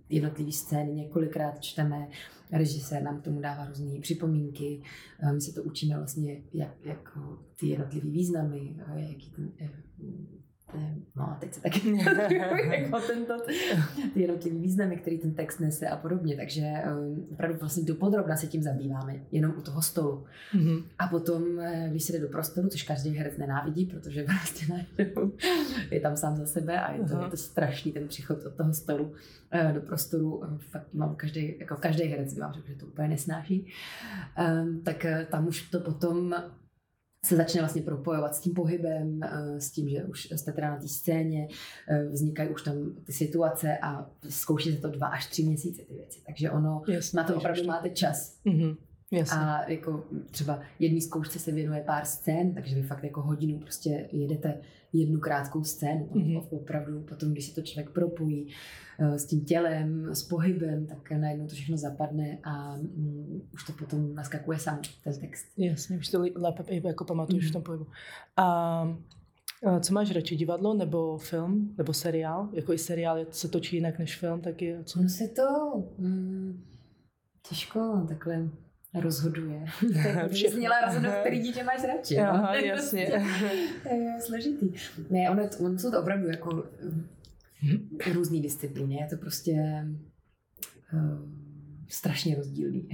jednotlivý 0.09 0.53
scény 0.53 0.93
několikrát 0.93 1.61
čteme, 1.61 2.09
režisér 2.53 3.03
nám 3.03 3.21
k 3.21 3.25
tomu 3.25 3.41
dává 3.41 3.67
různé 3.67 4.01
připomínky, 4.01 4.83
uh, 5.23 5.33
my 5.33 5.41
se 5.41 5.53
to 5.53 5.63
učíme 5.63 5.97
vlastně, 5.97 6.43
jak, 6.53 6.75
jak 6.85 7.19
ty 7.61 7.67
jednotlivé 7.67 8.11
významy, 8.11 8.77
jaký 8.97 9.31
ten, 9.31 9.53
no 11.17 11.23
a 11.23 11.37
teď 11.41 11.55
se 11.55 11.61
taky 11.61 11.97
jako 12.71 13.01
tento, 13.01 13.35
ty 14.15 14.21
jednotlivé 14.21 14.59
významy, 14.59 14.97
který 14.97 15.19
ten 15.19 15.35
text 15.35 15.59
nese 15.59 15.89
a 15.89 15.97
podobně, 15.97 16.37
takže 16.37 16.63
um, 16.63 17.27
opravdu 17.33 17.59
vlastně 17.59 17.85
dopodrobna 17.85 18.37
se 18.37 18.47
tím 18.47 18.63
zabýváme, 18.63 19.17
jenom 19.33 19.55
u 19.59 19.61
toho 19.61 19.83
stolu. 19.83 20.25
Mm-hmm. 20.55 20.85
A 20.99 21.07
potom, 21.07 21.61
eh, 21.61 21.87
když 21.91 22.05
se 22.05 22.13
jde 22.13 22.19
do 22.19 22.29
prostoru, 22.29 22.69
což 22.69 22.83
každý 22.83 23.11
herec 23.11 23.37
nenávidí, 23.39 23.87
protože 23.87 24.25
prostě 24.41 24.67
najednou 24.73 25.33
je 25.91 26.01
tam 26.01 26.17
sám 26.17 26.37
za 26.37 26.47
sebe 26.47 26.81
a 26.81 26.93
je 26.93 27.05
to, 27.05 27.23
je 27.23 27.31
to 27.31 27.37
strašný 27.37 27.93
ten 27.93 28.09
příchod 28.09 28.47
od 28.47 28.55
toho 28.55 28.75
stolu 28.75 29.05
uh, 29.05 29.73
do 29.73 29.81
prostoru, 29.81 30.43
fakt 30.59 30.87
mám 30.95 31.17
každý, 31.17 31.55
jako 31.59 31.77
každý 31.77 32.05
herec 32.05 32.39
vám 32.39 32.53
řekl, 32.53 32.67
že 32.69 32.75
to 32.75 32.87
úplně 32.87 33.09
nesnáší, 33.09 33.67
um, 34.63 34.81
tak 34.81 35.07
tam 35.31 35.47
už 35.47 35.63
to 35.63 35.81
potom 35.81 36.35
se 37.25 37.37
začne 37.37 37.61
vlastně 37.61 37.83
propojovat 37.83 38.35
s 38.35 38.41
tím 38.41 38.55
pohybem, 38.55 39.21
eh, 39.23 39.61
s 39.61 39.71
tím, 39.71 39.89
že 39.89 40.05
už 40.05 40.29
jste 40.31 40.53
teda 40.53 40.71
na 40.71 40.77
té 40.77 40.89
scéně, 40.89 41.49
eh, 41.89 42.05
vznikají 42.05 42.49
už 42.49 42.63
tam 42.63 42.75
ty 43.05 43.13
situace 43.13 43.79
a 43.83 44.11
zkouší 44.29 44.73
se 44.73 44.79
to 44.79 44.89
dva 44.89 45.07
až 45.07 45.27
tři 45.27 45.45
měsíce 45.45 45.83
ty 45.83 45.95
věci. 45.95 46.21
Takže 46.27 46.51
ono, 46.51 46.83
Jasně, 46.89 47.17
na 47.17 47.25
to 47.25 47.37
opravdu 47.37 47.65
máte 47.65 47.91
čas. 47.91 48.37
Mm-hmm. 48.47 48.77
Jasně. 49.11 49.39
A 49.39 49.71
jako 49.71 50.05
třeba 50.31 50.61
jedný 50.79 51.01
zkoušce 51.01 51.39
se 51.39 51.53
věnuje 51.53 51.81
pár 51.81 52.05
scén, 52.05 52.55
takže 52.55 52.75
vy 52.75 52.83
fakt 52.83 53.05
jako 53.05 53.23
hodinu 53.23 53.59
prostě 53.59 54.09
jedete 54.13 54.61
jednu 54.93 55.21
krátkou 55.21 55.65
scénu. 55.65 56.07
Mm-hmm. 56.07 56.47
Opravdu 56.51 57.01
potom, 57.01 57.33
když 57.33 57.45
se 57.45 57.55
to 57.55 57.63
člověk 57.63 57.91
propojí 57.91 58.47
uh, 59.01 59.15
s 59.15 59.27
tím 59.27 59.45
tělem, 59.45 60.15
s 60.15 60.23
pohybem, 60.23 60.87
tak 60.87 61.11
najednou 61.11 61.47
to 61.47 61.55
všechno 61.55 61.77
zapadne 61.77 62.39
a 62.45 62.75
um, 62.75 63.43
už 63.55 63.65
to 63.65 63.73
potom 63.73 64.15
naskakuje 64.15 64.59
sám 64.59 64.81
ten 65.05 65.21
text. 65.21 65.47
Jasně, 65.57 65.99
už 65.99 66.09
to 66.09 66.25
lépe 66.35 66.65
jako 66.69 67.05
pamatuješ 67.05 67.45
mm-hmm. 67.45 67.51
v 67.51 67.53
tom 67.53 67.63
pohybu. 67.63 67.87
A 68.37 68.97
co 69.81 69.95
máš 69.95 70.11
radši, 70.11 70.37
divadlo 70.37 70.75
nebo 70.75 71.19
film, 71.19 71.75
nebo 71.79 71.93
seriál? 71.93 72.49
Jako 72.53 72.73
i 72.73 72.79
seriál 72.79 73.27
se 73.31 73.49
točí 73.49 73.77
jinak 73.77 73.99
než 73.99 74.17
film, 74.17 74.41
tak 74.41 74.63
je 74.63 74.85
co? 74.85 75.03
No 75.03 75.09
se 75.09 75.29
to 75.29 75.75
mm, 75.99 76.65
těžko 77.49 78.05
takhle 78.09 78.49
rozhoduje. 78.95 79.65
Všechno. 80.33 80.59
Měla 80.59 80.81
rozhodnout, 80.87 81.15
který 81.21 81.41
dítě 81.41 81.65
máš 81.65 81.85
radši. 81.85 82.17
No? 82.17 82.23
Aha, 82.23 82.53
no? 82.53 82.59
jasně. 82.59 83.01
je 83.91 84.21
složitý. 84.21 84.73
Ne, 85.11 85.31
ono, 85.31 85.49
ono 85.61 85.79
jsou 85.79 85.91
to 85.91 86.01
opravdu 86.01 86.29
jako 86.29 86.51
uh, 86.51 88.13
různý 88.13 88.43
disciplíny. 88.43 88.95
Je 88.95 89.07
to 89.07 89.17
prostě 89.17 89.53
uh, 90.93 91.31
strašně 91.89 92.37
rozdílný. 92.37 92.89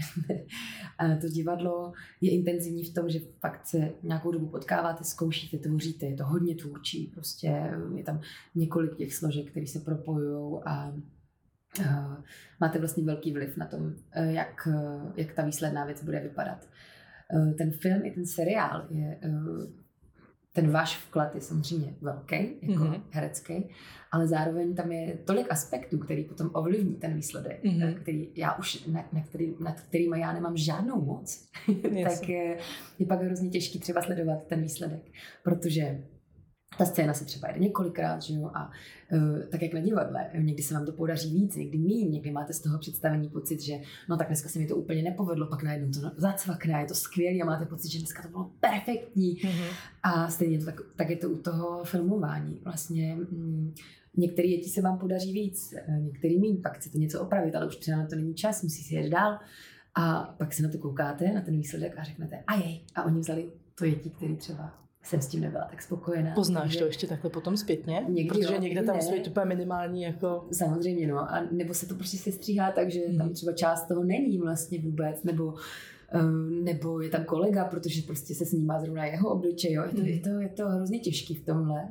a 0.98 1.16
to 1.20 1.28
divadlo 1.28 1.92
je 2.20 2.30
intenzivní 2.30 2.84
v 2.84 2.94
tom, 2.94 3.08
že 3.08 3.18
fakt 3.40 3.66
se 3.66 3.92
nějakou 4.02 4.32
dobu 4.32 4.46
potkáváte, 4.46 5.04
zkoušíte, 5.04 5.58
tvoříte, 5.58 6.06
je 6.06 6.16
to 6.16 6.24
hodně 6.24 6.54
tvůrčí, 6.54 7.10
prostě 7.14 7.46
je 7.96 8.04
tam 8.04 8.20
několik 8.54 8.96
těch 8.96 9.14
složek, 9.14 9.50
které 9.50 9.66
se 9.66 9.80
propojují 9.80 10.60
a 10.66 10.92
Eh, 10.92 11.15
máte 12.60 12.78
vlastně 12.78 13.04
velký 13.04 13.32
vliv 13.32 13.56
na 13.56 13.66
tom, 13.66 13.92
eh, 14.12 14.32
jak, 14.32 14.68
eh, 14.70 15.12
jak 15.16 15.32
ta 15.32 15.44
výsledná 15.44 15.84
věc 15.84 16.04
bude 16.04 16.20
vypadat. 16.20 16.68
Ten 17.58 17.70
film 17.70 18.04
i 18.04 18.10
ten 18.10 18.26
seriál 18.26 18.86
je 18.90 19.18
ten 20.56 20.70
váš 20.70 20.98
vklad 20.98 21.34
je 21.34 21.40
samozřejmě 21.40 21.94
velký, 22.00 22.36
jako 22.62 22.84
mm-hmm. 22.84 23.00
herecký, 23.10 23.68
ale 24.12 24.26
zároveň 24.26 24.74
tam 24.74 24.92
je 24.92 25.18
tolik 25.24 25.46
aspektů, 25.50 25.98
který 25.98 26.24
potom 26.24 26.50
ovlivní 26.52 26.94
ten 26.94 27.14
výsledek, 27.14 27.64
mm-hmm. 27.64 27.94
který 27.94 28.28
já 28.34 28.54
už, 28.54 28.86
na, 28.86 29.04
na 29.12 29.22
který, 29.22 29.54
nad 29.60 29.80
kterými 29.80 30.20
já 30.20 30.32
nemám 30.32 30.56
žádnou 30.56 31.04
moc, 31.04 31.48
tak 32.04 32.28
je, 32.28 32.58
je 32.98 33.06
pak 33.06 33.22
hrozně 33.22 33.50
těžký 33.50 33.78
třeba 33.78 34.02
sledovat 34.02 34.46
ten 34.46 34.62
výsledek, 34.62 35.02
protože 35.42 36.00
ta 36.78 36.84
scéna 36.84 37.14
se 37.14 37.24
třeba 37.24 37.48
jede 37.48 37.60
několikrát, 37.60 38.22
že 38.22 38.34
jo, 38.34 38.50
a 38.54 38.70
uh, 39.12 39.40
tak 39.50 39.62
jak 39.62 39.72
na 39.72 39.80
divadle, 39.80 40.26
někdy 40.38 40.62
se 40.62 40.74
vám 40.74 40.86
to 40.86 40.92
podaří 40.92 41.34
víc, 41.34 41.56
někdy 41.56 41.78
méně, 41.78 42.08
někdy 42.08 42.30
máte 42.30 42.52
z 42.52 42.60
toho 42.60 42.78
představení 42.78 43.28
pocit, 43.28 43.60
že 43.60 43.74
no 44.08 44.16
tak 44.16 44.26
dneska 44.26 44.48
se 44.48 44.58
mi 44.58 44.66
to 44.66 44.76
úplně 44.76 45.02
nepovedlo, 45.02 45.46
pak 45.46 45.62
najednou 45.62 45.90
to 45.90 46.10
zacvakne, 46.16 46.80
je 46.80 46.86
to 46.86 46.94
skvělé 46.94 47.42
a 47.42 47.46
máte 47.46 47.66
pocit, 47.66 47.92
že 47.92 47.98
dneska 47.98 48.22
to 48.22 48.28
bylo 48.28 48.50
perfektní. 48.60 49.36
Mm-hmm. 49.36 49.72
A 50.02 50.28
stejně 50.28 50.58
to 50.58 50.64
tak, 50.64 50.80
tak 50.96 51.10
je 51.10 51.16
to 51.16 51.30
u 51.30 51.36
toho 51.36 51.84
filmování. 51.84 52.60
Vlastně 52.64 53.16
mm, 53.16 53.74
některé 54.16 54.48
děti 54.48 54.70
se 54.70 54.82
vám 54.82 54.98
podaří 54.98 55.32
víc, 55.32 55.74
eh, 55.76 56.00
některý 56.00 56.40
méně, 56.40 56.58
pak 56.62 56.76
chcete 56.76 56.98
něco 56.98 57.20
opravit, 57.20 57.54
ale 57.54 57.66
už 57.66 57.76
třeba 57.76 57.96
na 57.98 58.06
to 58.06 58.16
není 58.16 58.34
čas, 58.34 58.62
musí 58.62 58.82
si 58.82 58.94
jet 58.94 59.10
dál. 59.10 59.38
A 59.94 60.34
pak 60.38 60.52
se 60.52 60.62
na 60.62 60.68
to 60.68 60.78
koukáte, 60.78 61.32
na 61.32 61.40
ten 61.40 61.56
výsledek 61.56 61.98
a 61.98 62.02
řeknete, 62.02 62.42
a 62.46 62.54
jej, 62.54 62.80
a 62.94 63.04
oni 63.04 63.20
vzali 63.20 63.50
to 63.74 63.86
děti, 63.86 64.10
který 64.10 64.36
třeba 64.36 64.85
jsem 65.06 65.20
s 65.20 65.26
tím 65.26 65.40
nebyla 65.40 65.64
tak 65.70 65.82
spokojená. 65.82 66.34
Poznáš 66.34 66.62
takže... 66.62 66.78
to 66.78 66.84
ještě 66.84 67.06
takhle 67.06 67.30
potom 67.30 67.56
zpětně? 67.56 68.04
Někdy 68.08 68.28
Protože 68.28 68.54
jo, 68.54 68.60
někde 68.60 68.82
tam 68.82 69.00
jsou 69.00 69.14
úplně 69.30 69.46
minimální 69.46 70.02
jako... 70.02 70.48
Samozřejmě, 70.52 71.06
no. 71.06 71.18
A 71.18 71.46
nebo 71.52 71.74
se 71.74 71.86
to 71.86 71.94
prostě 71.94 72.16
sestříhá 72.16 72.72
tak, 72.72 72.90
že 72.90 73.00
hmm. 73.00 73.18
tam 73.18 73.32
třeba 73.32 73.52
část 73.52 73.88
toho 73.88 74.04
není 74.04 74.38
vlastně 74.38 74.78
vůbec, 74.80 75.24
nebo 75.24 75.54
um, 76.14 76.64
nebo 76.64 77.00
je 77.00 77.10
tam 77.10 77.24
kolega, 77.24 77.64
protože 77.64 78.02
prostě 78.02 78.34
se 78.34 78.46
snímá 78.46 78.80
zrovna 78.80 79.04
jeho 79.04 79.30
obličej, 79.30 79.72
jo. 79.72 79.82
Je 79.82 79.90
to, 79.90 79.96
hmm. 79.96 80.06
je 80.06 80.20
to, 80.20 80.28
je 80.28 80.48
to 80.48 80.68
hrozně 80.68 80.98
těžký 80.98 81.34
v 81.34 81.44
tomhle. 81.44 81.88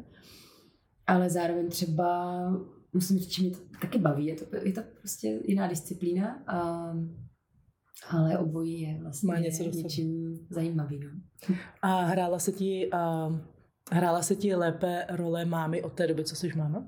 Ale 1.08 1.30
zároveň 1.30 1.70
třeba 1.70 2.40
musím 2.94 3.18
říct, 3.18 3.32
že 3.32 3.42
mě 3.44 3.52
to 3.52 3.58
taky 3.82 4.00
baví. 4.00 4.26
Je 4.26 4.36
to, 4.36 4.56
je 4.64 4.74
to 4.74 4.82
prostě 5.00 5.40
jiná 5.46 5.68
disciplína. 5.68 6.44
A 6.48 6.90
ale 8.10 8.38
obojí 8.38 8.82
je 8.82 9.00
vlastně 9.02 9.28
Má 9.28 9.40
něco 9.40 9.64
něčím 9.64 10.40
zajímavý. 10.50 11.00
No. 11.00 11.10
A 11.82 12.02
hrála 12.02 12.40
se 12.40 12.52
ti, 12.52 12.90
uh, 12.94 13.38
hrála 13.92 14.22
se 14.22 14.36
ti 14.36 14.56
lépe 14.56 15.06
role 15.10 15.46
mámy 15.46 15.84
od 15.84 15.94
té 15.94 16.08
doby, 16.08 16.24
co 16.24 16.36
jsi 16.36 16.52
máma? 16.56 16.88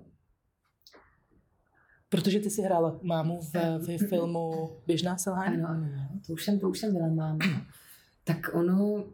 Protože 2.10 2.40
ty 2.40 2.50
jsi 2.50 2.62
hrála 2.62 3.00
mámu 3.04 3.42
v, 3.42 3.54
v 3.78 4.08
filmu 4.10 4.70
Běžná 4.88 5.18
selhání? 5.18 5.58
Ano, 5.58 5.68
ano, 5.70 5.90
ano. 5.94 6.20
To 6.28 6.34
už 6.34 6.46
jsem, 6.46 6.60
to 6.60 6.70
už 6.70 6.80
jsem 6.80 6.94
byla 6.94 7.08
máma. 7.08 7.38
tak 8.24 8.38
ono, 8.54 9.06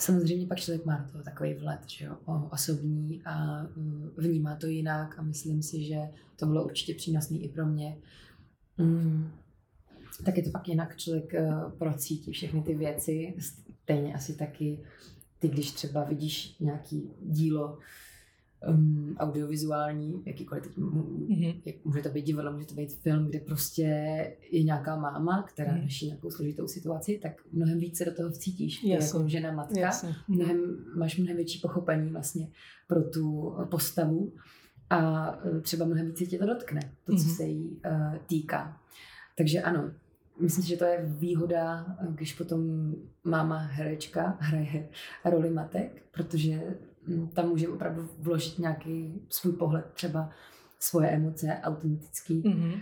samozřejmě 0.00 0.46
pak 0.46 0.58
člověk 0.58 0.86
má 0.86 0.96
do 0.96 1.12
toho 1.12 1.24
takový 1.24 1.54
vlet, 1.54 1.80
že 1.86 2.04
jo, 2.04 2.16
osobní 2.52 3.22
a 3.24 3.62
mm, 3.62 4.10
vnímá 4.18 4.56
to 4.56 4.66
jinak 4.66 5.18
a 5.18 5.22
myslím 5.22 5.62
si, 5.62 5.84
že 5.84 5.98
to 6.36 6.46
bylo 6.46 6.64
určitě 6.64 6.94
přínosný 6.94 7.44
i 7.44 7.48
pro 7.48 7.66
mě. 7.66 7.96
Mm 8.78 9.43
tak 10.24 10.36
je 10.36 10.42
to 10.42 10.50
pak 10.50 10.68
jinak 10.68 10.96
člověk 10.96 11.34
uh, 11.34 11.72
procítí 11.72 12.32
všechny 12.32 12.62
ty 12.62 12.74
věci. 12.74 13.34
Stejně 13.38 14.14
asi 14.14 14.36
taky 14.36 14.80
ty, 15.38 15.48
když 15.48 15.72
třeba 15.72 16.04
vidíš 16.04 16.56
nějaký 16.60 17.10
dílo 17.22 17.78
um, 18.68 19.16
audiovizuální, 19.18 20.22
jakýkoliv, 20.26 20.78
mm-hmm. 20.78 21.60
jak 21.64 21.84
může 21.84 22.02
to 22.02 22.08
být 22.08 22.24
divadlo, 22.24 22.52
může 22.52 22.66
to 22.66 22.74
být 22.74 22.94
film, 22.94 23.26
kde 23.26 23.40
prostě 23.40 23.82
je 24.50 24.62
nějaká 24.62 24.96
máma, 24.96 25.42
která 25.42 25.74
mm. 25.74 25.82
řeší 25.82 26.06
nějakou 26.06 26.30
složitou 26.30 26.68
situaci, 26.68 27.20
tak 27.22 27.32
mnohem 27.52 27.78
více 27.78 28.04
do 28.04 28.14
toho 28.14 28.30
vcítíš. 28.30 28.84
Jasně. 28.84 29.18
Jako 29.18 29.28
žena, 29.28 29.52
matka, 29.52 29.80
Jasně. 29.80 30.14
mnohem, 30.28 30.84
máš 30.96 31.18
mnohem 31.18 31.36
větší 31.36 31.58
pochopení 31.60 32.10
vlastně 32.10 32.48
pro 32.88 33.02
tu 33.02 33.56
postavu 33.70 34.32
a 34.90 35.30
e, 35.46 35.60
třeba 35.60 35.84
mnohem 35.84 36.06
více 36.06 36.26
tě 36.26 36.38
to 36.38 36.46
dotkne, 36.46 36.80
to, 37.04 37.12
co 37.12 37.18
mm-hmm. 37.18 37.36
se 37.36 37.44
jí 37.44 37.80
uh, 37.86 38.16
týká. 38.26 38.80
Takže 39.36 39.62
ano, 39.62 39.92
Myslím 40.40 40.64
si, 40.64 40.68
že 40.68 40.76
to 40.76 40.84
je 40.84 41.04
výhoda, 41.06 41.96
když 42.08 42.34
potom 42.34 42.92
máma 43.24 43.58
herečka 43.58 44.36
hraje 44.40 44.88
roli 45.24 45.50
matek, 45.50 46.02
protože 46.10 46.60
mm, 47.06 47.28
tam 47.28 47.48
může 47.48 47.68
opravdu 47.68 48.08
vložit 48.18 48.58
nějaký 48.58 49.22
svůj 49.28 49.52
pohled, 49.52 49.84
třeba 49.94 50.30
svoje 50.78 51.08
emoce, 51.08 51.58
autentický. 51.62 52.42
Mm-hmm. 52.42 52.80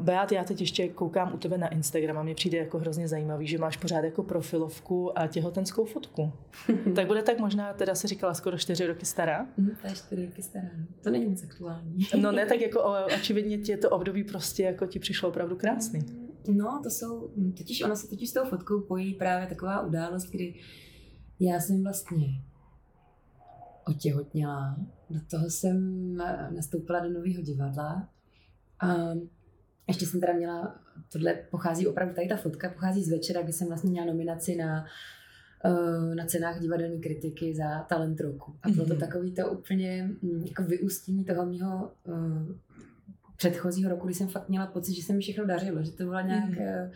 Beat, 0.00 0.32
já 0.32 0.44
teď 0.44 0.60
ještě 0.60 0.88
koukám 0.88 1.34
u 1.34 1.38
tebe 1.38 1.58
na 1.58 1.68
Instagram 1.68 2.18
a 2.18 2.22
mně 2.22 2.34
přijde 2.34 2.58
jako 2.58 2.78
hrozně 2.78 3.08
zajímavý, 3.08 3.46
že 3.46 3.58
máš 3.58 3.76
pořád 3.76 4.04
jako 4.04 4.22
profilovku 4.22 5.18
a 5.18 5.26
těhotenskou 5.26 5.84
fotku. 5.84 6.32
tak 6.94 7.06
bude 7.06 7.22
tak 7.22 7.38
možná, 7.38 7.72
teda 7.72 7.94
si 7.94 8.08
říkala, 8.08 8.34
skoro 8.34 8.58
čtyři 8.58 8.86
roky 8.86 9.06
stará? 9.06 9.46
Mm, 9.56 9.70
to 9.82 9.86
je 9.86 9.94
čtyři 9.94 10.26
roky 10.26 10.42
stará. 10.42 10.68
No. 10.78 10.86
To 11.02 11.10
není 11.10 11.26
moc 11.26 11.42
aktuální. 11.42 12.06
no 12.20 12.32
ne, 12.32 12.46
tak 12.46 12.60
jako 12.60 12.82
očividně 13.16 13.58
ti 13.58 13.76
to 13.76 13.90
období 13.90 14.24
prostě 14.24 14.62
jako 14.62 14.86
ti 14.86 14.98
přišlo 14.98 15.28
opravdu 15.28 15.56
krásný. 15.56 16.25
No, 16.52 16.80
to 16.82 16.90
jsou, 16.90 17.30
totiž 17.56 17.82
ona 17.82 17.96
se 17.96 18.08
totiž 18.08 18.30
s 18.30 18.32
tou 18.32 18.44
fotkou 18.44 18.80
pojí 18.80 19.14
právě 19.14 19.46
taková 19.46 19.80
událost, 19.80 20.30
kdy 20.30 20.54
já 21.40 21.60
jsem 21.60 21.82
vlastně 21.82 22.42
otěhotněla, 23.86 24.76
do 25.10 25.20
toho 25.30 25.50
jsem 25.50 26.16
nastoupila 26.54 27.00
do 27.00 27.10
nového 27.10 27.42
divadla 27.42 28.08
a 28.80 28.96
ještě 29.88 30.06
jsem 30.06 30.20
teda 30.20 30.32
měla, 30.32 30.80
tohle 31.12 31.34
pochází 31.50 31.86
opravdu, 31.86 32.14
tady 32.14 32.28
ta 32.28 32.36
fotka 32.36 32.70
pochází 32.70 33.04
z 33.04 33.10
večera, 33.10 33.42
kdy 33.42 33.52
jsem 33.52 33.68
vlastně 33.68 33.90
měla 33.90 34.06
nominaci 34.06 34.56
na, 34.56 34.86
eh, 35.64 36.14
na 36.14 36.26
cenách 36.26 36.60
divadelní 36.60 37.00
kritiky 37.00 37.54
za 37.54 37.80
talent 37.88 38.20
roku. 38.20 38.56
A 38.62 38.68
bylo 38.68 38.86
to 38.86 38.94
mhm. 38.94 39.00
takový 39.00 39.32
to 39.32 39.50
úplně 39.50 40.10
mm, 40.22 40.44
jako 40.48 40.62
vyústění 40.62 41.24
toho 41.24 41.46
mého 41.46 41.92
uh, 42.04 42.56
předchozího 43.36 43.90
roku, 43.90 44.06
kdy 44.06 44.14
jsem 44.14 44.28
fakt 44.28 44.48
měla 44.48 44.66
pocit, 44.66 44.94
že 44.94 45.02
se 45.02 45.12
mi 45.12 45.20
všechno 45.20 45.46
dařilo, 45.46 45.82
že 45.82 45.90
to 45.90 46.04
bylo 46.04 46.20
nějak 46.20 46.50
mm-hmm. 46.50 46.90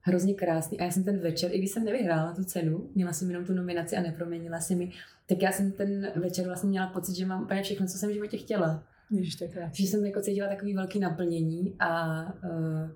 hrozně 0.00 0.34
krásný. 0.34 0.80
A 0.80 0.84
já 0.84 0.90
jsem 0.90 1.04
ten 1.04 1.18
večer, 1.18 1.50
i 1.54 1.58
když 1.58 1.70
jsem 1.70 1.84
nevyhrála 1.84 2.32
tu 2.32 2.44
cenu, 2.44 2.90
měla 2.94 3.12
jsem 3.12 3.30
jenom 3.30 3.44
tu 3.44 3.54
nominaci 3.54 3.96
a 3.96 4.02
neproměnila 4.02 4.60
se 4.60 4.74
mi, 4.74 4.92
tak 5.26 5.42
já 5.42 5.52
jsem 5.52 5.72
ten 5.72 6.12
večer 6.16 6.46
vlastně 6.46 6.68
měla 6.68 6.86
pocit, 6.86 7.16
že 7.16 7.26
mám 7.26 7.42
úplně 7.42 7.62
všechno, 7.62 7.86
co 7.86 7.98
jsem 7.98 8.10
v 8.10 8.12
životě 8.12 8.36
chtěla. 8.36 8.84
Ježiš, 9.10 9.34
tak 9.34 9.50
Že 9.72 9.86
jsem 9.86 10.04
jako 10.04 10.20
cítila 10.20 10.48
takový 10.48 10.74
velký 10.74 10.98
naplnění 10.98 11.74
a 11.78 12.22
uh, 12.24 12.90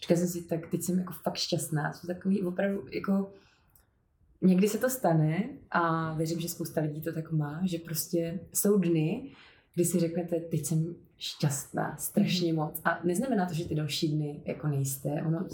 říkala 0.00 0.18
jsem 0.20 0.28
si, 0.28 0.42
tak 0.42 0.70
teď 0.70 0.82
jsem 0.82 0.98
jako 0.98 1.12
fakt 1.12 1.36
šťastná. 1.36 1.92
Jsou 1.92 2.06
takový 2.06 2.42
opravdu 2.42 2.84
jako 2.92 3.32
někdy 4.42 4.68
se 4.68 4.78
to 4.78 4.90
stane 4.90 5.48
a 5.70 6.14
věřím, 6.14 6.40
že 6.40 6.48
spousta 6.48 6.80
lidí 6.80 7.00
to 7.00 7.12
tak 7.12 7.32
má, 7.32 7.62
že 7.64 7.78
prostě 7.78 8.40
jsou 8.54 8.78
dny, 8.78 9.32
kdy 9.74 9.84
si 9.84 10.00
řeknete, 10.00 10.40
teď 10.40 10.66
jsem 10.66 10.94
šťastná, 11.22 11.96
strašně 11.96 12.52
moc. 12.52 12.80
A 12.84 13.00
neznamená 13.04 13.46
to, 13.46 13.54
že 13.54 13.64
ty 13.64 13.74
další 13.74 14.08
dny 14.08 14.42
jako 14.44 14.68
nejste. 14.68 15.22
Ono 15.26 15.46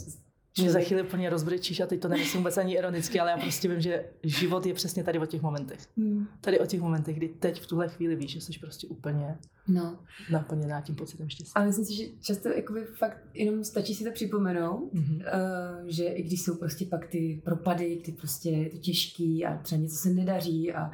že 0.63 0.71
za 0.71 0.81
chvíli 0.81 1.03
plně 1.03 1.31
rozbrečíš 1.31 1.81
a 1.81 1.87
teď 1.87 2.01
to 2.01 2.09
nemyslím 2.09 2.41
vůbec 2.41 2.57
ani 2.59 2.75
ironicky, 2.75 3.21
ale 3.21 3.31
já 3.31 3.39
prostě 3.39 3.69
vím, 3.69 3.81
že 3.81 4.05
život 4.23 4.67
je 4.67 4.75
přesně 4.75 5.05
tady 5.05 5.19
o 5.19 5.27
těch 5.27 5.43
momentech. 5.43 5.81
Hmm. 5.97 6.27
Tady 6.41 6.61
o 6.61 6.67
těch 6.67 6.81
momentech, 6.81 7.17
kdy 7.17 7.29
teď 7.29 7.63
v 7.63 7.67
tuhle 7.67 7.89
chvíli 7.89 8.17
víš, 8.17 8.31
že 8.31 8.41
jsi 8.41 8.59
prostě 8.61 8.87
úplně 8.87 9.39
no. 9.69 9.99
naplněná 10.31 10.81
tím 10.81 10.95
pocitem 10.95 11.29
štěstí. 11.29 11.53
Ale 11.55 11.67
myslím 11.67 11.85
si, 11.85 11.95
že 11.95 12.05
často 12.21 12.49
jakoby 12.49 12.85
fakt 12.85 13.19
jenom 13.35 13.65
stačí 13.65 13.95
si 13.95 14.05
to 14.05 14.11
připomenout, 14.11 14.95
mm-hmm. 14.95 15.17
uh, 15.17 15.89
že 15.89 16.05
i 16.05 16.23
když 16.23 16.43
jsou 16.43 16.57
prostě 16.57 16.87
pak 16.87 17.07
ty 17.07 17.41
propady, 17.45 18.01
kdy 18.03 18.13
prostě 18.13 18.51
je 18.51 18.71
to 18.71 18.77
těžký 18.77 19.45
a 19.47 19.57
třeba 19.57 19.81
něco 19.81 19.97
se 19.97 20.11
nedaří 20.11 20.73
a 20.73 20.91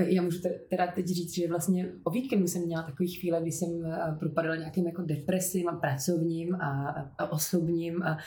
já 0.00 0.22
můžu 0.22 0.38
teda 0.68 0.86
teď 0.86 1.06
říct, 1.06 1.34
že 1.34 1.48
vlastně 1.48 1.92
o 2.04 2.10
víkendu 2.10 2.46
jsem 2.46 2.62
měla 2.62 2.82
takový 2.82 3.08
chvíle, 3.08 3.40
kdy 3.40 3.52
jsem 3.52 3.86
eh, 3.86 4.16
propadala 4.18 4.56
nějakým 4.56 4.86
jako 4.86 5.02
depresím 5.02 5.68
a 5.68 5.76
pracovním 5.76 6.54
a, 6.54 6.90
a 7.18 7.32
osobním 7.32 8.02
a 8.02 8.18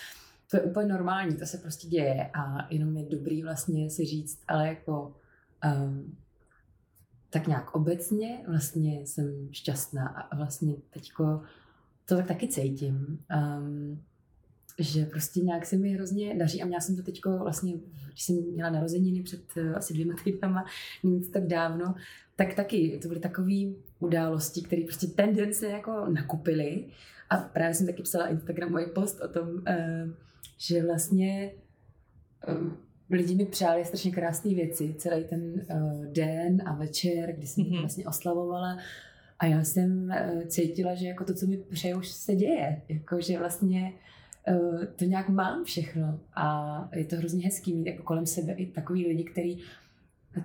to 0.51 0.57
je 0.57 0.63
úplně 0.63 0.88
normální, 0.88 1.36
to 1.36 1.45
se 1.45 1.57
prostě 1.57 1.88
děje 1.88 2.30
a 2.34 2.68
jenom 2.74 2.97
je 2.97 3.05
dobrý 3.09 3.43
vlastně 3.43 3.89
si 3.89 4.05
říct, 4.05 4.43
ale 4.47 4.68
jako 4.68 5.15
um, 5.65 6.18
tak 7.30 7.47
nějak 7.47 7.76
obecně 7.76 8.43
vlastně 8.47 9.01
jsem 9.07 9.49
šťastná 9.51 10.07
a 10.07 10.36
vlastně 10.36 10.76
teďko 10.89 11.41
to 12.05 12.15
tak 12.15 12.28
taky 12.28 12.47
cítím. 12.47 13.20
Um, 13.36 14.03
že 14.80 15.05
prostě 15.05 15.39
nějak 15.39 15.65
se 15.65 15.78
mi 15.78 15.89
hrozně 15.89 16.36
daří 16.36 16.61
a 16.61 16.65
měla 16.65 16.82
jsem 16.82 16.95
to 16.95 17.03
teďko 17.03 17.38
vlastně, 17.38 17.73
když 18.07 18.23
jsem 18.23 18.36
měla 18.36 18.69
narozeniny 18.69 19.23
před 19.23 19.41
uh, 19.57 19.75
asi 19.75 19.93
dvěma 19.93 20.13
týdnama, 20.23 20.65
není 21.03 21.21
to 21.21 21.32
tak 21.32 21.47
dávno, 21.47 21.95
tak 22.36 22.53
taky 22.53 22.99
to 23.01 23.07
byly 23.07 23.19
takové 23.19 23.55
události, 23.99 24.61
které 24.61 24.82
prostě 24.84 25.07
ten 25.07 25.36
den 25.36 25.53
se 25.53 25.67
jako 25.67 26.05
nakupily 26.09 26.86
a 27.30 27.38
právě 27.38 27.73
jsem 27.73 27.86
taky 27.88 28.03
psala 28.03 28.28
Instagramový 28.28 28.86
post 28.95 29.21
o 29.21 29.28
tom, 29.28 29.49
uh, 29.49 30.11
že 30.57 30.86
vlastně 30.86 31.51
um, 32.59 32.78
lidi 33.09 33.36
mi 33.36 33.45
přáli 33.45 33.86
strašně 33.86 34.11
krásné 34.11 34.53
věci 34.53 34.95
celý 34.97 35.23
ten 35.23 35.65
den 36.11 36.61
a 36.65 36.75
večer, 36.75 37.34
kdy 37.34 37.47
jsem 37.47 37.63
mm-hmm. 37.63 37.80
vlastně 37.80 38.05
oslavovala 38.05 38.78
a 39.39 39.45
já 39.45 39.63
jsem 39.63 40.13
cítila, 40.47 40.95
že 40.95 41.07
jako 41.07 41.23
to, 41.23 41.34
co 41.34 41.47
mi 41.47 41.57
přeje, 41.57 41.95
už 41.95 42.07
se 42.07 42.36
děje. 42.36 42.82
Jako, 42.89 43.21
že 43.21 43.39
vlastně 43.39 43.93
to 44.95 45.06
nějak 45.06 45.30
mám 45.30 45.64
všechno 45.64 46.20
a 46.36 46.89
je 46.95 47.06
to 47.06 47.16
hrozně 47.16 47.45
hezký 47.45 47.74
mít 47.74 47.88
jako 47.88 48.04
kolem 48.04 48.26
sebe 48.26 48.54
i 48.54 48.66
takový 48.66 49.08
lidi, 49.08 49.24
kteří 49.24 49.60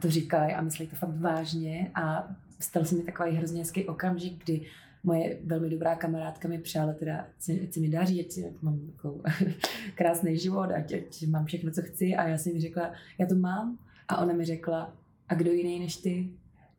to 0.00 0.10
říkají 0.10 0.54
a 0.54 0.62
myslí 0.62 0.86
to 0.86 0.96
fakt 0.96 1.16
vážně. 1.16 1.90
A 1.94 2.36
stal 2.60 2.84
se 2.84 2.94
mi 2.94 3.02
takový 3.02 3.36
hrozně 3.36 3.60
hezký 3.60 3.84
okamžik, 3.84 4.44
kdy 4.44 4.66
moje 5.04 5.38
velmi 5.44 5.70
dobrá 5.70 5.96
kamarádka 5.96 6.48
mi 6.48 6.58
přála 6.58 6.92
teda, 6.92 7.26
ať 7.62 7.72
se 7.72 7.80
mi 7.80 7.88
daří, 7.88 8.26
ať 8.26 8.52
mám 8.62 8.80
jako 8.92 9.20
krásný 9.94 10.38
život, 10.38 10.70
ať, 10.70 10.92
ať 10.92 11.26
mám 11.26 11.44
všechno, 11.44 11.70
co 11.70 11.82
chci. 11.82 12.14
A 12.14 12.28
já 12.28 12.38
jsem 12.38 12.54
mi 12.54 12.60
řekla, 12.60 12.92
já 13.18 13.26
to 13.26 13.34
mám. 13.34 13.78
A 14.08 14.18
ona 14.18 14.32
mi 14.32 14.44
řekla, 14.44 14.96
a 15.28 15.34
kdo 15.34 15.52
jiný 15.52 15.80
než 15.80 15.96
ty 15.96 16.30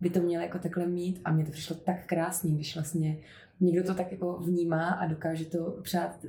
by 0.01 0.09
to 0.09 0.19
měl 0.19 0.41
jako 0.41 0.59
takhle 0.59 0.87
mít? 0.87 1.21
A 1.25 1.31
mně 1.31 1.45
to 1.45 1.51
přišlo 1.51 1.75
tak 1.75 2.05
krásný, 2.05 2.55
když 2.55 2.75
vlastně 2.75 3.17
někdo 3.59 3.83
to 3.83 3.93
tak 3.95 4.11
jako 4.11 4.37
vnímá 4.37 4.89
a 4.89 5.05
dokáže 5.05 5.45
to 5.45 5.79
přát 5.81 6.25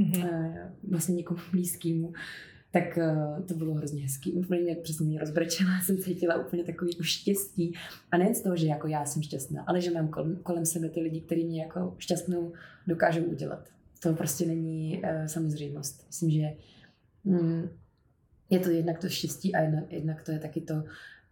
mm-hmm. 0.00 0.70
vlastně 0.88 1.14
někomu 1.14 1.40
blízkému 1.52 2.12
tak 2.72 2.98
uh, 2.98 3.46
to 3.46 3.54
bylo 3.54 3.74
hrozně 3.74 4.02
hezký. 4.02 4.32
Úplně 4.32 4.60
mě 4.60 4.74
přesně 4.76 5.06
mě 5.06 5.20
rozbrečela, 5.20 5.70
jsem 5.82 5.98
cítila 5.98 6.46
úplně 6.46 6.64
takový 6.64 6.90
jako 6.90 7.02
štěstí. 7.02 7.74
A 8.10 8.18
nejen 8.18 8.34
z 8.34 8.42
toho, 8.42 8.56
že 8.56 8.66
jako 8.66 8.88
já 8.88 9.04
jsem 9.04 9.22
šťastná, 9.22 9.64
ale 9.66 9.80
že 9.80 9.90
mám 9.90 10.08
kolem, 10.08 10.36
kolem 10.36 10.66
sebe 10.66 10.88
ty 10.88 11.00
lidi, 11.00 11.20
kteří 11.20 11.44
mě 11.44 11.62
jako 11.62 11.94
šťastnou 11.98 12.52
dokážou 12.86 13.22
udělat. 13.22 13.68
To 14.02 14.14
prostě 14.14 14.46
není 14.46 15.02
uh, 15.02 15.26
samozřejmost. 15.26 16.06
Myslím, 16.06 16.30
že 16.30 16.46
mm, 17.24 17.68
je 18.50 18.58
to 18.58 18.70
jednak 18.70 18.98
to 18.98 19.08
štěstí 19.08 19.54
a 19.54 19.60
jednak, 19.60 19.92
jednak 19.92 20.22
to 20.22 20.32
je 20.32 20.38
taky 20.38 20.60
to, 20.60 20.74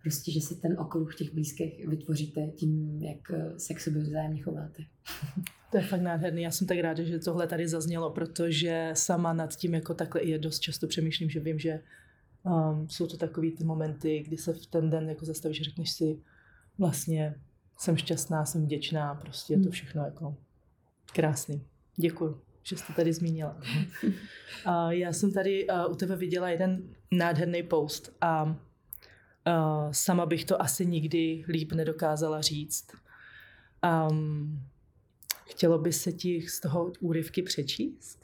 prostě, 0.08 0.32
že 0.32 0.40
si 0.40 0.56
ten 0.56 0.78
okruh 0.78 1.14
těch 1.14 1.34
blízkých 1.34 1.88
vytvoříte 1.88 2.46
tím, 2.46 3.02
jak 3.02 3.30
eh, 3.30 3.58
se 3.58 3.74
k 3.74 3.80
sobě 3.80 4.02
vzájemně 4.02 4.42
chováte. 4.42 4.82
To 5.70 5.76
je 5.76 5.82
fakt 5.82 6.00
nádherný. 6.00 6.42
Já 6.42 6.50
jsem 6.50 6.66
tak 6.66 6.78
ráda, 6.78 7.02
že 7.02 7.18
tohle 7.18 7.46
tady 7.46 7.68
zaznělo, 7.68 8.10
protože 8.10 8.90
sama 8.94 9.32
nad 9.32 9.56
tím 9.56 9.74
jako 9.74 9.94
takhle 9.94 10.20
i 10.20 10.38
dost 10.38 10.58
často 10.58 10.86
přemýšlím, 10.86 11.30
že 11.30 11.40
vím, 11.40 11.58
že 11.58 11.80
um, 12.42 12.88
jsou 12.88 13.06
to 13.06 13.16
takový 13.16 13.50
ty 13.50 13.64
momenty, 13.64 14.22
kdy 14.26 14.36
se 14.36 14.52
v 14.52 14.66
ten 14.66 14.90
den 14.90 15.08
jako 15.08 15.24
zastavíš, 15.24 15.62
řekneš 15.62 15.92
si 15.92 16.18
vlastně 16.78 17.34
jsem 17.78 17.96
šťastná, 17.96 18.44
jsem 18.44 18.64
vděčná, 18.64 19.14
prostě 19.14 19.52
je 19.52 19.56
to 19.56 19.62
hmm. 19.62 19.72
všechno 19.72 20.04
jako 20.04 20.36
krásný. 21.12 21.62
Děkuji, 21.96 22.40
že 22.62 22.76
jste 22.76 22.92
tady 22.92 23.12
zmínila. 23.12 23.60
A 24.64 24.92
já 24.92 25.12
jsem 25.12 25.32
tady 25.32 25.66
uh, 25.68 25.92
u 25.92 25.94
tebe 25.94 26.16
viděla 26.16 26.48
jeden 26.48 26.82
nádherný 27.12 27.62
post 27.62 28.16
a 28.20 28.56
uh, 29.48 29.92
sama 29.92 30.26
bych 30.26 30.44
to 30.44 30.62
asi 30.62 30.86
nikdy 30.86 31.44
líp 31.48 31.72
nedokázala 31.72 32.40
říct. 32.40 32.86
Um, 34.10 34.62
Chtělo 35.48 35.78
by 35.78 35.92
se 35.92 36.12
ti 36.12 36.42
z 36.48 36.60
toho 36.60 36.92
úryvky 37.00 37.42
přečíst? 37.42 38.18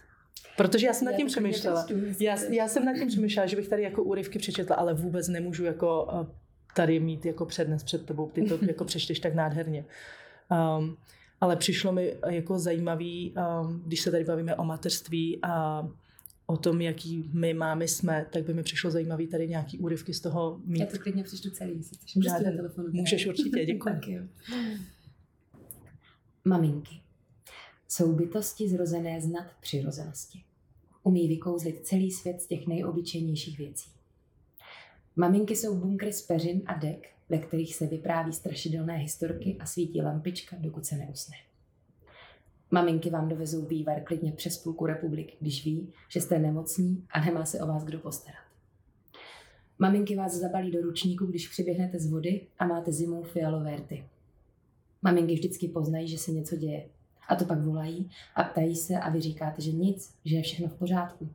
Protože 0.56 0.86
já 0.86 0.92
jsem 0.92 1.06
nad 1.06 1.16
tím 1.16 1.26
přemýšlela. 1.26 1.86
Já, 2.20 2.42
já 2.42 2.68
jsem 2.68 2.84
nad 2.84 2.94
tím 2.94 3.08
přemýšlela, 3.08 3.46
že 3.46 3.56
bych 3.56 3.68
tady 3.68 3.82
jako 3.82 4.02
úryvky 4.02 4.38
přečetla, 4.38 4.76
ale 4.76 4.94
vůbec 4.94 5.28
nemůžu 5.28 5.64
jako 5.64 6.08
eh, 6.12 6.26
tady 6.76 7.00
mít 7.00 7.26
jako 7.26 7.46
přednes 7.46 7.82
před 7.82 8.06
tebou. 8.06 8.30
Ty 8.30 8.42
to 8.42 8.58
jako 8.66 8.84
přečteš 8.84 9.20
tak 9.20 9.34
nádherně. 9.34 9.84
Um, 10.78 10.96
ale 11.40 11.56
přišlo 11.56 11.92
mi 11.92 12.16
jako 12.30 12.58
zajímavý, 12.58 13.34
um, 13.62 13.82
když 13.86 14.00
se 14.00 14.10
tady 14.10 14.24
bavíme 14.24 14.56
o 14.56 14.64
mateřství 14.64 15.38
a 15.42 15.88
o 16.46 16.56
tom, 16.56 16.80
jaký 16.80 17.30
my 17.32 17.54
mámy 17.54 17.88
jsme, 17.88 18.26
tak 18.32 18.44
by 18.44 18.54
mi 18.54 18.62
přišlo 18.62 18.90
zajímavý 18.90 19.26
tady 19.26 19.48
nějaký 19.48 19.78
úryvky 19.78 20.14
z 20.14 20.20
toho 20.20 20.60
mít. 20.64 20.80
Já 20.80 20.86
to 20.86 20.98
klidně 20.98 21.24
přečtu 21.24 21.50
celý, 21.50 21.76
jestli 21.76 21.96
můžeš 22.16 22.32
na 22.32 22.38
telefonu. 22.38 22.88
Můžeš 22.92 23.26
určitě, 23.26 23.64
děkuji. 23.66 23.92
tak 23.92 24.08
jo. 24.08 24.22
Maminky 26.44 27.00
jsou 27.88 28.12
bytosti 28.12 28.68
zrozené 28.68 29.20
z 29.20 29.26
nadpřirozenosti. 29.26 30.44
Umí 31.02 31.28
vykouzlit 31.28 31.86
celý 31.86 32.10
svět 32.10 32.42
z 32.42 32.46
těch 32.46 32.66
nejobyčejnějších 32.66 33.58
věcí. 33.58 33.90
Maminky 35.16 35.56
jsou 35.56 35.76
bunkry 35.76 36.12
z 36.12 36.22
peřin 36.22 36.62
a 36.66 36.74
dek, 36.74 37.08
ve 37.28 37.38
kterých 37.38 37.74
se 37.74 37.86
vypráví 37.86 38.32
strašidelné 38.32 38.96
historky 38.96 39.56
a 39.60 39.66
svítí 39.66 40.02
lampička, 40.02 40.56
dokud 40.60 40.86
se 40.86 40.96
neusne. 40.96 41.36
Maminky 42.74 43.10
vám 43.10 43.28
dovezou 43.28 43.64
vývar 43.64 44.00
klidně 44.00 44.32
přes 44.32 44.58
půlku 44.58 44.86
republiky, 44.86 45.36
když 45.40 45.64
ví, 45.64 45.92
že 46.08 46.20
jste 46.20 46.38
nemocní 46.38 47.06
a 47.10 47.24
nemá 47.24 47.44
se 47.44 47.60
o 47.60 47.66
vás 47.66 47.84
kdo 47.84 47.98
postarat. 47.98 48.44
Maminky 49.78 50.16
vás 50.16 50.34
zabalí 50.34 50.70
do 50.70 50.80
ručníku, 50.80 51.26
když 51.26 51.48
přiběhnete 51.48 51.98
z 51.98 52.10
vody 52.10 52.46
a 52.58 52.66
máte 52.66 52.92
zimou 52.92 53.22
fialové 53.22 53.76
rty. 53.76 54.04
Maminky 55.02 55.34
vždycky 55.34 55.68
poznají, 55.68 56.08
že 56.08 56.18
se 56.18 56.32
něco 56.32 56.56
děje 56.56 56.88
A 57.28 57.36
to 57.36 57.44
pak 57.44 57.62
volají 57.62 58.10
a 58.34 58.44
ptají 58.44 58.76
se 58.76 58.94
a 58.94 59.10
vy 59.10 59.20
říkáte, 59.20 59.62
že 59.62 59.72
nic, 59.72 60.14
že 60.24 60.36
je 60.36 60.42
všechno 60.42 60.68
v 60.68 60.78
pořádku. 60.78 61.28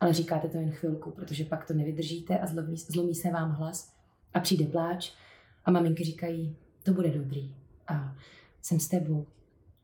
Ale 0.00 0.12
říkáte 0.12 0.48
to 0.48 0.56
jen 0.58 0.70
chvilku, 0.70 1.10
protože 1.10 1.44
pak 1.44 1.66
to 1.66 1.74
nevydržíte 1.74 2.38
a 2.38 2.46
zlomí, 2.46 2.76
zlomí 2.76 3.14
se 3.14 3.30
vám 3.30 3.50
hlas 3.50 3.92
a 4.34 4.40
přijde 4.40 4.66
pláč 4.66 5.12
a 5.64 5.70
maminky 5.70 6.04
říkají, 6.04 6.56
to 6.82 6.92
bude 6.92 7.10
dobrý 7.10 7.54
a 7.88 8.16
jsem 8.62 8.80
s 8.80 8.88
tebou. 8.88 9.26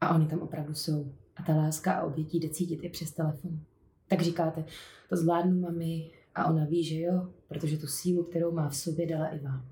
A 0.02 0.14
oni 0.14 0.26
tam 0.26 0.38
opravdu 0.38 0.74
jsou. 0.74 1.12
A 1.36 1.42
ta 1.42 1.56
láska 1.56 1.92
a 1.92 2.04
obětí 2.04 2.40
jde 2.40 2.48
cítit 2.48 2.84
i 2.84 2.88
přes 2.88 3.10
telefon. 3.10 3.60
Tak 4.08 4.20
říkáte, 4.20 4.64
to 5.08 5.16
zvládnu 5.16 5.60
mami 5.60 6.10
a 6.34 6.50
ona 6.50 6.64
ví, 6.64 6.84
že 6.84 7.00
jo, 7.00 7.28
protože 7.48 7.78
tu 7.78 7.86
sílu, 7.86 8.22
kterou 8.24 8.52
má 8.52 8.68
v 8.68 8.76
sobě, 8.76 9.06
dala 9.06 9.26
i 9.26 9.38
vám. 9.38 9.64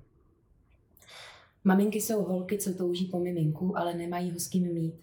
Maminky 1.63 2.01
jsou 2.01 2.23
holky, 2.23 2.57
co 2.57 2.73
touží 2.73 3.05
po 3.05 3.19
miminku, 3.19 3.77
ale 3.77 3.93
nemají 3.93 4.31
ho 4.31 4.39
s 4.39 4.47
kým 4.47 4.73
mít. 4.73 4.95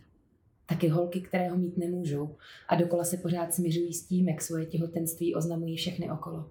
Taky 0.67 0.89
holky, 0.89 1.21
které 1.21 1.49
ho 1.49 1.57
mít 1.57 1.77
nemůžou 1.79 2.37
a 2.69 2.75
dokola 2.75 3.05
se 3.05 3.17
pořád 3.17 3.55
směřují 3.55 3.93
s 3.95 4.07
tím, 4.07 4.29
jak 4.29 4.43
svoje 4.43 4.67
těhotenství 4.67 5.35
oznamují 5.35 5.77
všechny 5.77 6.11
okolo. 6.11 6.51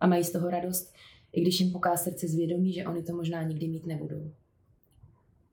A 0.00 0.06
mají 0.06 0.24
z 0.24 0.30
toho 0.32 0.50
radost, 0.50 0.94
i 1.32 1.40
když 1.40 1.60
jim 1.60 1.72
poká 1.72 1.96
srdce 1.96 2.28
zvědomí, 2.28 2.72
že 2.72 2.86
oni 2.86 3.02
to 3.02 3.16
možná 3.16 3.42
nikdy 3.42 3.68
mít 3.68 3.86
nebudou. 3.86 4.32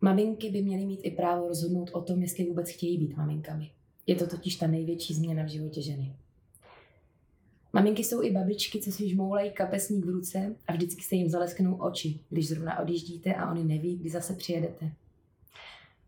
Maminky 0.06 0.50
by 0.50 0.62
měly 0.62 0.86
mít 0.86 1.00
i 1.04 1.12
právo 1.12 1.48
rozhodnout 1.48 1.90
o 1.94 2.02
tom, 2.02 2.22
jestli 2.22 2.46
vůbec 2.46 2.70
chtějí 2.70 2.98
být 2.98 3.18
maminkami. 3.18 3.72
Je 4.08 4.16
to 4.16 4.28
totiž 4.28 4.56
ta 4.56 4.68
největší 4.68 5.14
změna 5.14 5.44
v 5.44 5.48
životě 5.48 5.82
ženy. 5.82 6.16
Maminky 7.74 8.04
jsou 8.04 8.24
i 8.24 8.32
babičky, 8.32 8.80
co 8.80 8.92
si 8.92 9.10
žmoulají 9.10 9.52
kapesník 9.52 10.06
v 10.06 10.10
ruce 10.10 10.56
a 10.68 10.74
vždycky 10.74 11.04
se 11.04 11.16
jim 11.16 11.30
zalesknou 11.30 11.76
oči, 11.76 12.20
když 12.30 12.48
zrovna 12.48 12.80
odjíždíte 12.80 13.36
a 13.36 13.52
oni 13.52 13.64
neví, 13.64 13.98
kdy 13.98 14.10
zase 14.10 14.34
přijedete. 14.34 14.92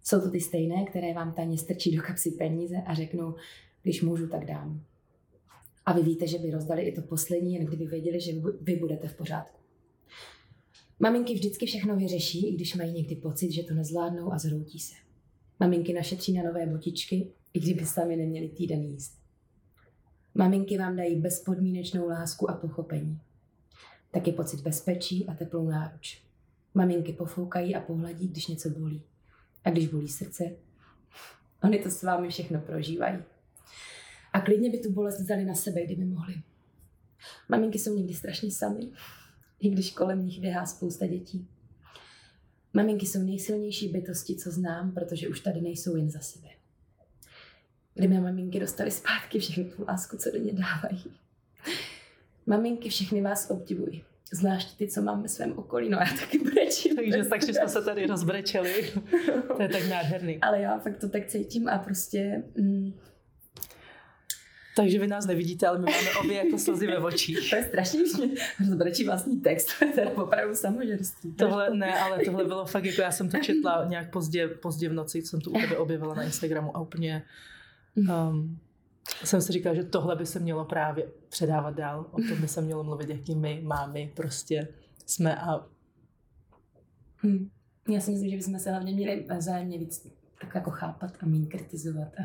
Jsou 0.04 0.22
to 0.22 0.32
ty 0.32 0.40
stejné, 0.40 0.86
které 0.86 1.14
vám 1.14 1.34
tajně 1.34 1.58
strčí 1.58 1.96
do 1.96 2.02
kapsy 2.02 2.32
peníze 2.32 2.78
a 2.86 2.94
řeknou, 2.94 3.36
když 3.84 4.02
můžu, 4.02 4.28
tak 4.28 4.46
dám. 4.46 4.82
A 5.86 5.94
vy 5.94 6.02
víte, 6.02 6.28
že 6.28 6.40
by 6.40 6.52
rozdali 6.52 6.82
i 6.82 6.96
to 6.96 7.02
poslední, 7.02 7.54
jen 7.54 7.66
kdyby 7.66 7.86
věděli, 7.86 8.22
že 8.22 8.32
vy 8.62 8.76
budete 8.76 9.08
v 9.08 9.18
pořádku. 9.18 9.58
Maminky 11.00 11.34
vždycky 11.34 11.66
všechno 11.66 11.96
vyřeší, 11.96 12.48
i 12.48 12.56
když 12.56 12.76
mají 12.76 12.94
někdy 12.94 13.16
pocit, 13.16 13.52
že 13.52 13.64
to 13.64 13.74
nezvládnou 13.74 14.34
a 14.34 14.38
zhroutí 14.38 14.80
se. 14.80 14.96
Maminky 15.60 15.94
našetří 15.94 16.34
na 16.34 16.44
nové 16.44 16.66
botičky, 16.66 17.32
i 17.54 17.60
kdyby 17.60 17.86
sami 17.86 18.16
neměli 18.16 18.50
týden 18.50 18.82
jíst. 18.82 19.18
Maminky 20.36 20.78
vám 20.78 20.96
dají 20.96 21.16
bezpodmínečnou 21.16 22.08
lásku 22.08 22.50
a 22.50 22.54
pochopení. 22.54 23.20
Taky 24.12 24.32
pocit 24.32 24.62
bezpečí 24.62 25.28
a 25.28 25.34
teplou 25.34 25.70
náruč. 25.70 26.22
Maminky 26.74 27.14
pofoukají 27.14 27.76
a 27.76 27.82
pohladí, 27.82 28.28
když 28.28 28.48
něco 28.48 28.70
bolí. 28.70 29.02
A 29.64 29.70
když 29.70 29.88
bolí 29.88 30.08
srdce, 30.08 30.44
oni 31.64 31.80
to 31.80 31.90
s 31.90 32.04
vámi 32.04 32.30
všechno 32.30 32.62
prožívají. 32.62 33.18
A 34.34 34.42
klidně 34.42 34.70
by 34.70 34.78
tu 34.78 34.92
bolest 34.92 35.20
vzali 35.20 35.46
na 35.46 35.56
sebe, 35.56 35.86
kdyby 35.86 36.06
mohli. 36.06 36.36
Maminky 37.50 37.80
jsou 37.80 37.98
někdy 37.98 38.14
strašně 38.14 38.52
sami, 38.52 38.90
i 39.60 39.70
když 39.70 39.92
kolem 39.92 40.26
nich 40.26 40.40
běhá 40.40 40.66
spousta 40.66 41.08
dětí. 41.08 41.48
Maminky 42.74 43.06
jsou 43.06 43.20
nejsilnější 43.24 43.88
bytosti, 43.88 44.36
co 44.36 44.52
znám, 44.52 44.92
protože 44.92 45.28
už 45.28 45.40
tady 45.40 45.62
nejsou 45.62 45.96
jen 45.96 46.10
za 46.10 46.20
sebe. 46.20 46.48
Kdyby 47.94 48.20
maminky 48.20 48.60
dostali 48.60 48.92
zpátky 48.92 49.40
všechnu 49.40 49.64
tu 49.64 49.86
lásku, 49.88 50.18
co 50.18 50.32
do 50.32 50.38
ně 50.38 50.54
dávají. 50.54 51.04
Maminky 52.46 52.90
všechny 52.90 53.22
vás 53.22 53.50
obdivují. 53.50 54.04
Zvlášť 54.34 54.78
ty, 54.78 54.88
co 54.88 55.02
mám 55.02 55.22
ve 55.22 55.30
svém 55.30 55.58
okolí, 55.58 55.90
no 55.90 55.98
já 55.98 56.18
taky 56.20 56.40
brečím. 56.40 56.96
Takže 56.96 57.24
tak 57.24 57.44
jsme 57.44 57.70
se 57.70 57.82
tady 57.82 58.08
rozbrečeli. 58.08 58.94
to 59.58 59.62
je 59.62 59.70
tak 59.70 59.90
nádherný. 59.90 60.38
Ale 60.42 60.62
já 60.62 60.80
fakt 60.80 60.98
to 60.98 61.10
tak 61.10 61.26
cítím 61.28 61.70
a 61.70 61.78
prostě... 61.78 62.44
Mm, 62.58 62.94
takže 64.78 65.00
vy 65.00 65.08
nás 65.08 65.26
nevidíte, 65.26 65.68
ale 65.68 65.78
my 65.78 65.86
máme 65.86 66.20
obě 66.20 66.38
jako 66.38 66.58
slzy 66.58 66.88
ve 66.88 66.98
očích. 66.98 67.50
to 67.50 67.56
je 67.56 67.64
strašně, 67.64 68.00
rozbrečí 68.60 69.06
vlastní 69.06 69.42
text, 69.42 69.70
to 69.96 70.00
je 70.00 70.08
opravdu 70.08 70.56
samožerství. 70.56 71.34
Tohle 71.34 71.70
ne, 71.76 72.00
ale 72.00 72.26
tohle 72.26 72.46
bylo 72.46 72.66
fakt, 72.66 72.86
jako 72.86 73.02
já 73.02 73.12
jsem 73.12 73.30
to 73.30 73.38
četla 73.38 73.86
nějak 73.86 74.12
pozdě, 74.12 74.48
pozdě 74.48 74.90
v 74.90 74.94
noci, 74.94 75.22
jsem 75.22 75.42
to 75.42 75.50
u 75.50 75.54
tebe 75.54 75.78
objevila 75.78 76.16
na 76.16 76.24
Instagramu 76.24 76.78
a 76.78 76.80
úplně 76.80 77.24
um, 77.96 78.60
jsem 79.24 79.42
si 79.42 79.54
říkala, 79.54 79.76
že 79.76 79.84
tohle 79.84 80.16
by 80.16 80.26
se 80.26 80.40
mělo 80.40 80.66
právě 80.66 81.08
předávat 81.30 81.76
dál, 81.76 82.06
o 82.12 82.18
tom 82.18 82.42
by 82.42 82.48
se 82.48 82.62
mělo 82.62 82.84
mluvit, 82.84 83.10
jaký 83.10 83.36
my 83.36 83.62
mámy 83.64 84.12
prostě 84.16 84.68
jsme 85.06 85.36
a... 85.36 85.66
Hmm. 87.18 87.50
Já 87.90 88.00
si 88.00 88.12
myslím, 88.12 88.30
že 88.30 88.38
bychom 88.38 88.60
se 88.60 88.72
hlavně 88.72 88.94
měli 88.94 89.26
vzájemně 89.38 89.78
víc 89.78 90.08
tak 90.42 90.56
jako 90.56 90.72
chápat 90.72 91.18
a 91.22 91.26
méně 91.26 91.48
kritizovat 91.48 92.08
a 92.08 92.24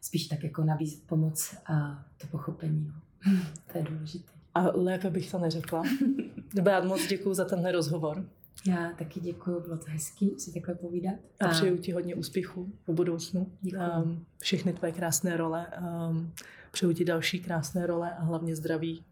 spíš 0.00 0.26
tak 0.26 0.44
jako 0.44 0.64
nabízet 0.64 1.02
pomoc 1.06 1.54
a 1.66 2.04
to 2.20 2.26
pochopení. 2.26 2.86
No. 2.86 2.94
to 3.72 3.78
je 3.78 3.84
důležité. 3.84 4.32
A 4.54 4.60
lépe 4.74 5.10
bych 5.10 5.30
to 5.30 5.38
neřekla. 5.38 5.82
Dobrá, 6.54 6.84
moc 6.84 7.06
děkuji 7.06 7.34
za 7.34 7.44
tenhle 7.44 7.72
rozhovor. 7.72 8.24
Já 8.66 8.92
taky 8.98 9.20
děkuji, 9.20 9.60
bylo 9.60 9.76
to 9.76 9.84
hezký 9.88 10.34
si 10.38 10.52
takhle 10.52 10.74
povídat. 10.74 11.14
A, 11.40 11.46
a 11.46 11.48
přeju 11.48 11.76
ti 11.76 11.92
hodně 11.92 12.14
úspěchů 12.14 12.72
v 12.86 12.92
budoucnu. 12.92 13.52
Um, 14.02 14.26
všechny 14.38 14.72
tvoje 14.72 14.92
krásné 14.92 15.36
role. 15.36 15.66
Um, 16.10 16.32
přeju 16.70 16.92
ti 16.92 17.04
další 17.04 17.40
krásné 17.40 17.86
role 17.86 18.14
a 18.14 18.22
hlavně 18.22 18.56
zdraví 18.56 19.04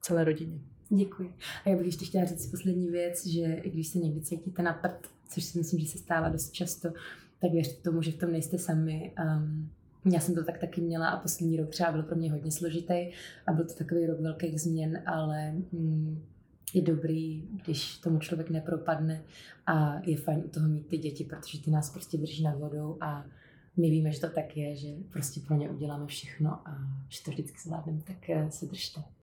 celé 0.00 0.24
rodině. 0.24 0.60
Děkuji. 0.88 1.34
A 1.64 1.68
já 1.68 1.76
bych 1.76 1.86
ještě 1.86 2.04
chtěla 2.04 2.24
říct 2.24 2.46
poslední 2.46 2.88
věc, 2.88 3.26
že 3.26 3.54
i 3.54 3.70
když 3.70 3.88
se 3.88 3.98
někdy 3.98 4.20
cítíte 4.20 4.62
na 4.62 4.72
prd, 4.72 5.08
což 5.28 5.44
si 5.44 5.58
myslím, 5.58 5.80
že 5.80 5.86
se 5.86 5.98
stává 5.98 6.28
dost 6.28 6.50
často, 6.50 6.88
tak 7.40 7.52
věřte 7.52 7.82
tomu, 7.82 8.02
že 8.02 8.12
v 8.12 8.16
tom 8.16 8.32
nejste 8.32 8.58
sami. 8.58 9.14
Um, 9.24 9.70
já 10.04 10.20
jsem 10.20 10.34
to 10.34 10.44
tak 10.44 10.58
taky 10.58 10.80
měla 10.80 11.08
a 11.08 11.20
poslední 11.20 11.56
rok 11.56 11.70
třeba 11.70 11.92
byl 11.92 12.02
pro 12.02 12.16
mě 12.16 12.32
hodně 12.32 12.52
složitý 12.52 13.10
a 13.46 13.52
byl 13.52 13.64
to 13.64 13.74
takový 13.74 14.06
rok 14.06 14.20
velkých 14.20 14.60
změn, 14.60 15.02
ale 15.06 15.52
mm, 15.72 16.22
je 16.74 16.82
dobrý, 16.82 17.48
když 17.64 17.98
tomu 17.98 18.18
člověk 18.18 18.50
nepropadne 18.50 19.22
a 19.66 20.00
je 20.06 20.16
fajn 20.16 20.42
u 20.44 20.48
toho 20.48 20.68
mít 20.68 20.86
ty 20.86 20.98
děti, 20.98 21.24
protože 21.24 21.62
ty 21.62 21.70
nás 21.70 21.90
prostě 21.90 22.18
drží 22.18 22.42
nad 22.42 22.58
vodou 22.58 22.96
a 23.00 23.24
my 23.76 23.90
víme, 23.90 24.12
že 24.12 24.20
to 24.20 24.30
tak 24.30 24.56
je, 24.56 24.76
že 24.76 24.88
prostě 25.12 25.40
pro 25.40 25.56
ně 25.56 25.70
uděláme 25.70 26.06
všechno 26.06 26.68
a 26.68 26.78
že 27.08 27.22
to 27.24 27.30
vždycky 27.30 27.58
zvládneme, 27.64 28.00
tak 28.06 28.30
eh, 28.30 28.50
se 28.50 28.66
držte. 28.66 29.00